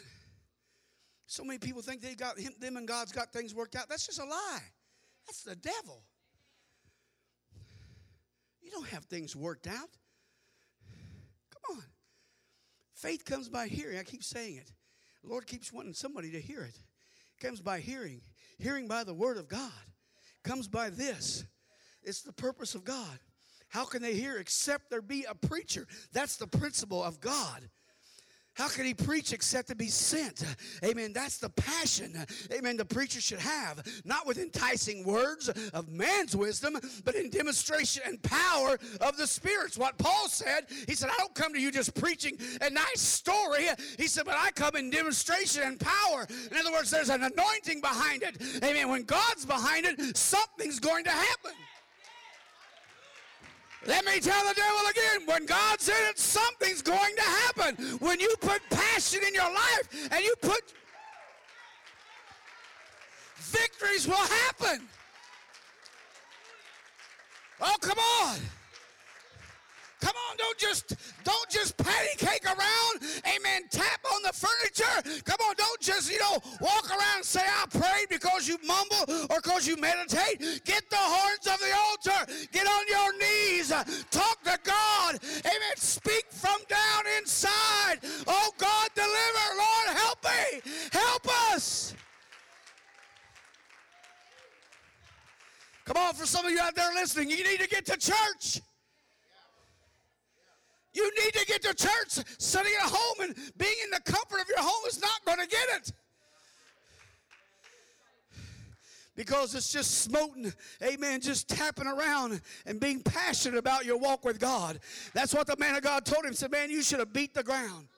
So 1.27 1.45
many 1.45 1.59
people 1.59 1.83
think 1.83 2.01
they 2.01 2.15
got 2.15 2.39
him, 2.39 2.53
them 2.61 2.77
and 2.77 2.87
God's 2.87 3.13
got 3.13 3.33
things 3.33 3.55
worked 3.55 3.77
out. 3.77 3.89
That's 3.89 4.07
just 4.07 4.21
a 4.21 4.25
lie. 4.25 4.63
That's 5.27 5.43
the 5.43 5.57
devil. 5.57 6.03
You 8.63 8.71
don't 8.71 8.89
have 8.89 9.05
things 9.05 9.35
worked 9.35 9.67
out. 9.67 9.91
Come 11.51 11.77
on. 11.77 11.83
Faith 12.95 13.25
comes 13.25 13.49
by 13.49 13.67
hearing. 13.67 13.99
I 13.99 14.03
keep 14.03 14.25
saying 14.25 14.57
it. 14.57 14.71
The 15.23 15.29
Lord 15.29 15.47
keeps 15.47 15.73
wanting 15.73 15.95
somebody 15.95 16.31
to 16.31 16.41
hear 16.41 16.63
it. 16.63 16.77
It 16.77 17.45
comes 17.45 17.61
by 17.61 17.81
hearing. 17.81 18.21
Hearing 18.59 18.89
by 18.89 19.05
the 19.05 19.15
word 19.15 19.37
of 19.37 19.49
God. 19.49 19.71
Comes 20.45 20.69
by 20.69 20.91
this. 20.91 21.45
It's 22.03 22.23
the 22.23 22.33
purpose 22.33 22.75
of 22.75 22.85
God. 22.85 23.19
How 23.77 23.85
can 23.85 24.01
they 24.01 24.15
hear 24.15 24.39
except 24.39 24.89
there 24.89 25.03
be 25.03 25.27
a 25.29 25.35
preacher? 25.35 25.87
That's 26.11 26.37
the 26.37 26.47
principle 26.47 27.05
of 27.05 27.21
God. 27.21 27.69
How 28.55 28.69
can 28.69 28.87
he 28.87 28.95
preach 28.95 29.35
except 29.35 29.69
to 29.69 29.75
be 29.75 29.89
sent? 29.89 30.43
Amen. 30.83 31.13
That's 31.13 31.37
the 31.37 31.51
passion, 31.51 32.17
amen, 32.51 32.79
the 32.79 32.87
preacher 32.87 33.21
should 33.21 33.41
have. 33.41 33.87
Not 34.07 34.27
with 34.27 34.39
enticing 34.39 35.05
words 35.05 35.51
of 35.75 35.91
man's 35.91 36.35
wisdom, 36.35 36.79
but 37.05 37.17
in 37.17 37.29
demonstration 37.29 38.03
and 38.07 38.23
power 38.23 38.79
of 39.03 39.19
the 39.19 39.27
Spirit's. 39.27 39.77
What 39.77 39.99
Paul 39.99 40.27
said, 40.29 40.69
he 40.89 40.95
said, 40.95 41.11
I 41.11 41.17
don't 41.19 41.35
come 41.35 41.53
to 41.53 41.61
you 41.61 41.71
just 41.71 41.95
preaching 41.95 42.39
a 42.63 42.71
nice 42.71 43.03
story. 43.03 43.67
He 43.99 44.07
said, 44.07 44.25
but 44.25 44.37
I 44.39 44.53
come 44.53 44.75
in 44.77 44.89
demonstration 44.89 45.65
and 45.65 45.79
power. 45.79 46.27
In 46.51 46.57
other 46.57 46.73
words, 46.73 46.91
there's 46.91 47.11
an 47.11 47.23
anointing 47.23 47.83
behind 47.83 48.23
it. 48.23 48.41
Amen. 48.65 48.89
When 48.89 49.03
God's 49.03 49.45
behind 49.45 49.85
it, 49.85 50.17
something's 50.17 50.81
going 50.81 51.05
to 51.05 51.11
happen. 51.11 51.53
Let 53.87 54.05
me 54.05 54.19
tell 54.21 54.47
the 54.47 54.55
devil 54.55 54.81
again, 54.91 55.27
when 55.27 55.47
God's 55.47 55.89
in 55.89 55.95
it, 56.09 56.19
something's 56.19 56.83
going 56.83 57.15
to 57.15 57.23
happen. 57.23 57.77
When 57.99 58.19
you 58.19 58.35
put 58.41 58.61
passion 58.71 59.21
in 59.27 59.33
your 59.33 59.53
life 59.53 60.09
and 60.11 60.25
you 60.25 60.35
put 60.43 60.75
victories 63.39 64.07
will 64.07 64.15
happen. 64.15 64.89
Oh, 67.61 67.77
come 67.81 67.99
on. 67.99 68.37
Come 70.07 70.15
on, 70.31 70.37
don't 70.37 70.57
just 70.57 70.95
don't 71.25 71.51
just 71.51 71.77
patty 71.77 72.17
cake 72.17 72.45
around. 72.47 73.03
Amen. 73.27 73.63
Tap 73.73 73.99
on 74.15 74.23
the 74.23 74.33
furniture. 74.33 75.23
Come 75.25 75.39
on, 75.49 75.57
don't 75.57 75.81
just, 75.81 76.13
you 76.13 76.21
know, 76.21 76.39
walk 76.61 76.89
around 76.91 77.17
and 77.17 77.25
say, 77.25 77.41
I 77.43 77.67
prayed 77.67 78.09
because 78.09 78.47
you 78.47 78.57
mumble 78.65 79.27
or 79.29 79.41
because 79.43 79.67
you 79.67 79.77
meditate. 79.77 80.63
Get 80.65 80.89
the 80.91 80.97
horns 80.97 81.49
of 81.49 81.59
the 81.59 81.75
altar. 81.77 82.33
Get 82.53 82.69
on 82.69 82.85
your 82.89 83.19
knees. 83.19 83.71
Talk 84.13 84.45
to 84.45 84.57
God. 84.63 85.19
Amen. 85.45 85.77
Speak 85.77 86.27
from 86.31 86.61
down 86.69 87.03
inside. 87.19 87.99
Oh 88.29 88.51
God, 88.59 88.89
deliver. 88.95 89.57
Lord, 89.59 89.99
help 89.99 90.23
me. 90.23 90.61
Help 90.93 91.53
us. 91.53 91.97
Come 95.85 95.97
on, 95.97 96.15
for 96.15 96.27
some 96.27 96.47
of 96.47 96.53
you 96.53 96.61
out 96.61 96.77
there 96.77 96.95
listening, 96.95 97.29
you 97.31 97.43
need 97.43 97.59
to 97.59 97.69
get 97.69 97.87
to 97.87 97.97
church. 97.97 98.61
You 100.97 101.11
need 101.23 101.35
to 101.35 101.45
get 101.45 101.63
to 101.63 101.75
church. 101.75 102.25
Sitting 102.39 102.73
at 102.83 102.91
home 102.91 103.29
and 103.29 103.37
being 103.59 103.75
in 103.85 103.91
the 103.91 104.01
comfort 104.11 104.41
of 104.41 104.49
your 104.49 104.63
home 104.63 104.87
is 104.89 104.99
not 104.99 105.23
going 105.27 105.39
to 105.39 105.47
get 105.47 105.69
it. 105.77 105.93
Because 109.15 109.55
it's 109.55 109.71
just 109.71 109.99
smoting, 110.03 110.53
amen, 110.83 111.21
just 111.21 111.49
tapping 111.49 111.87
around 111.87 112.41
and 112.65 112.81
being 112.81 113.03
passionate 113.03 113.59
about 113.59 113.85
your 113.85 113.99
walk 113.99 114.25
with 114.25 114.41
God. 114.41 114.79
That's 115.13 115.35
what 115.35 115.47
the 115.47 115.57
man 115.59 115.75
of 115.75 115.83
God 115.83 116.07
told 116.07 116.25
him. 116.25 116.31
He 116.31 116.37
said, 116.37 116.51
Man, 116.51 116.71
you 116.71 116.83
should 116.83 116.99
have 116.99 117.13
beat 117.13 117.35
the 117.35 117.43
ground. 117.43 117.89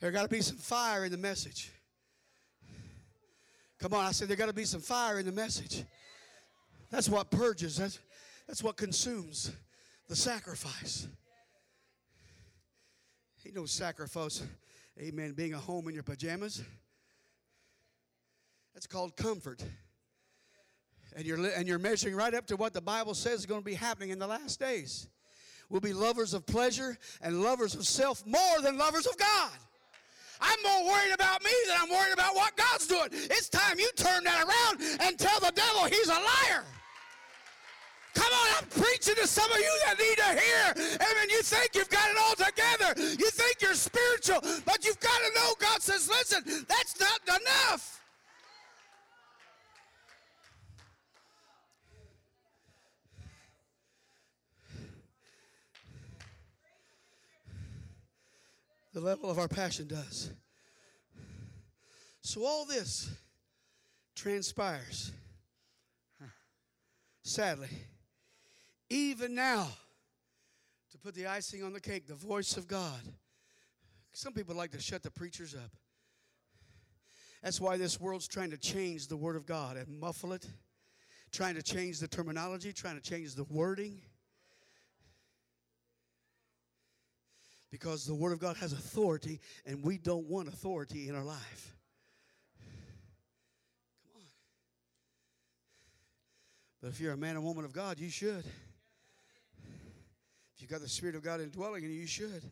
There 0.00 0.10
got 0.10 0.22
to 0.22 0.28
be 0.28 0.40
some 0.40 0.56
fire 0.56 1.04
in 1.04 1.12
the 1.12 1.18
message. 1.18 1.70
Come 3.78 3.94
on, 3.94 4.04
I 4.04 4.10
said 4.10 4.26
there 4.26 4.36
got 4.36 4.46
to 4.46 4.52
be 4.52 4.64
some 4.64 4.80
fire 4.80 5.20
in 5.20 5.26
the 5.26 5.32
message. 5.32 5.84
That's 6.92 7.08
what 7.08 7.30
purges, 7.30 7.78
that's, 7.78 7.98
that's 8.46 8.62
what 8.62 8.76
consumes 8.76 9.50
the 10.08 10.14
sacrifice. 10.14 11.08
Ain't 13.46 13.56
no 13.56 13.64
sacrifice, 13.64 14.42
amen, 15.00 15.32
being 15.32 15.54
a 15.54 15.58
home 15.58 15.88
in 15.88 15.94
your 15.94 16.02
pajamas. 16.04 16.62
That's 18.74 18.86
called 18.86 19.16
comfort. 19.16 19.64
And 21.16 21.26
you're, 21.26 21.44
and 21.46 21.66
you're 21.66 21.78
measuring 21.78 22.14
right 22.14 22.34
up 22.34 22.46
to 22.48 22.56
what 22.56 22.74
the 22.74 22.80
Bible 22.82 23.14
says 23.14 23.40
is 23.40 23.46
going 23.46 23.62
to 23.62 23.64
be 23.64 23.74
happening 23.74 24.10
in 24.10 24.18
the 24.18 24.26
last 24.26 24.60
days. 24.60 25.08
We'll 25.70 25.80
be 25.80 25.94
lovers 25.94 26.34
of 26.34 26.44
pleasure 26.44 26.98
and 27.22 27.42
lovers 27.42 27.74
of 27.74 27.86
self 27.86 28.24
more 28.26 28.60
than 28.62 28.76
lovers 28.76 29.06
of 29.06 29.16
God. 29.16 29.50
I'm 30.42 30.58
more 30.62 30.92
worried 30.92 31.14
about 31.14 31.42
me 31.42 31.50
than 31.68 31.76
I'm 31.80 31.90
worried 31.90 32.12
about 32.12 32.34
what 32.34 32.54
God's 32.56 32.86
doing. 32.86 33.08
It's 33.12 33.48
time 33.48 33.78
you 33.78 33.90
turn 33.96 34.24
that 34.24 34.44
around 34.44 35.00
and 35.00 35.18
tell 35.18 35.40
the 35.40 35.52
devil 35.54 35.84
he's 35.84 36.08
a 36.08 36.12
liar. 36.12 36.64
Come 38.22 38.32
on, 38.34 38.48
I'm 38.58 38.68
preaching 38.68 39.16
to 39.16 39.26
some 39.26 39.50
of 39.50 39.58
you 39.58 39.78
that 39.84 39.98
need 39.98 40.16
to 40.16 40.40
hear. 40.40 40.94
Amen. 40.94 41.28
You 41.28 41.42
think 41.42 41.74
you've 41.74 41.90
got 41.90 42.08
it 42.08 42.16
all 42.16 42.36
together. 42.36 42.94
You 43.18 43.30
think 43.30 43.60
you're 43.60 43.74
spiritual, 43.74 44.38
but 44.64 44.84
you've 44.84 45.00
got 45.00 45.18
to 45.18 45.34
know 45.34 45.54
God 45.58 45.82
says, 45.82 46.08
listen, 46.08 46.64
that's 46.68 47.00
not 47.00 47.20
enough. 47.26 48.00
The 58.94 59.00
level 59.00 59.30
of 59.30 59.38
our 59.40 59.48
passion 59.48 59.88
does. 59.88 60.30
So 62.20 62.44
all 62.44 62.66
this 62.66 63.10
transpires. 64.14 65.10
Sadly 67.24 67.68
even 68.92 69.34
now, 69.34 69.68
to 70.90 70.98
put 70.98 71.14
the 71.14 71.26
icing 71.26 71.64
on 71.64 71.72
the 71.72 71.80
cake, 71.80 72.06
the 72.06 72.14
voice 72.14 72.58
of 72.58 72.68
God. 72.68 73.00
Some 74.12 74.34
people 74.34 74.54
like 74.54 74.72
to 74.72 74.80
shut 74.80 75.02
the 75.02 75.10
preachers 75.10 75.54
up. 75.54 75.70
That's 77.42 77.60
why 77.60 77.78
this 77.78 77.98
world's 77.98 78.28
trying 78.28 78.50
to 78.50 78.58
change 78.58 79.08
the 79.08 79.16
Word 79.16 79.34
of 79.34 79.46
God 79.46 79.78
and 79.78 79.98
muffle 79.98 80.34
it, 80.34 80.46
trying 81.32 81.54
to 81.54 81.62
change 81.62 81.98
the 81.98 82.06
terminology, 82.06 82.72
trying 82.72 83.00
to 83.00 83.00
change 83.00 83.34
the 83.34 83.44
wording. 83.44 84.02
Because 87.70 88.04
the 88.04 88.14
Word 88.14 88.32
of 88.32 88.38
God 88.38 88.58
has 88.58 88.74
authority, 88.74 89.40
and 89.64 89.82
we 89.82 89.96
don't 89.96 90.26
want 90.26 90.48
authority 90.48 91.08
in 91.08 91.16
our 91.16 91.24
life. 91.24 91.74
Come 94.04 94.20
on. 94.20 94.28
But 96.82 96.88
if 96.88 97.00
you're 97.00 97.14
a 97.14 97.16
man 97.16 97.38
or 97.38 97.40
woman 97.40 97.64
of 97.64 97.72
God, 97.72 97.98
you 97.98 98.10
should 98.10 98.44
you 100.62 100.68
got 100.68 100.80
the 100.80 100.88
Spirit 100.88 101.16
of 101.16 101.22
God 101.22 101.40
indwelling 101.40 101.84
in 101.84 101.90
you, 101.90 102.00
you 102.00 102.06
should. 102.06 102.42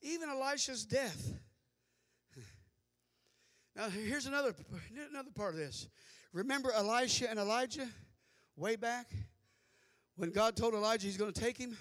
Even 0.00 0.28
Elisha's 0.28 0.84
death. 0.84 1.34
Now, 3.76 3.88
here's 3.88 4.26
another, 4.26 4.56
another 5.08 5.30
part 5.32 5.54
of 5.54 5.60
this. 5.60 5.86
Remember 6.32 6.72
Elisha 6.72 7.30
and 7.30 7.38
Elijah 7.38 7.86
way 8.56 8.74
back 8.74 9.12
when 10.16 10.32
God 10.32 10.56
told 10.56 10.74
Elijah 10.74 11.06
he's 11.06 11.16
going 11.16 11.32
to 11.32 11.40
take 11.40 11.56
him? 11.56 11.76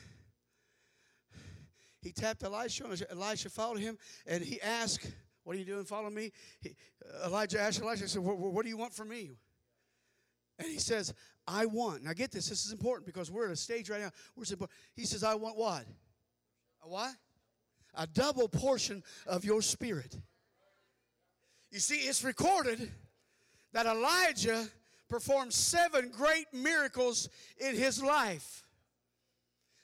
He 2.02 2.12
tapped 2.12 2.43
Elisha, 2.43 2.86
and 2.86 3.04
Elisha 3.10 3.50
followed 3.50 3.80
him, 3.80 3.98
and 4.28 4.43
he 4.43 4.62
asked, 4.62 5.12
What 5.43 5.56
are 5.56 5.60
you 5.60 5.66
doing? 5.66 5.86
Follow 5.86 6.10
me. 6.10 6.32
He, 6.62 6.76
Elijah 7.26 7.60
asked 7.60 7.82
Elisha, 7.82 8.08
said, 8.08 8.22
what, 8.22 8.38
what 8.38 8.64
do 8.64 8.70
you 8.70 8.78
want 8.78 8.93
from 8.93 9.10
me? 9.10 9.32
And 10.68 10.74
he 10.74 10.82
says, 10.82 11.13
I 11.47 11.65
want. 11.65 12.03
Now 12.03 12.11
get 12.11 12.30
this, 12.30 12.49
this 12.49 12.65
is 12.65 12.74
important 12.74 13.05
because 13.05 13.32
we're 13.32 13.45
at 13.45 13.51
a 13.51 13.55
stage 13.55 13.89
right 13.89 14.01
now. 14.01 14.11
We're 14.36 14.68
he 14.97 15.05
says, 15.05 15.24
I 15.24 15.36
want 15.36 15.57
what? 15.57 15.86
A 16.84 16.89
what? 16.89 17.13
A 17.95 18.05
double 18.05 18.49
portion 18.49 19.01
of 19.26 19.45
your 19.45 19.61
spirit. 19.61 20.13
You 21.72 21.80
see, 21.80 21.95
it's 21.95 22.22
recorded 22.22 22.91
that 23.72 23.86
Elijah 23.86 24.68
performed 25.09 25.53
seven 25.53 26.09
great 26.09 26.47
miracles 26.51 27.30
in 27.57 27.78
his 27.78 28.03
life. 28.03 28.65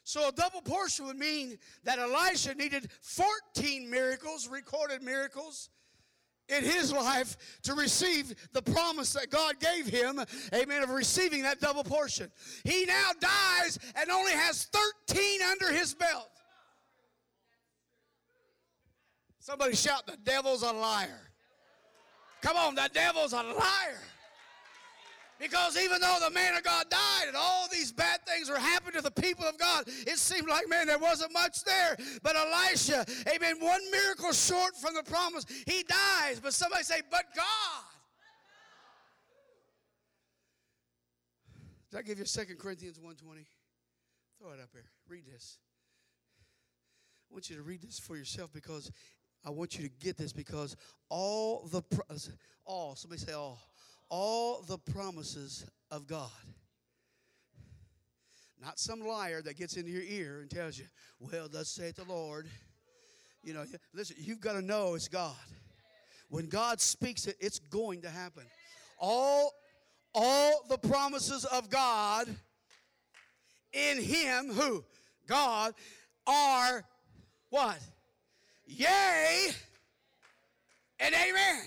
So 0.04 0.28
a 0.28 0.34
double 0.34 0.62
portion 0.62 1.06
would 1.06 1.18
mean 1.18 1.58
that 1.86 1.98
Elisha 1.98 2.56
needed 2.56 2.90
14 3.00 3.90
miracles, 3.90 4.50
recorded 4.50 5.02
miracles, 5.02 5.70
in 6.50 6.64
his 6.64 6.92
life 6.92 7.38
to 7.64 7.74
receive 7.74 8.36
the 8.52 8.62
promise 8.62 9.14
that 9.14 9.30
God 9.30 9.56
gave 9.60 9.88
him, 9.88 10.20
amen, 10.54 10.84
of 10.84 10.90
receiving 10.90 11.44
that 11.44 11.60
double 11.60 11.84
portion. 11.84 12.32
He 12.64 12.86
now 12.86 13.12
dies 13.20 13.80
and 13.96 14.10
only 14.10 14.34
has 14.34 14.66
13 15.08 15.42
under 15.42 15.72
his 15.72 15.94
belt. 15.94 16.30
Somebody 19.40 19.76
shout, 19.76 20.06
The 20.08 20.18
devil's 20.24 20.64
a 20.64 20.72
liar. 20.72 21.20
Come 22.42 22.58
on, 22.58 22.76
the 22.76 22.90
devil's 22.94 23.34
a 23.34 23.42
liar. 23.42 24.02
Because 25.44 25.78
even 25.78 26.00
though 26.00 26.20
the 26.24 26.30
man 26.30 26.56
of 26.56 26.64
God 26.64 26.90
died 26.90 27.28
and 27.28 27.36
all 27.36 27.68
these 27.70 27.92
bad 27.92 28.26
things 28.26 28.50
were 28.50 28.58
happening 28.58 28.94
to 28.94 29.02
the 29.02 29.12
people 29.12 29.44
of 29.44 29.58
God, 29.58 29.84
it 29.88 30.18
seemed 30.18 30.48
like, 30.48 30.70
man, 30.70 30.88
there 30.88 30.98
wasn't 30.98 31.34
much 31.34 31.66
there. 31.66 31.98
But 32.24 32.38
Elisha, 32.38 33.06
amen, 33.28 33.58
one 33.60 33.82
miracle 33.92 34.32
short 34.32 34.74
from 34.78 34.94
the 34.94 35.04
promise, 35.04 35.46
he 35.68 35.84
dies. 35.84 36.40
But 36.42 36.54
somebody 36.54 36.84
say, 36.84 37.02
but 37.12 37.26
God. 37.36 37.84
Did 41.92 41.98
I 41.98 42.02
give 42.04 42.20
you 42.20 42.26
2 42.26 42.56
Corinthians 42.56 42.98
1.20? 43.00 43.46
Throw 44.40 44.52
it 44.52 44.62
up 44.62 44.70
here. 44.72 44.86
Read 45.10 45.26
this. 45.26 45.58
I 47.30 47.34
want 47.34 47.50
you 47.50 47.58
to 47.58 47.64
read 47.64 47.82
this 47.82 48.00
for 48.00 48.16
yourself 48.16 48.54
because 48.54 48.90
I 49.44 49.50
want 49.50 49.78
you 49.78 49.90
to 49.90 49.94
get 50.00 50.16
this 50.16 50.32
because 50.32 50.78
all 51.10 51.68
the, 51.70 51.84
all, 52.66 52.96
somebody 52.96 53.20
say 53.20 53.34
all 53.34 53.60
all 54.16 54.62
the 54.68 54.78
promises 54.78 55.66
of 55.90 56.06
God. 56.06 56.30
Not 58.62 58.78
some 58.78 59.00
liar 59.00 59.42
that 59.42 59.58
gets 59.58 59.76
into 59.76 59.90
your 59.90 60.04
ear 60.04 60.42
and 60.42 60.52
tells 60.52 60.78
you, 60.78 60.86
well, 61.20 61.48
thus 61.52 61.70
saith 61.70 61.96
the 61.96 62.04
Lord. 62.04 62.48
You 63.44 63.56
know, 63.56 63.66
listen, 63.92 64.18
you've 64.20 64.40
got 64.40 64.54
to 64.54 64.62
know 64.62 64.94
it's 64.94 65.08
God. 65.08 65.34
When 66.30 66.46
God 66.46 66.80
speaks 66.80 67.26
it, 67.26 67.38
it's 67.40 67.58
going 67.58 68.04
to 68.04 68.10
happen. 68.10 68.44
All, 69.00 69.52
all 70.14 70.64
the 70.70 70.78
promises 70.78 71.44
of 71.46 71.72
God 71.72 72.28
in 73.74 74.00
Him, 74.00 74.54
who? 74.54 74.86
God, 75.26 75.74
are 76.28 76.84
what? 77.50 77.80
Yea 78.68 79.50
and 81.00 81.16
amen. 81.16 81.64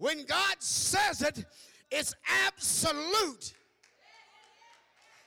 When 0.00 0.24
God 0.24 0.56
says 0.60 1.20
it, 1.20 1.44
it's 1.90 2.14
absolute. 2.46 3.52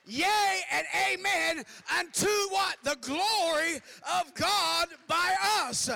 Yea 0.04 0.60
and 0.72 0.84
amen 1.12 1.64
unto 1.96 2.26
what? 2.50 2.76
The 2.82 2.96
glory 3.00 3.76
of 4.20 4.34
God 4.34 4.88
by 5.06 5.34
us. 5.60 5.88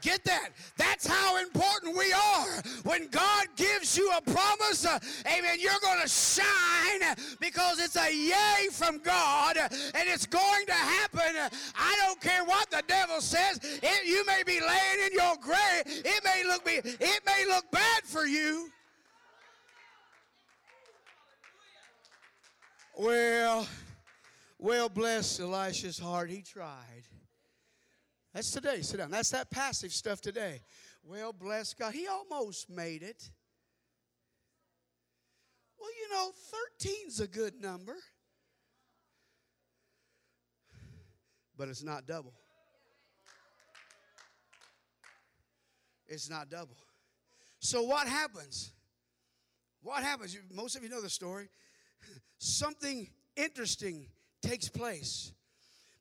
Get 0.00 0.22
that? 0.24 0.50
That's 0.76 1.06
how 1.06 1.38
important 1.38 1.96
we 1.96 2.12
are. 2.12 2.62
When 2.84 3.08
God 3.08 3.46
gives 3.56 3.96
you 3.96 4.10
a 4.16 4.20
promise, 4.20 4.86
uh, 4.86 4.98
amen, 5.26 5.58
you're 5.58 5.80
going 5.82 6.00
to 6.00 6.08
shine 6.08 7.16
because 7.40 7.80
it's 7.80 7.96
a 7.96 8.12
yay 8.12 8.68
from 8.70 8.98
God 8.98 9.56
and 9.58 10.08
it's 10.08 10.26
going 10.26 10.66
to 10.66 10.72
happen. 10.72 11.36
I 11.76 11.96
don't 12.04 12.20
care 12.20 12.44
what 12.44 12.70
the 12.70 12.82
devil 12.86 13.20
says. 13.20 13.58
It, 13.62 14.06
you 14.06 14.24
may 14.26 14.42
be 14.46 14.60
laying 14.60 15.06
in 15.06 15.12
your 15.12 15.36
grave. 15.40 15.82
It 15.86 16.24
may 16.24 16.44
look 16.46 16.64
be, 16.64 16.80
it 16.84 17.20
may 17.26 17.44
look 17.48 17.70
bad 17.70 18.04
for 18.04 18.26
you. 18.26 18.70
Well, 22.96 23.66
well, 24.58 24.88
bless 24.88 25.38
Elisha's 25.38 25.98
heart. 25.98 26.30
He 26.30 26.42
tried. 26.42 27.07
That's 28.38 28.52
today. 28.52 28.82
Sit 28.82 28.98
down. 28.98 29.10
That's 29.10 29.30
that 29.30 29.50
passive 29.50 29.92
stuff 29.92 30.20
today. 30.20 30.60
Well, 31.02 31.32
bless 31.32 31.74
God. 31.74 31.92
He 31.92 32.06
almost 32.06 32.70
made 32.70 33.02
it. 33.02 33.28
Well, 35.76 35.90
you 35.90 36.14
know, 36.14 36.30
13's 36.86 37.18
a 37.18 37.26
good 37.26 37.60
number. 37.60 37.96
But 41.56 41.66
it's 41.66 41.82
not 41.82 42.06
double. 42.06 42.32
It's 46.06 46.30
not 46.30 46.48
double. 46.48 46.76
So 47.58 47.82
what 47.82 48.06
happens? 48.06 48.70
What 49.82 50.04
happens? 50.04 50.38
Most 50.54 50.76
of 50.76 50.84
you 50.84 50.88
know 50.88 51.02
the 51.02 51.10
story. 51.10 51.48
Something 52.38 53.08
interesting 53.34 54.06
takes 54.42 54.68
place. 54.68 55.32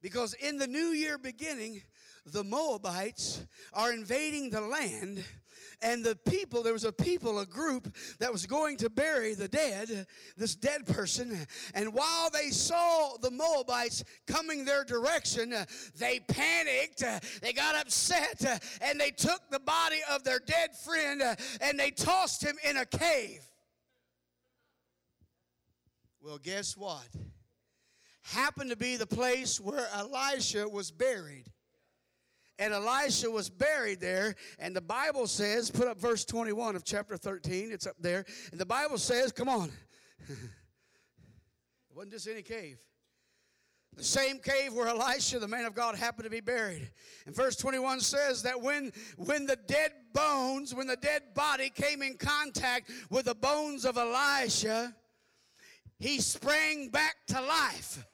Because 0.03 0.35
in 0.35 0.57
the 0.57 0.67
new 0.67 0.89
year 0.89 1.17
beginning, 1.17 1.81
the 2.31 2.43
Moabites 2.43 3.45
are 3.73 3.93
invading 3.93 4.49
the 4.49 4.61
land 4.61 5.23
and 5.81 6.03
the 6.03 6.15
people 6.15 6.63
there 6.63 6.73
was 6.73 6.83
a 6.83 6.91
people 6.91 7.39
a 7.39 7.45
group 7.45 7.95
that 8.19 8.31
was 8.31 8.45
going 8.45 8.77
to 8.77 8.89
bury 8.89 9.33
the 9.33 9.47
dead 9.47 10.07
this 10.35 10.55
dead 10.55 10.85
person 10.85 11.37
and 11.73 11.93
while 11.93 12.29
they 12.31 12.49
saw 12.49 13.15
the 13.21 13.29
moabites 13.29 14.03
coming 14.25 14.65
their 14.65 14.83
direction 14.83 15.53
they 15.97 16.19
panicked 16.27 17.03
they 17.41 17.53
got 17.53 17.75
upset 17.75 18.61
and 18.81 18.99
they 18.99 19.11
took 19.11 19.41
the 19.51 19.59
body 19.59 19.99
of 20.11 20.23
their 20.23 20.39
dead 20.39 20.75
friend 20.83 21.21
and 21.61 21.79
they 21.79 21.91
tossed 21.91 22.43
him 22.43 22.55
in 22.67 22.77
a 22.77 22.85
cave. 22.85 23.41
Well 26.21 26.39
guess 26.39 26.75
what? 26.75 27.07
Happened 28.23 28.71
to 28.71 28.75
be 28.75 28.95
the 28.95 29.07
place 29.07 29.59
where 29.59 29.87
elisha 29.93 30.67
was 30.67 30.91
buried 30.91 31.45
and 32.59 32.73
Elisha 32.73 33.29
was 33.29 33.49
buried 33.49 33.99
there. 33.99 34.35
And 34.59 34.75
the 34.75 34.81
Bible 34.81 35.27
says, 35.27 35.69
put 35.69 35.87
up 35.87 35.99
verse 35.99 36.25
21 36.25 36.75
of 36.75 36.83
chapter 36.83 37.17
13, 37.17 37.71
it's 37.71 37.87
up 37.87 37.95
there. 37.99 38.25
And 38.51 38.59
the 38.59 38.65
Bible 38.65 38.97
says, 38.97 39.31
come 39.31 39.49
on. 39.49 39.71
it 40.29 40.35
wasn't 41.93 42.13
just 42.13 42.27
any 42.27 42.41
cave. 42.41 42.77
The 43.95 44.03
same 44.03 44.37
cave 44.37 44.73
where 44.73 44.87
Elisha, 44.87 45.39
the 45.39 45.47
man 45.47 45.65
of 45.65 45.73
God, 45.73 45.95
happened 45.95 46.25
to 46.25 46.29
be 46.29 46.39
buried. 46.39 46.87
And 47.25 47.35
verse 47.35 47.55
21 47.55 47.99
says 47.99 48.43
that 48.43 48.61
when, 48.61 48.91
when 49.17 49.47
the 49.47 49.55
dead 49.55 49.91
bones, 50.13 50.75
when 50.75 50.85
the 50.85 50.97
dead 50.97 51.33
body 51.33 51.71
came 51.71 52.03
in 52.03 52.15
contact 52.15 52.91
with 53.09 53.25
the 53.25 53.33
bones 53.33 53.85
of 53.85 53.97
Elisha, 53.97 54.95
he 55.97 56.19
sprang 56.19 56.89
back 56.89 57.15
to 57.27 57.41
life. 57.41 58.05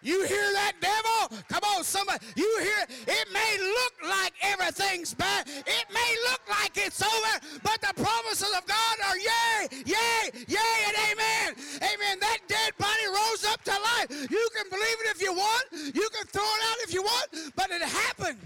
You 0.00 0.24
hear 0.24 0.52
that, 0.52 0.72
devil? 0.80 1.38
Come 1.48 1.62
on, 1.74 1.82
somebody. 1.82 2.24
You 2.36 2.58
hear 2.60 2.86
it 3.06 3.28
may 3.32 3.58
look 3.58 3.94
like 4.08 4.32
everything's 4.42 5.12
bad. 5.12 5.48
It 5.48 5.86
may 5.92 6.16
look 6.30 6.40
like 6.48 6.76
it's 6.76 7.02
over, 7.02 7.60
but 7.64 7.80
the 7.80 7.92
promises 8.00 8.54
of 8.56 8.64
God 8.66 8.96
are 9.08 9.18
yea, 9.18 9.68
yea, 9.84 10.30
yea, 10.46 10.74
and 10.86 10.96
amen. 11.10 11.54
Amen. 11.82 12.18
That 12.20 12.38
dead 12.46 12.72
body 12.78 13.06
rose 13.08 13.44
up 13.44 13.62
to 13.64 13.72
life. 13.72 14.30
You 14.30 14.48
can 14.54 14.70
believe 14.70 14.98
it 15.04 15.16
if 15.16 15.22
you 15.22 15.32
want. 15.32 15.64
You 15.72 16.08
can 16.14 16.26
throw 16.26 16.42
it 16.42 16.62
out 16.70 16.76
if 16.84 16.94
you 16.94 17.02
want, 17.02 17.28
but 17.56 17.70
it 17.70 17.82
happened. 17.82 18.38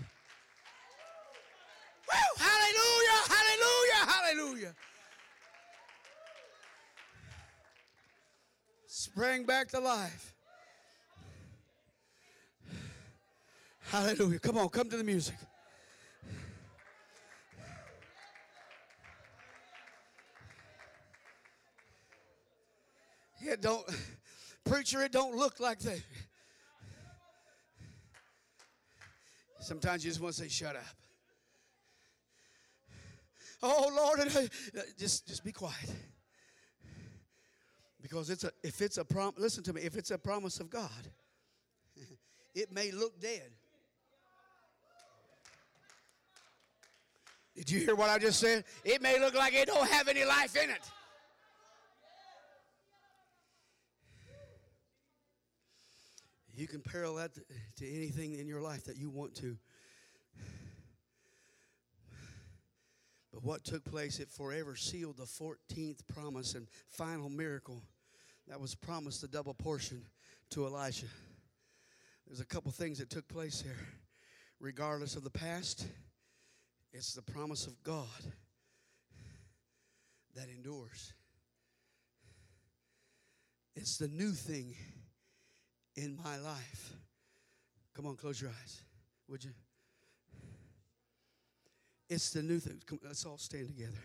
Woo! 2.09 2.45
Hallelujah, 2.45 3.21
hallelujah, 3.29 4.13
hallelujah. 4.13 4.75
Sprang 8.87 9.45
back 9.45 9.69
to 9.69 9.81
life. 9.81 10.32
Hallelujah. 13.91 14.39
Come 14.39 14.59
on, 14.59 14.69
come 14.69 14.89
to 14.89 14.97
the 14.97 15.05
music. 15.05 15.37
It 23.45 23.61
don't, 23.61 23.85
preacher, 24.65 25.03
it 25.03 25.13
don't 25.13 25.37
look 25.37 25.61
like 25.61 25.81
that. 25.81 26.01
Sometimes 29.61 30.05
you 30.05 30.11
just 30.11 30.21
want 30.21 30.35
to 30.35 30.43
say, 30.43 30.49
shut 30.49 30.77
up. 30.77 30.83
Oh 33.63 33.93
Lord, 33.95 34.29
just 34.99 35.29
just 35.29 35.45
be 35.45 35.53
quiet. 35.53 35.91
Because 38.01 38.29
it's 38.29 38.43
a 38.43 38.51
if 38.65 38.83
it's 38.83 38.99
a 38.99 39.05
prom 39.05 39.35
listen 39.39 39.63
to 39.65 39.73
me, 39.73 39.83
if 39.83 39.97
it's 39.97 40.11
a 40.11 40.19
promise 40.19 40.59
of 40.59 40.69
God, 40.69 40.91
it 42.55 42.73
may 42.73 42.91
look 42.91 43.21
dead. 43.21 43.51
Did 47.55 47.71
you 47.71 47.81
hear 47.81 47.95
what 47.95 48.09
I 48.09 48.19
just 48.19 48.41
said? 48.41 48.65
It 48.85 49.03
may 49.03 49.21
look 49.21 49.35
like 49.35 49.55
it 49.55 49.67
don't 49.67 49.89
have 49.89 50.09
any 50.09 50.25
life 50.25 50.57
in 50.57 50.71
it. 50.71 50.81
You 56.55 56.67
can 56.67 56.81
parallel 56.81 57.15
that 57.17 57.33
to 57.77 57.89
anything 57.89 58.35
in 58.35 58.47
your 58.47 58.61
life 58.61 58.85
that 58.85 58.97
you 58.97 59.11
want 59.11 59.35
to. 59.37 59.57
But 63.33 63.43
what 63.43 63.65
took 63.65 63.85
place, 63.85 64.21
it 64.21 64.31
forever 64.31 64.77
sealed 64.77 65.17
the 65.17 65.25
14th 65.25 66.07
promise 66.13 66.55
and 66.55 66.67
final 66.89 67.31
miracle 67.31 67.83
that 68.49 68.61
was 68.61 68.75
promised 68.75 69.23
a 69.23 69.29
double 69.29 69.55
portion 69.55 70.05
to 70.51 70.67
Elijah. 70.67 71.07
There's 72.27 72.41
a 72.41 72.47
couple 72.47 72.71
things 72.71 72.99
that 72.99 73.09
took 73.09 73.27
place 73.29 73.63
here. 73.63 73.79
Regardless 74.61 75.17
of 75.17 75.25
the 75.25 75.31
past, 75.31 75.87
it's 76.93 77.15
the 77.15 77.23
promise 77.23 77.67
of 77.67 77.83
God 77.83 78.07
that 80.35 80.49
endures. 80.49 81.13
It's 83.75 83.97
the 83.97 84.09
new 84.09 84.33
thing 84.33 84.75
in 85.97 86.19
my 86.23 86.37
life. 86.39 86.95
Come 87.95 88.07
on, 88.07 88.17
close 88.17 88.41
your 88.41 88.51
eyes, 88.51 88.83
would 89.29 89.45
you? 89.45 89.51
It's 92.09 92.31
the 92.31 92.43
new 92.43 92.59
thing. 92.59 92.81
Come, 92.87 93.01
let's 93.05 93.25
all 93.25 93.39
stand 93.39 93.69
together. 93.69 94.03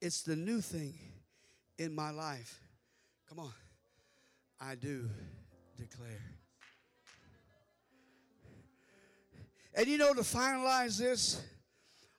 It's 0.00 0.22
the 0.22 0.36
new 0.36 0.60
thing 0.60 0.94
in 1.78 1.94
my 1.94 2.10
life. 2.10 2.60
Come 3.28 3.38
on. 3.38 3.52
I 4.60 4.74
do 4.74 5.08
declare. 5.76 6.22
And 9.74 9.86
you 9.86 9.96
know, 9.96 10.12
to 10.12 10.22
finalize 10.22 10.98
this, 10.98 11.40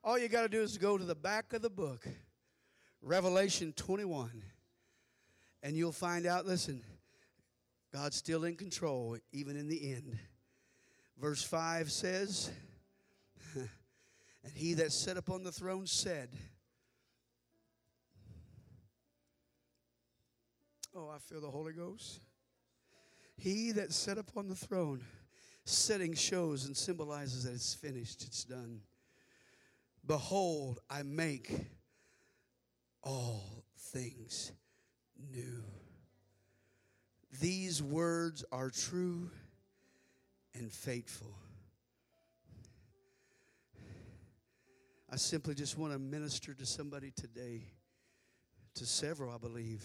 all 0.03 0.17
you 0.17 0.27
got 0.27 0.43
to 0.43 0.49
do 0.49 0.61
is 0.61 0.77
go 0.77 0.97
to 0.97 1.03
the 1.03 1.15
back 1.15 1.53
of 1.53 1.61
the 1.61 1.69
book, 1.69 2.07
Revelation 3.01 3.73
21, 3.73 4.43
and 5.63 5.75
you'll 5.75 5.91
find 5.91 6.25
out 6.25 6.45
listen, 6.45 6.81
God's 7.93 8.15
still 8.15 8.43
in 8.43 8.55
control, 8.55 9.17
even 9.31 9.57
in 9.57 9.67
the 9.67 9.93
end. 9.93 10.17
Verse 11.19 11.43
5 11.43 11.91
says, 11.91 12.51
And 13.55 14.53
he 14.53 14.75
that 14.75 14.91
sat 14.91 15.17
upon 15.17 15.43
the 15.43 15.51
throne 15.51 15.85
said, 15.85 16.29
Oh, 20.95 21.09
I 21.13 21.19
feel 21.19 21.41
the 21.41 21.51
Holy 21.51 21.73
Ghost. 21.73 22.19
He 23.37 23.71
that 23.73 23.93
sat 23.93 24.17
upon 24.17 24.47
the 24.47 24.55
throne, 24.55 25.01
setting 25.63 26.13
shows 26.13 26.65
and 26.65 26.75
symbolizes 26.75 27.43
that 27.43 27.53
it's 27.53 27.73
finished, 27.73 28.23
it's 28.23 28.43
done. 28.43 28.81
Behold, 30.05 30.79
I 30.89 31.03
make 31.03 31.51
all 33.03 33.63
things 33.77 34.51
new. 35.31 35.63
These 37.39 37.81
words 37.81 38.43
are 38.51 38.69
true 38.69 39.29
and 40.55 40.71
faithful. 40.71 41.35
I 45.11 45.15
simply 45.15 45.55
just 45.55 45.77
want 45.77 45.93
to 45.93 45.99
minister 45.99 46.53
to 46.53 46.65
somebody 46.65 47.11
today, 47.11 47.63
to 48.75 48.85
several, 48.85 49.33
I 49.33 49.37
believe. 49.37 49.83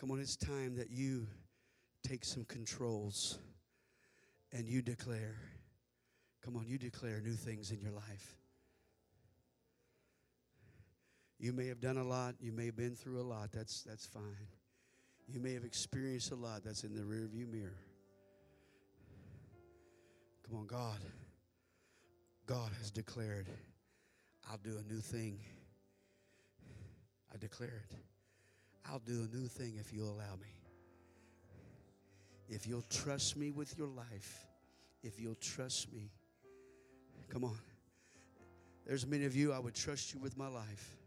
Come 0.00 0.10
on, 0.10 0.20
it's 0.20 0.36
time 0.36 0.76
that 0.76 0.90
you 0.90 1.26
take 2.02 2.24
some 2.24 2.44
controls 2.44 3.38
and 4.52 4.66
you 4.66 4.80
declare. 4.80 5.36
Come 6.42 6.56
on, 6.56 6.66
you 6.66 6.78
declare 6.78 7.20
new 7.20 7.34
things 7.34 7.70
in 7.70 7.80
your 7.80 7.90
life. 7.90 8.36
You 11.40 11.52
may 11.52 11.66
have 11.68 11.80
done 11.80 11.98
a 11.98 12.04
lot, 12.04 12.34
you 12.40 12.52
may 12.52 12.66
have 12.66 12.76
been 12.76 12.96
through 12.96 13.20
a 13.20 13.22
lot, 13.22 13.52
that's, 13.52 13.82
that's 13.82 14.06
fine. 14.06 14.48
You 15.28 15.40
may 15.40 15.54
have 15.54 15.64
experienced 15.64 16.32
a 16.32 16.34
lot, 16.34 16.64
that's 16.64 16.84
in 16.84 16.94
the 16.94 17.02
rearview 17.02 17.50
mirror. 17.50 17.78
Come 20.48 20.58
on, 20.58 20.66
God. 20.66 20.98
God 22.46 22.70
has 22.78 22.90
declared, 22.90 23.46
I'll 24.50 24.58
do 24.58 24.78
a 24.78 24.92
new 24.92 25.00
thing. 25.00 25.38
I 27.32 27.36
declare 27.36 27.84
it. 27.90 27.96
I'll 28.90 29.00
do 29.00 29.28
a 29.30 29.36
new 29.36 29.46
thing 29.46 29.74
if 29.78 29.92
you'll 29.92 30.10
allow 30.10 30.36
me. 30.40 30.54
If 32.48 32.66
you'll 32.66 32.86
trust 32.88 33.36
me 33.36 33.50
with 33.50 33.76
your 33.76 33.88
life, 33.88 34.46
if 35.02 35.20
you'll 35.20 35.34
trust 35.36 35.92
me. 35.92 36.10
Come 37.28 37.44
on. 37.44 37.58
There's 38.86 39.06
many 39.06 39.26
of 39.26 39.36
you, 39.36 39.52
I 39.52 39.58
would 39.58 39.74
trust 39.74 40.14
you 40.14 40.20
with 40.20 40.38
my 40.38 40.48
life. 40.48 40.97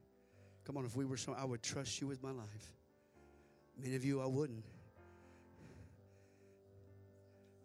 Come 0.66 0.78
on, 0.78 0.86
if 0.86 0.95
we 0.95 1.05
were 1.05 1.18
so, 1.18 1.36
I 1.38 1.45
would 1.45 1.64
trust 1.64 2.01
you 2.01 2.07
with 2.07 2.22
my 2.22 2.32
life. 2.32 2.74
Many 3.82 3.95
of 3.95 4.05
you, 4.05 4.22
I 4.22 4.28
wouldn't. 4.28 4.64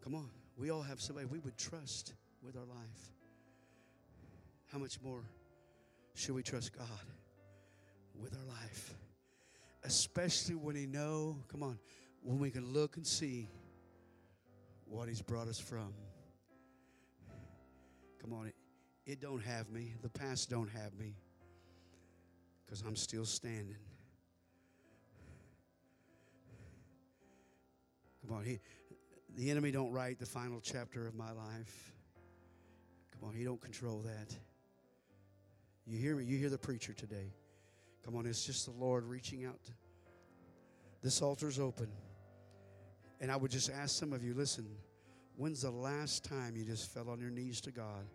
Come 0.02 0.14
on. 0.14 0.30
We 0.56 0.70
all 0.70 0.82
have 0.82 1.00
somebody 1.00 1.26
we 1.26 1.38
would 1.40 1.58
trust 1.58 2.14
with 2.42 2.56
our 2.56 2.64
life. 2.64 3.12
How 4.72 4.78
much 4.78 5.00
more 5.02 5.22
should 6.14 6.34
we 6.34 6.42
trust 6.42 6.76
God 6.76 6.86
with 8.18 8.34
our 8.34 8.44
life? 8.44 8.94
Especially 9.84 10.54
when 10.54 10.74
He 10.74 10.86
know, 10.86 11.36
come 11.48 11.62
on, 11.62 11.78
when 12.22 12.38
we 12.38 12.50
can 12.50 12.72
look 12.72 12.96
and 12.96 13.06
see 13.06 13.48
what 14.86 15.08
He's 15.08 15.20
brought 15.20 15.48
us 15.48 15.58
from. 15.58 15.92
Come 18.22 18.32
on, 18.32 18.46
it, 18.46 18.54
it 19.04 19.20
don't 19.20 19.42
have 19.42 19.68
me. 19.70 19.92
The 20.02 20.08
past 20.08 20.48
don't 20.48 20.70
have 20.70 20.94
me. 20.94 21.14
Because 22.66 22.82
I'm 22.82 22.96
still 22.96 23.24
standing. 23.24 23.76
Come 28.26 28.36
on, 28.36 28.44
he, 28.44 28.58
the 29.36 29.50
enemy 29.50 29.70
don't 29.70 29.92
write 29.92 30.18
the 30.18 30.26
final 30.26 30.60
chapter 30.60 31.06
of 31.06 31.14
my 31.14 31.30
life. 31.30 31.92
Come 33.12 33.28
on, 33.28 33.34
he 33.34 33.44
don't 33.44 33.60
control 33.60 34.00
that. 34.00 34.34
You 35.86 35.98
hear 35.98 36.16
me? 36.16 36.24
You 36.24 36.36
hear 36.36 36.50
the 36.50 36.58
preacher 36.58 36.92
today. 36.92 37.32
Come 38.04 38.16
on, 38.16 38.26
it's 38.26 38.44
just 38.44 38.66
the 38.66 38.72
Lord 38.72 39.04
reaching 39.04 39.44
out. 39.44 39.60
This 41.02 41.22
altar's 41.22 41.60
open. 41.60 41.88
And 43.20 43.30
I 43.30 43.36
would 43.36 43.50
just 43.50 43.70
ask 43.70 43.96
some 43.96 44.12
of 44.12 44.24
you, 44.24 44.34
listen, 44.34 44.66
when's 45.36 45.62
the 45.62 45.70
last 45.70 46.24
time 46.24 46.56
you 46.56 46.64
just 46.64 46.92
fell 46.92 47.08
on 47.08 47.20
your 47.20 47.30
knees 47.30 47.60
to 47.62 47.70
God? 47.70 48.06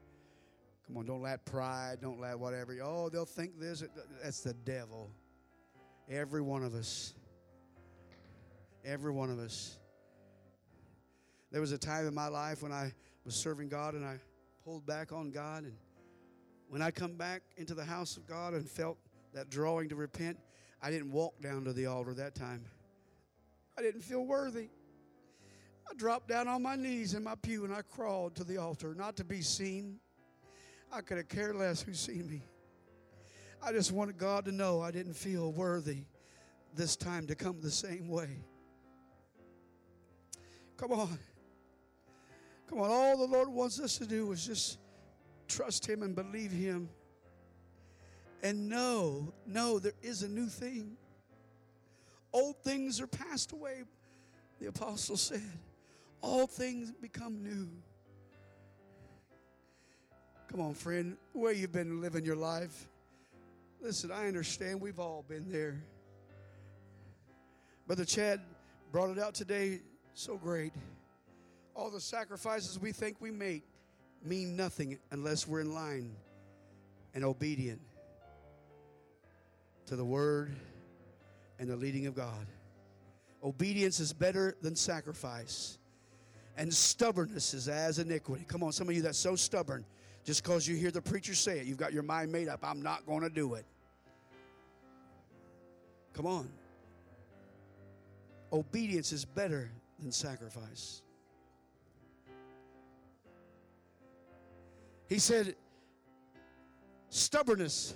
Come 0.88 0.97
on, 0.97 1.05
don't 1.05 1.21
let 1.21 1.45
pride, 1.45 1.99
don't 2.01 2.19
let 2.19 2.38
whatever. 2.38 2.75
Oh, 2.84 3.09
they'll 3.09 3.25
think 3.25 3.59
this. 3.59 3.84
That's 4.23 4.41
the 4.41 4.53
devil. 4.53 5.09
Every 6.09 6.41
one 6.41 6.63
of 6.63 6.73
us. 6.73 7.13
Every 8.84 9.11
one 9.11 9.29
of 9.29 9.39
us. 9.39 9.77
There 11.51 11.61
was 11.61 11.71
a 11.71 11.77
time 11.77 12.07
in 12.07 12.13
my 12.13 12.27
life 12.27 12.63
when 12.63 12.71
I 12.71 12.93
was 13.25 13.36
serving 13.36 13.69
God 13.69 13.93
and 13.93 14.05
I 14.05 14.17
pulled 14.65 14.86
back 14.86 15.11
on 15.11 15.32
God. 15.32 15.63
And 15.63 15.73
when 16.69 16.82
I 16.82 16.91
come 16.91 17.13
back 17.13 17.43
into 17.57 17.75
the 17.75 17.86
house 17.86 18.17
of 18.17 18.25
God 18.25 18.53
and 18.53 18.67
felt 18.67 18.97
that 19.34 19.49
drawing 19.49 19.89
to 19.89 19.95
repent, 19.95 20.38
I 20.82 20.89
didn't 20.89 21.11
walk 21.11 21.39
down 21.41 21.63
to 21.65 21.73
the 21.73 21.86
altar 21.86 22.13
that 22.15 22.36
time. 22.36 22.65
I 23.77 23.82
didn't 23.82 24.01
feel 24.01 24.25
worthy. 24.25 24.69
I 25.89 25.93
dropped 25.95 26.27
down 26.27 26.47
on 26.47 26.61
my 26.61 26.75
knees 26.75 27.13
in 27.13 27.23
my 27.23 27.36
pew 27.36 27.65
and 27.65 27.73
I 27.73 27.82
crawled 27.82 28.36
to 28.36 28.43
the 28.43 28.57
altar, 28.57 28.93
not 28.95 29.15
to 29.17 29.23
be 29.23 29.41
seen. 29.41 29.99
I 30.93 31.01
could 31.01 31.17
have 31.17 31.29
cared 31.29 31.55
less 31.55 31.81
who 31.81 31.93
seen 31.93 32.27
me. 32.27 32.41
I 33.63 33.71
just 33.71 33.91
wanted 33.91 34.17
God 34.17 34.45
to 34.45 34.51
know 34.51 34.81
I 34.81 34.91
didn't 34.91 35.13
feel 35.13 35.51
worthy 35.51 36.03
this 36.75 36.95
time 36.95 37.27
to 37.27 37.35
come 37.35 37.61
the 37.61 37.71
same 37.71 38.07
way. 38.09 38.39
Come 40.77 40.91
on. 40.91 41.19
Come 42.67 42.79
on, 42.79 42.89
all 42.89 43.17
the 43.17 43.31
Lord 43.31 43.49
wants 43.49 43.79
us 43.79 43.97
to 43.97 44.05
do 44.05 44.31
is 44.31 44.45
just 44.45 44.79
trust 45.47 45.87
Him 45.87 46.03
and 46.03 46.15
believe 46.15 46.51
Him. 46.51 46.89
And 48.43 48.67
know, 48.67 49.33
know 49.45 49.77
there 49.77 49.91
is 50.01 50.23
a 50.23 50.27
new 50.27 50.47
thing. 50.47 50.97
Old 52.33 52.57
things 52.63 52.99
are 52.99 53.07
passed 53.07 53.51
away, 53.51 53.83
the 54.59 54.67
apostle 54.67 55.17
said. 55.17 55.59
All 56.21 56.47
things 56.47 56.91
become 56.91 57.43
new. 57.43 57.69
Come 60.52 60.60
on, 60.60 60.74
friend, 60.74 61.16
where 61.32 61.54
you've 61.54 61.72
been 61.72 62.02
living 62.02 62.26
your 62.26 62.36
life. 62.36 62.89
Listen, 63.80 64.12
I 64.12 64.28
understand 64.28 64.82
we've 64.82 64.99
all 64.99 65.24
been 65.26 65.49
there. 65.49 65.82
Brother 67.88 68.04
Chad 68.04 68.41
brought 68.91 69.12
it 69.12 69.18
out 69.18 69.34
today 69.34 69.80
so 70.14 70.36
great. 70.36 70.74
All 71.74 71.89
the 71.89 72.02
sacrifices 72.02 72.78
we 72.78 72.91
think 72.91 73.16
we 73.22 73.32
make 73.32 73.64
mean 74.26 74.58
nothing 74.58 74.99
unless 75.12 75.47
we're 75.47 75.62
in 75.62 75.74
line 75.74 76.14
and 77.14 77.24
obedient 77.24 77.80
to 79.86 79.95
the 79.95 80.04
word 80.04 80.52
and 81.60 81.70
the 81.70 81.78
leading 81.78 82.08
of 82.08 82.16
God. 82.16 82.45
Obedience 83.41 84.02
is 84.02 84.12
better 84.12 84.58
than 84.62 84.76
sacrifice. 84.76 85.78
And 86.58 86.74
stubbornness 86.74 87.54
is 87.54 87.70
as 87.70 87.99
iniquity. 87.99 88.43
Come 88.45 88.64
on, 88.64 88.74
some 88.74 88.89
of 88.89 88.95
you 88.95 89.02
that's 89.02 89.18
so 89.18 89.38
stubborn, 89.38 89.86
just 90.24 90.43
because 90.43 90.67
you 90.67 90.76
hear 90.76 90.91
the 90.91 91.01
preacher 91.01 91.34
say 91.34 91.59
it, 91.59 91.65
you've 91.65 91.78
got 91.78 91.93
your 91.93 92.03
mind 92.03 92.32
made 92.32 92.47
up. 92.47 92.59
I'm 92.63 92.82
not 92.82 93.05
going 93.05 93.22
to 93.22 93.30
do 93.30 93.55
it. 93.55 93.65
Come 96.13 96.26
on. 96.26 96.49
Obedience 98.53 99.11
is 99.11 99.26
better 99.26 99.72
than 99.99 100.11
sacrifice. 100.11 101.01
He 105.07 105.19
said, 105.19 105.55
stubbornness 107.09 107.93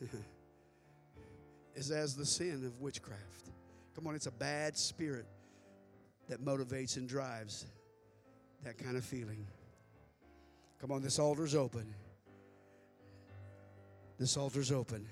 is 1.74 1.90
as 1.90 2.14
the 2.16 2.24
sin 2.24 2.64
of 2.64 2.80
witchcraft. 2.80 3.50
Come 3.94 4.06
on, 4.06 4.14
it's 4.14 4.26
a 4.26 4.32
bad 4.32 4.76
spirit 4.76 5.26
that 6.28 6.44
motivates 6.44 6.96
and 6.96 7.08
drives 7.08 7.66
that 8.64 8.78
kind 8.78 8.96
of 8.96 9.04
feeling. 9.04 9.46
Come 10.80 10.92
on, 10.92 11.02
this 11.02 11.18
altar's 11.18 11.54
open. 11.54 11.94
This 14.18 14.36
altar's 14.36 14.72
open. 14.72 15.06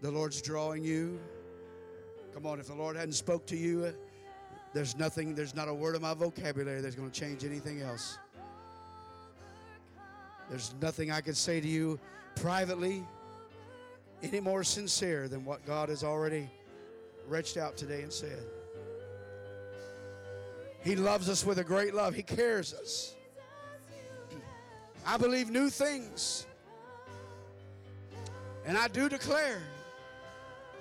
The 0.00 0.10
Lord's 0.10 0.40
drawing 0.40 0.84
you. 0.84 1.20
Come 2.34 2.46
on, 2.46 2.60
if 2.60 2.66
the 2.66 2.74
Lord 2.74 2.96
hadn't 2.96 3.14
spoke 3.14 3.46
to 3.46 3.56
you, 3.56 3.84
uh, 3.84 3.92
there's 4.72 4.96
nothing, 4.96 5.34
there's 5.34 5.54
not 5.54 5.68
a 5.68 5.74
word 5.74 5.96
of 5.96 6.02
my 6.02 6.14
vocabulary 6.14 6.80
that's 6.80 6.94
going 6.94 7.10
to 7.10 7.20
change 7.20 7.44
anything 7.44 7.82
else. 7.82 8.18
There's 10.48 10.74
nothing 10.80 11.10
I 11.10 11.20
could 11.20 11.36
say 11.36 11.60
to 11.60 11.68
you 11.68 11.98
privately 12.36 13.04
any 14.22 14.40
more 14.40 14.64
sincere 14.64 15.28
than 15.28 15.44
what 15.44 15.64
God 15.66 15.88
has 15.88 16.02
already 16.04 16.48
reached 17.28 17.56
out 17.56 17.76
today 17.76 18.02
and 18.02 18.12
said. 18.12 18.44
He 20.82 20.96
loves 20.96 21.28
us 21.28 21.44
with 21.44 21.58
a 21.58 21.64
great 21.64 21.94
love. 21.94 22.14
He 22.14 22.22
cares 22.22 22.72
us. 22.72 23.14
I 25.06 25.16
believe 25.16 25.50
new 25.50 25.68
things. 25.68 26.46
And 28.64 28.76
I 28.76 28.88
do 28.88 29.08
declare, 29.08 29.60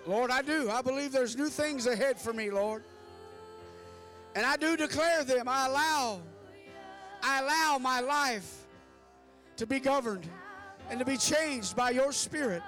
Lord, 0.05 0.31
I 0.31 0.41
do. 0.41 0.69
I 0.69 0.81
believe 0.81 1.11
there's 1.11 1.35
new 1.35 1.49
things 1.49 1.85
ahead 1.87 2.19
for 2.19 2.33
me, 2.33 2.51
Lord. 2.51 2.83
And 4.35 4.45
I 4.45 4.57
do 4.57 4.77
declare 4.77 5.23
them. 5.23 5.47
I 5.47 5.67
allow 5.67 6.21
I 7.21 7.41
allow 7.41 7.77
my 7.79 7.99
life 7.99 8.65
to 9.57 9.67
be 9.67 9.79
governed 9.79 10.27
and 10.89 10.99
to 10.99 11.05
be 11.05 11.17
changed 11.17 11.75
by 11.75 11.89
your 11.89 12.13
spirit. 12.13 12.63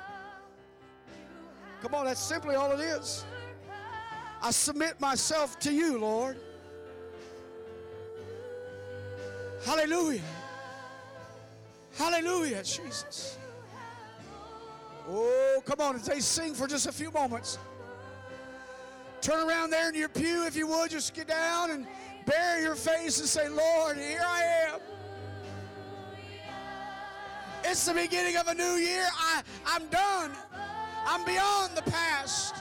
Come 1.82 1.95
on, 1.95 2.05
that's 2.05 2.19
simply 2.21 2.55
all 2.55 2.71
it 2.71 2.82
is. 2.82 3.25
I 4.41 4.51
submit 4.51 4.99
myself 4.99 5.57
to 5.59 5.71
you, 5.71 5.99
Lord. 5.99 6.38
Hallelujah. 9.66 10.22
Hallelujah, 11.97 12.64
Jesus. 12.64 13.38
Oh, 15.07 15.62
come 15.66 15.82
on, 15.82 15.95
as 15.95 16.05
they 16.05 16.20
sing 16.20 16.53
for 16.53 16.68
just 16.68 16.88
a 16.88 16.91
few 16.91 17.12
moments. 17.12 17.57
Turn 19.22 19.47
around 19.47 19.70
there 19.70 19.89
in 19.89 19.95
your 19.95 20.09
pew, 20.09 20.45
if 20.45 20.55
you 20.55 20.68
would, 20.68 20.89
just 20.89 21.14
get 21.14 21.28
down 21.28 21.72
and 21.72 21.86
bury 22.26 22.64
your 22.64 22.76
face 22.76 23.20
and 23.20 23.28
say, 23.28 23.49
Lord, 23.49 23.97
here 23.97 24.24
I 24.26 24.43
am. 24.70 24.80
It's 27.64 27.86
the 27.86 27.93
beginning 27.93 28.38
of 28.38 28.47
a 28.47 28.55
new 28.55 28.76
year. 28.78 29.07
I, 29.14 29.43
I'm 29.66 29.86
done. 29.88 30.32
I'm 31.05 31.24
beyond 31.26 31.76
the 31.76 31.84
past. 31.84 32.61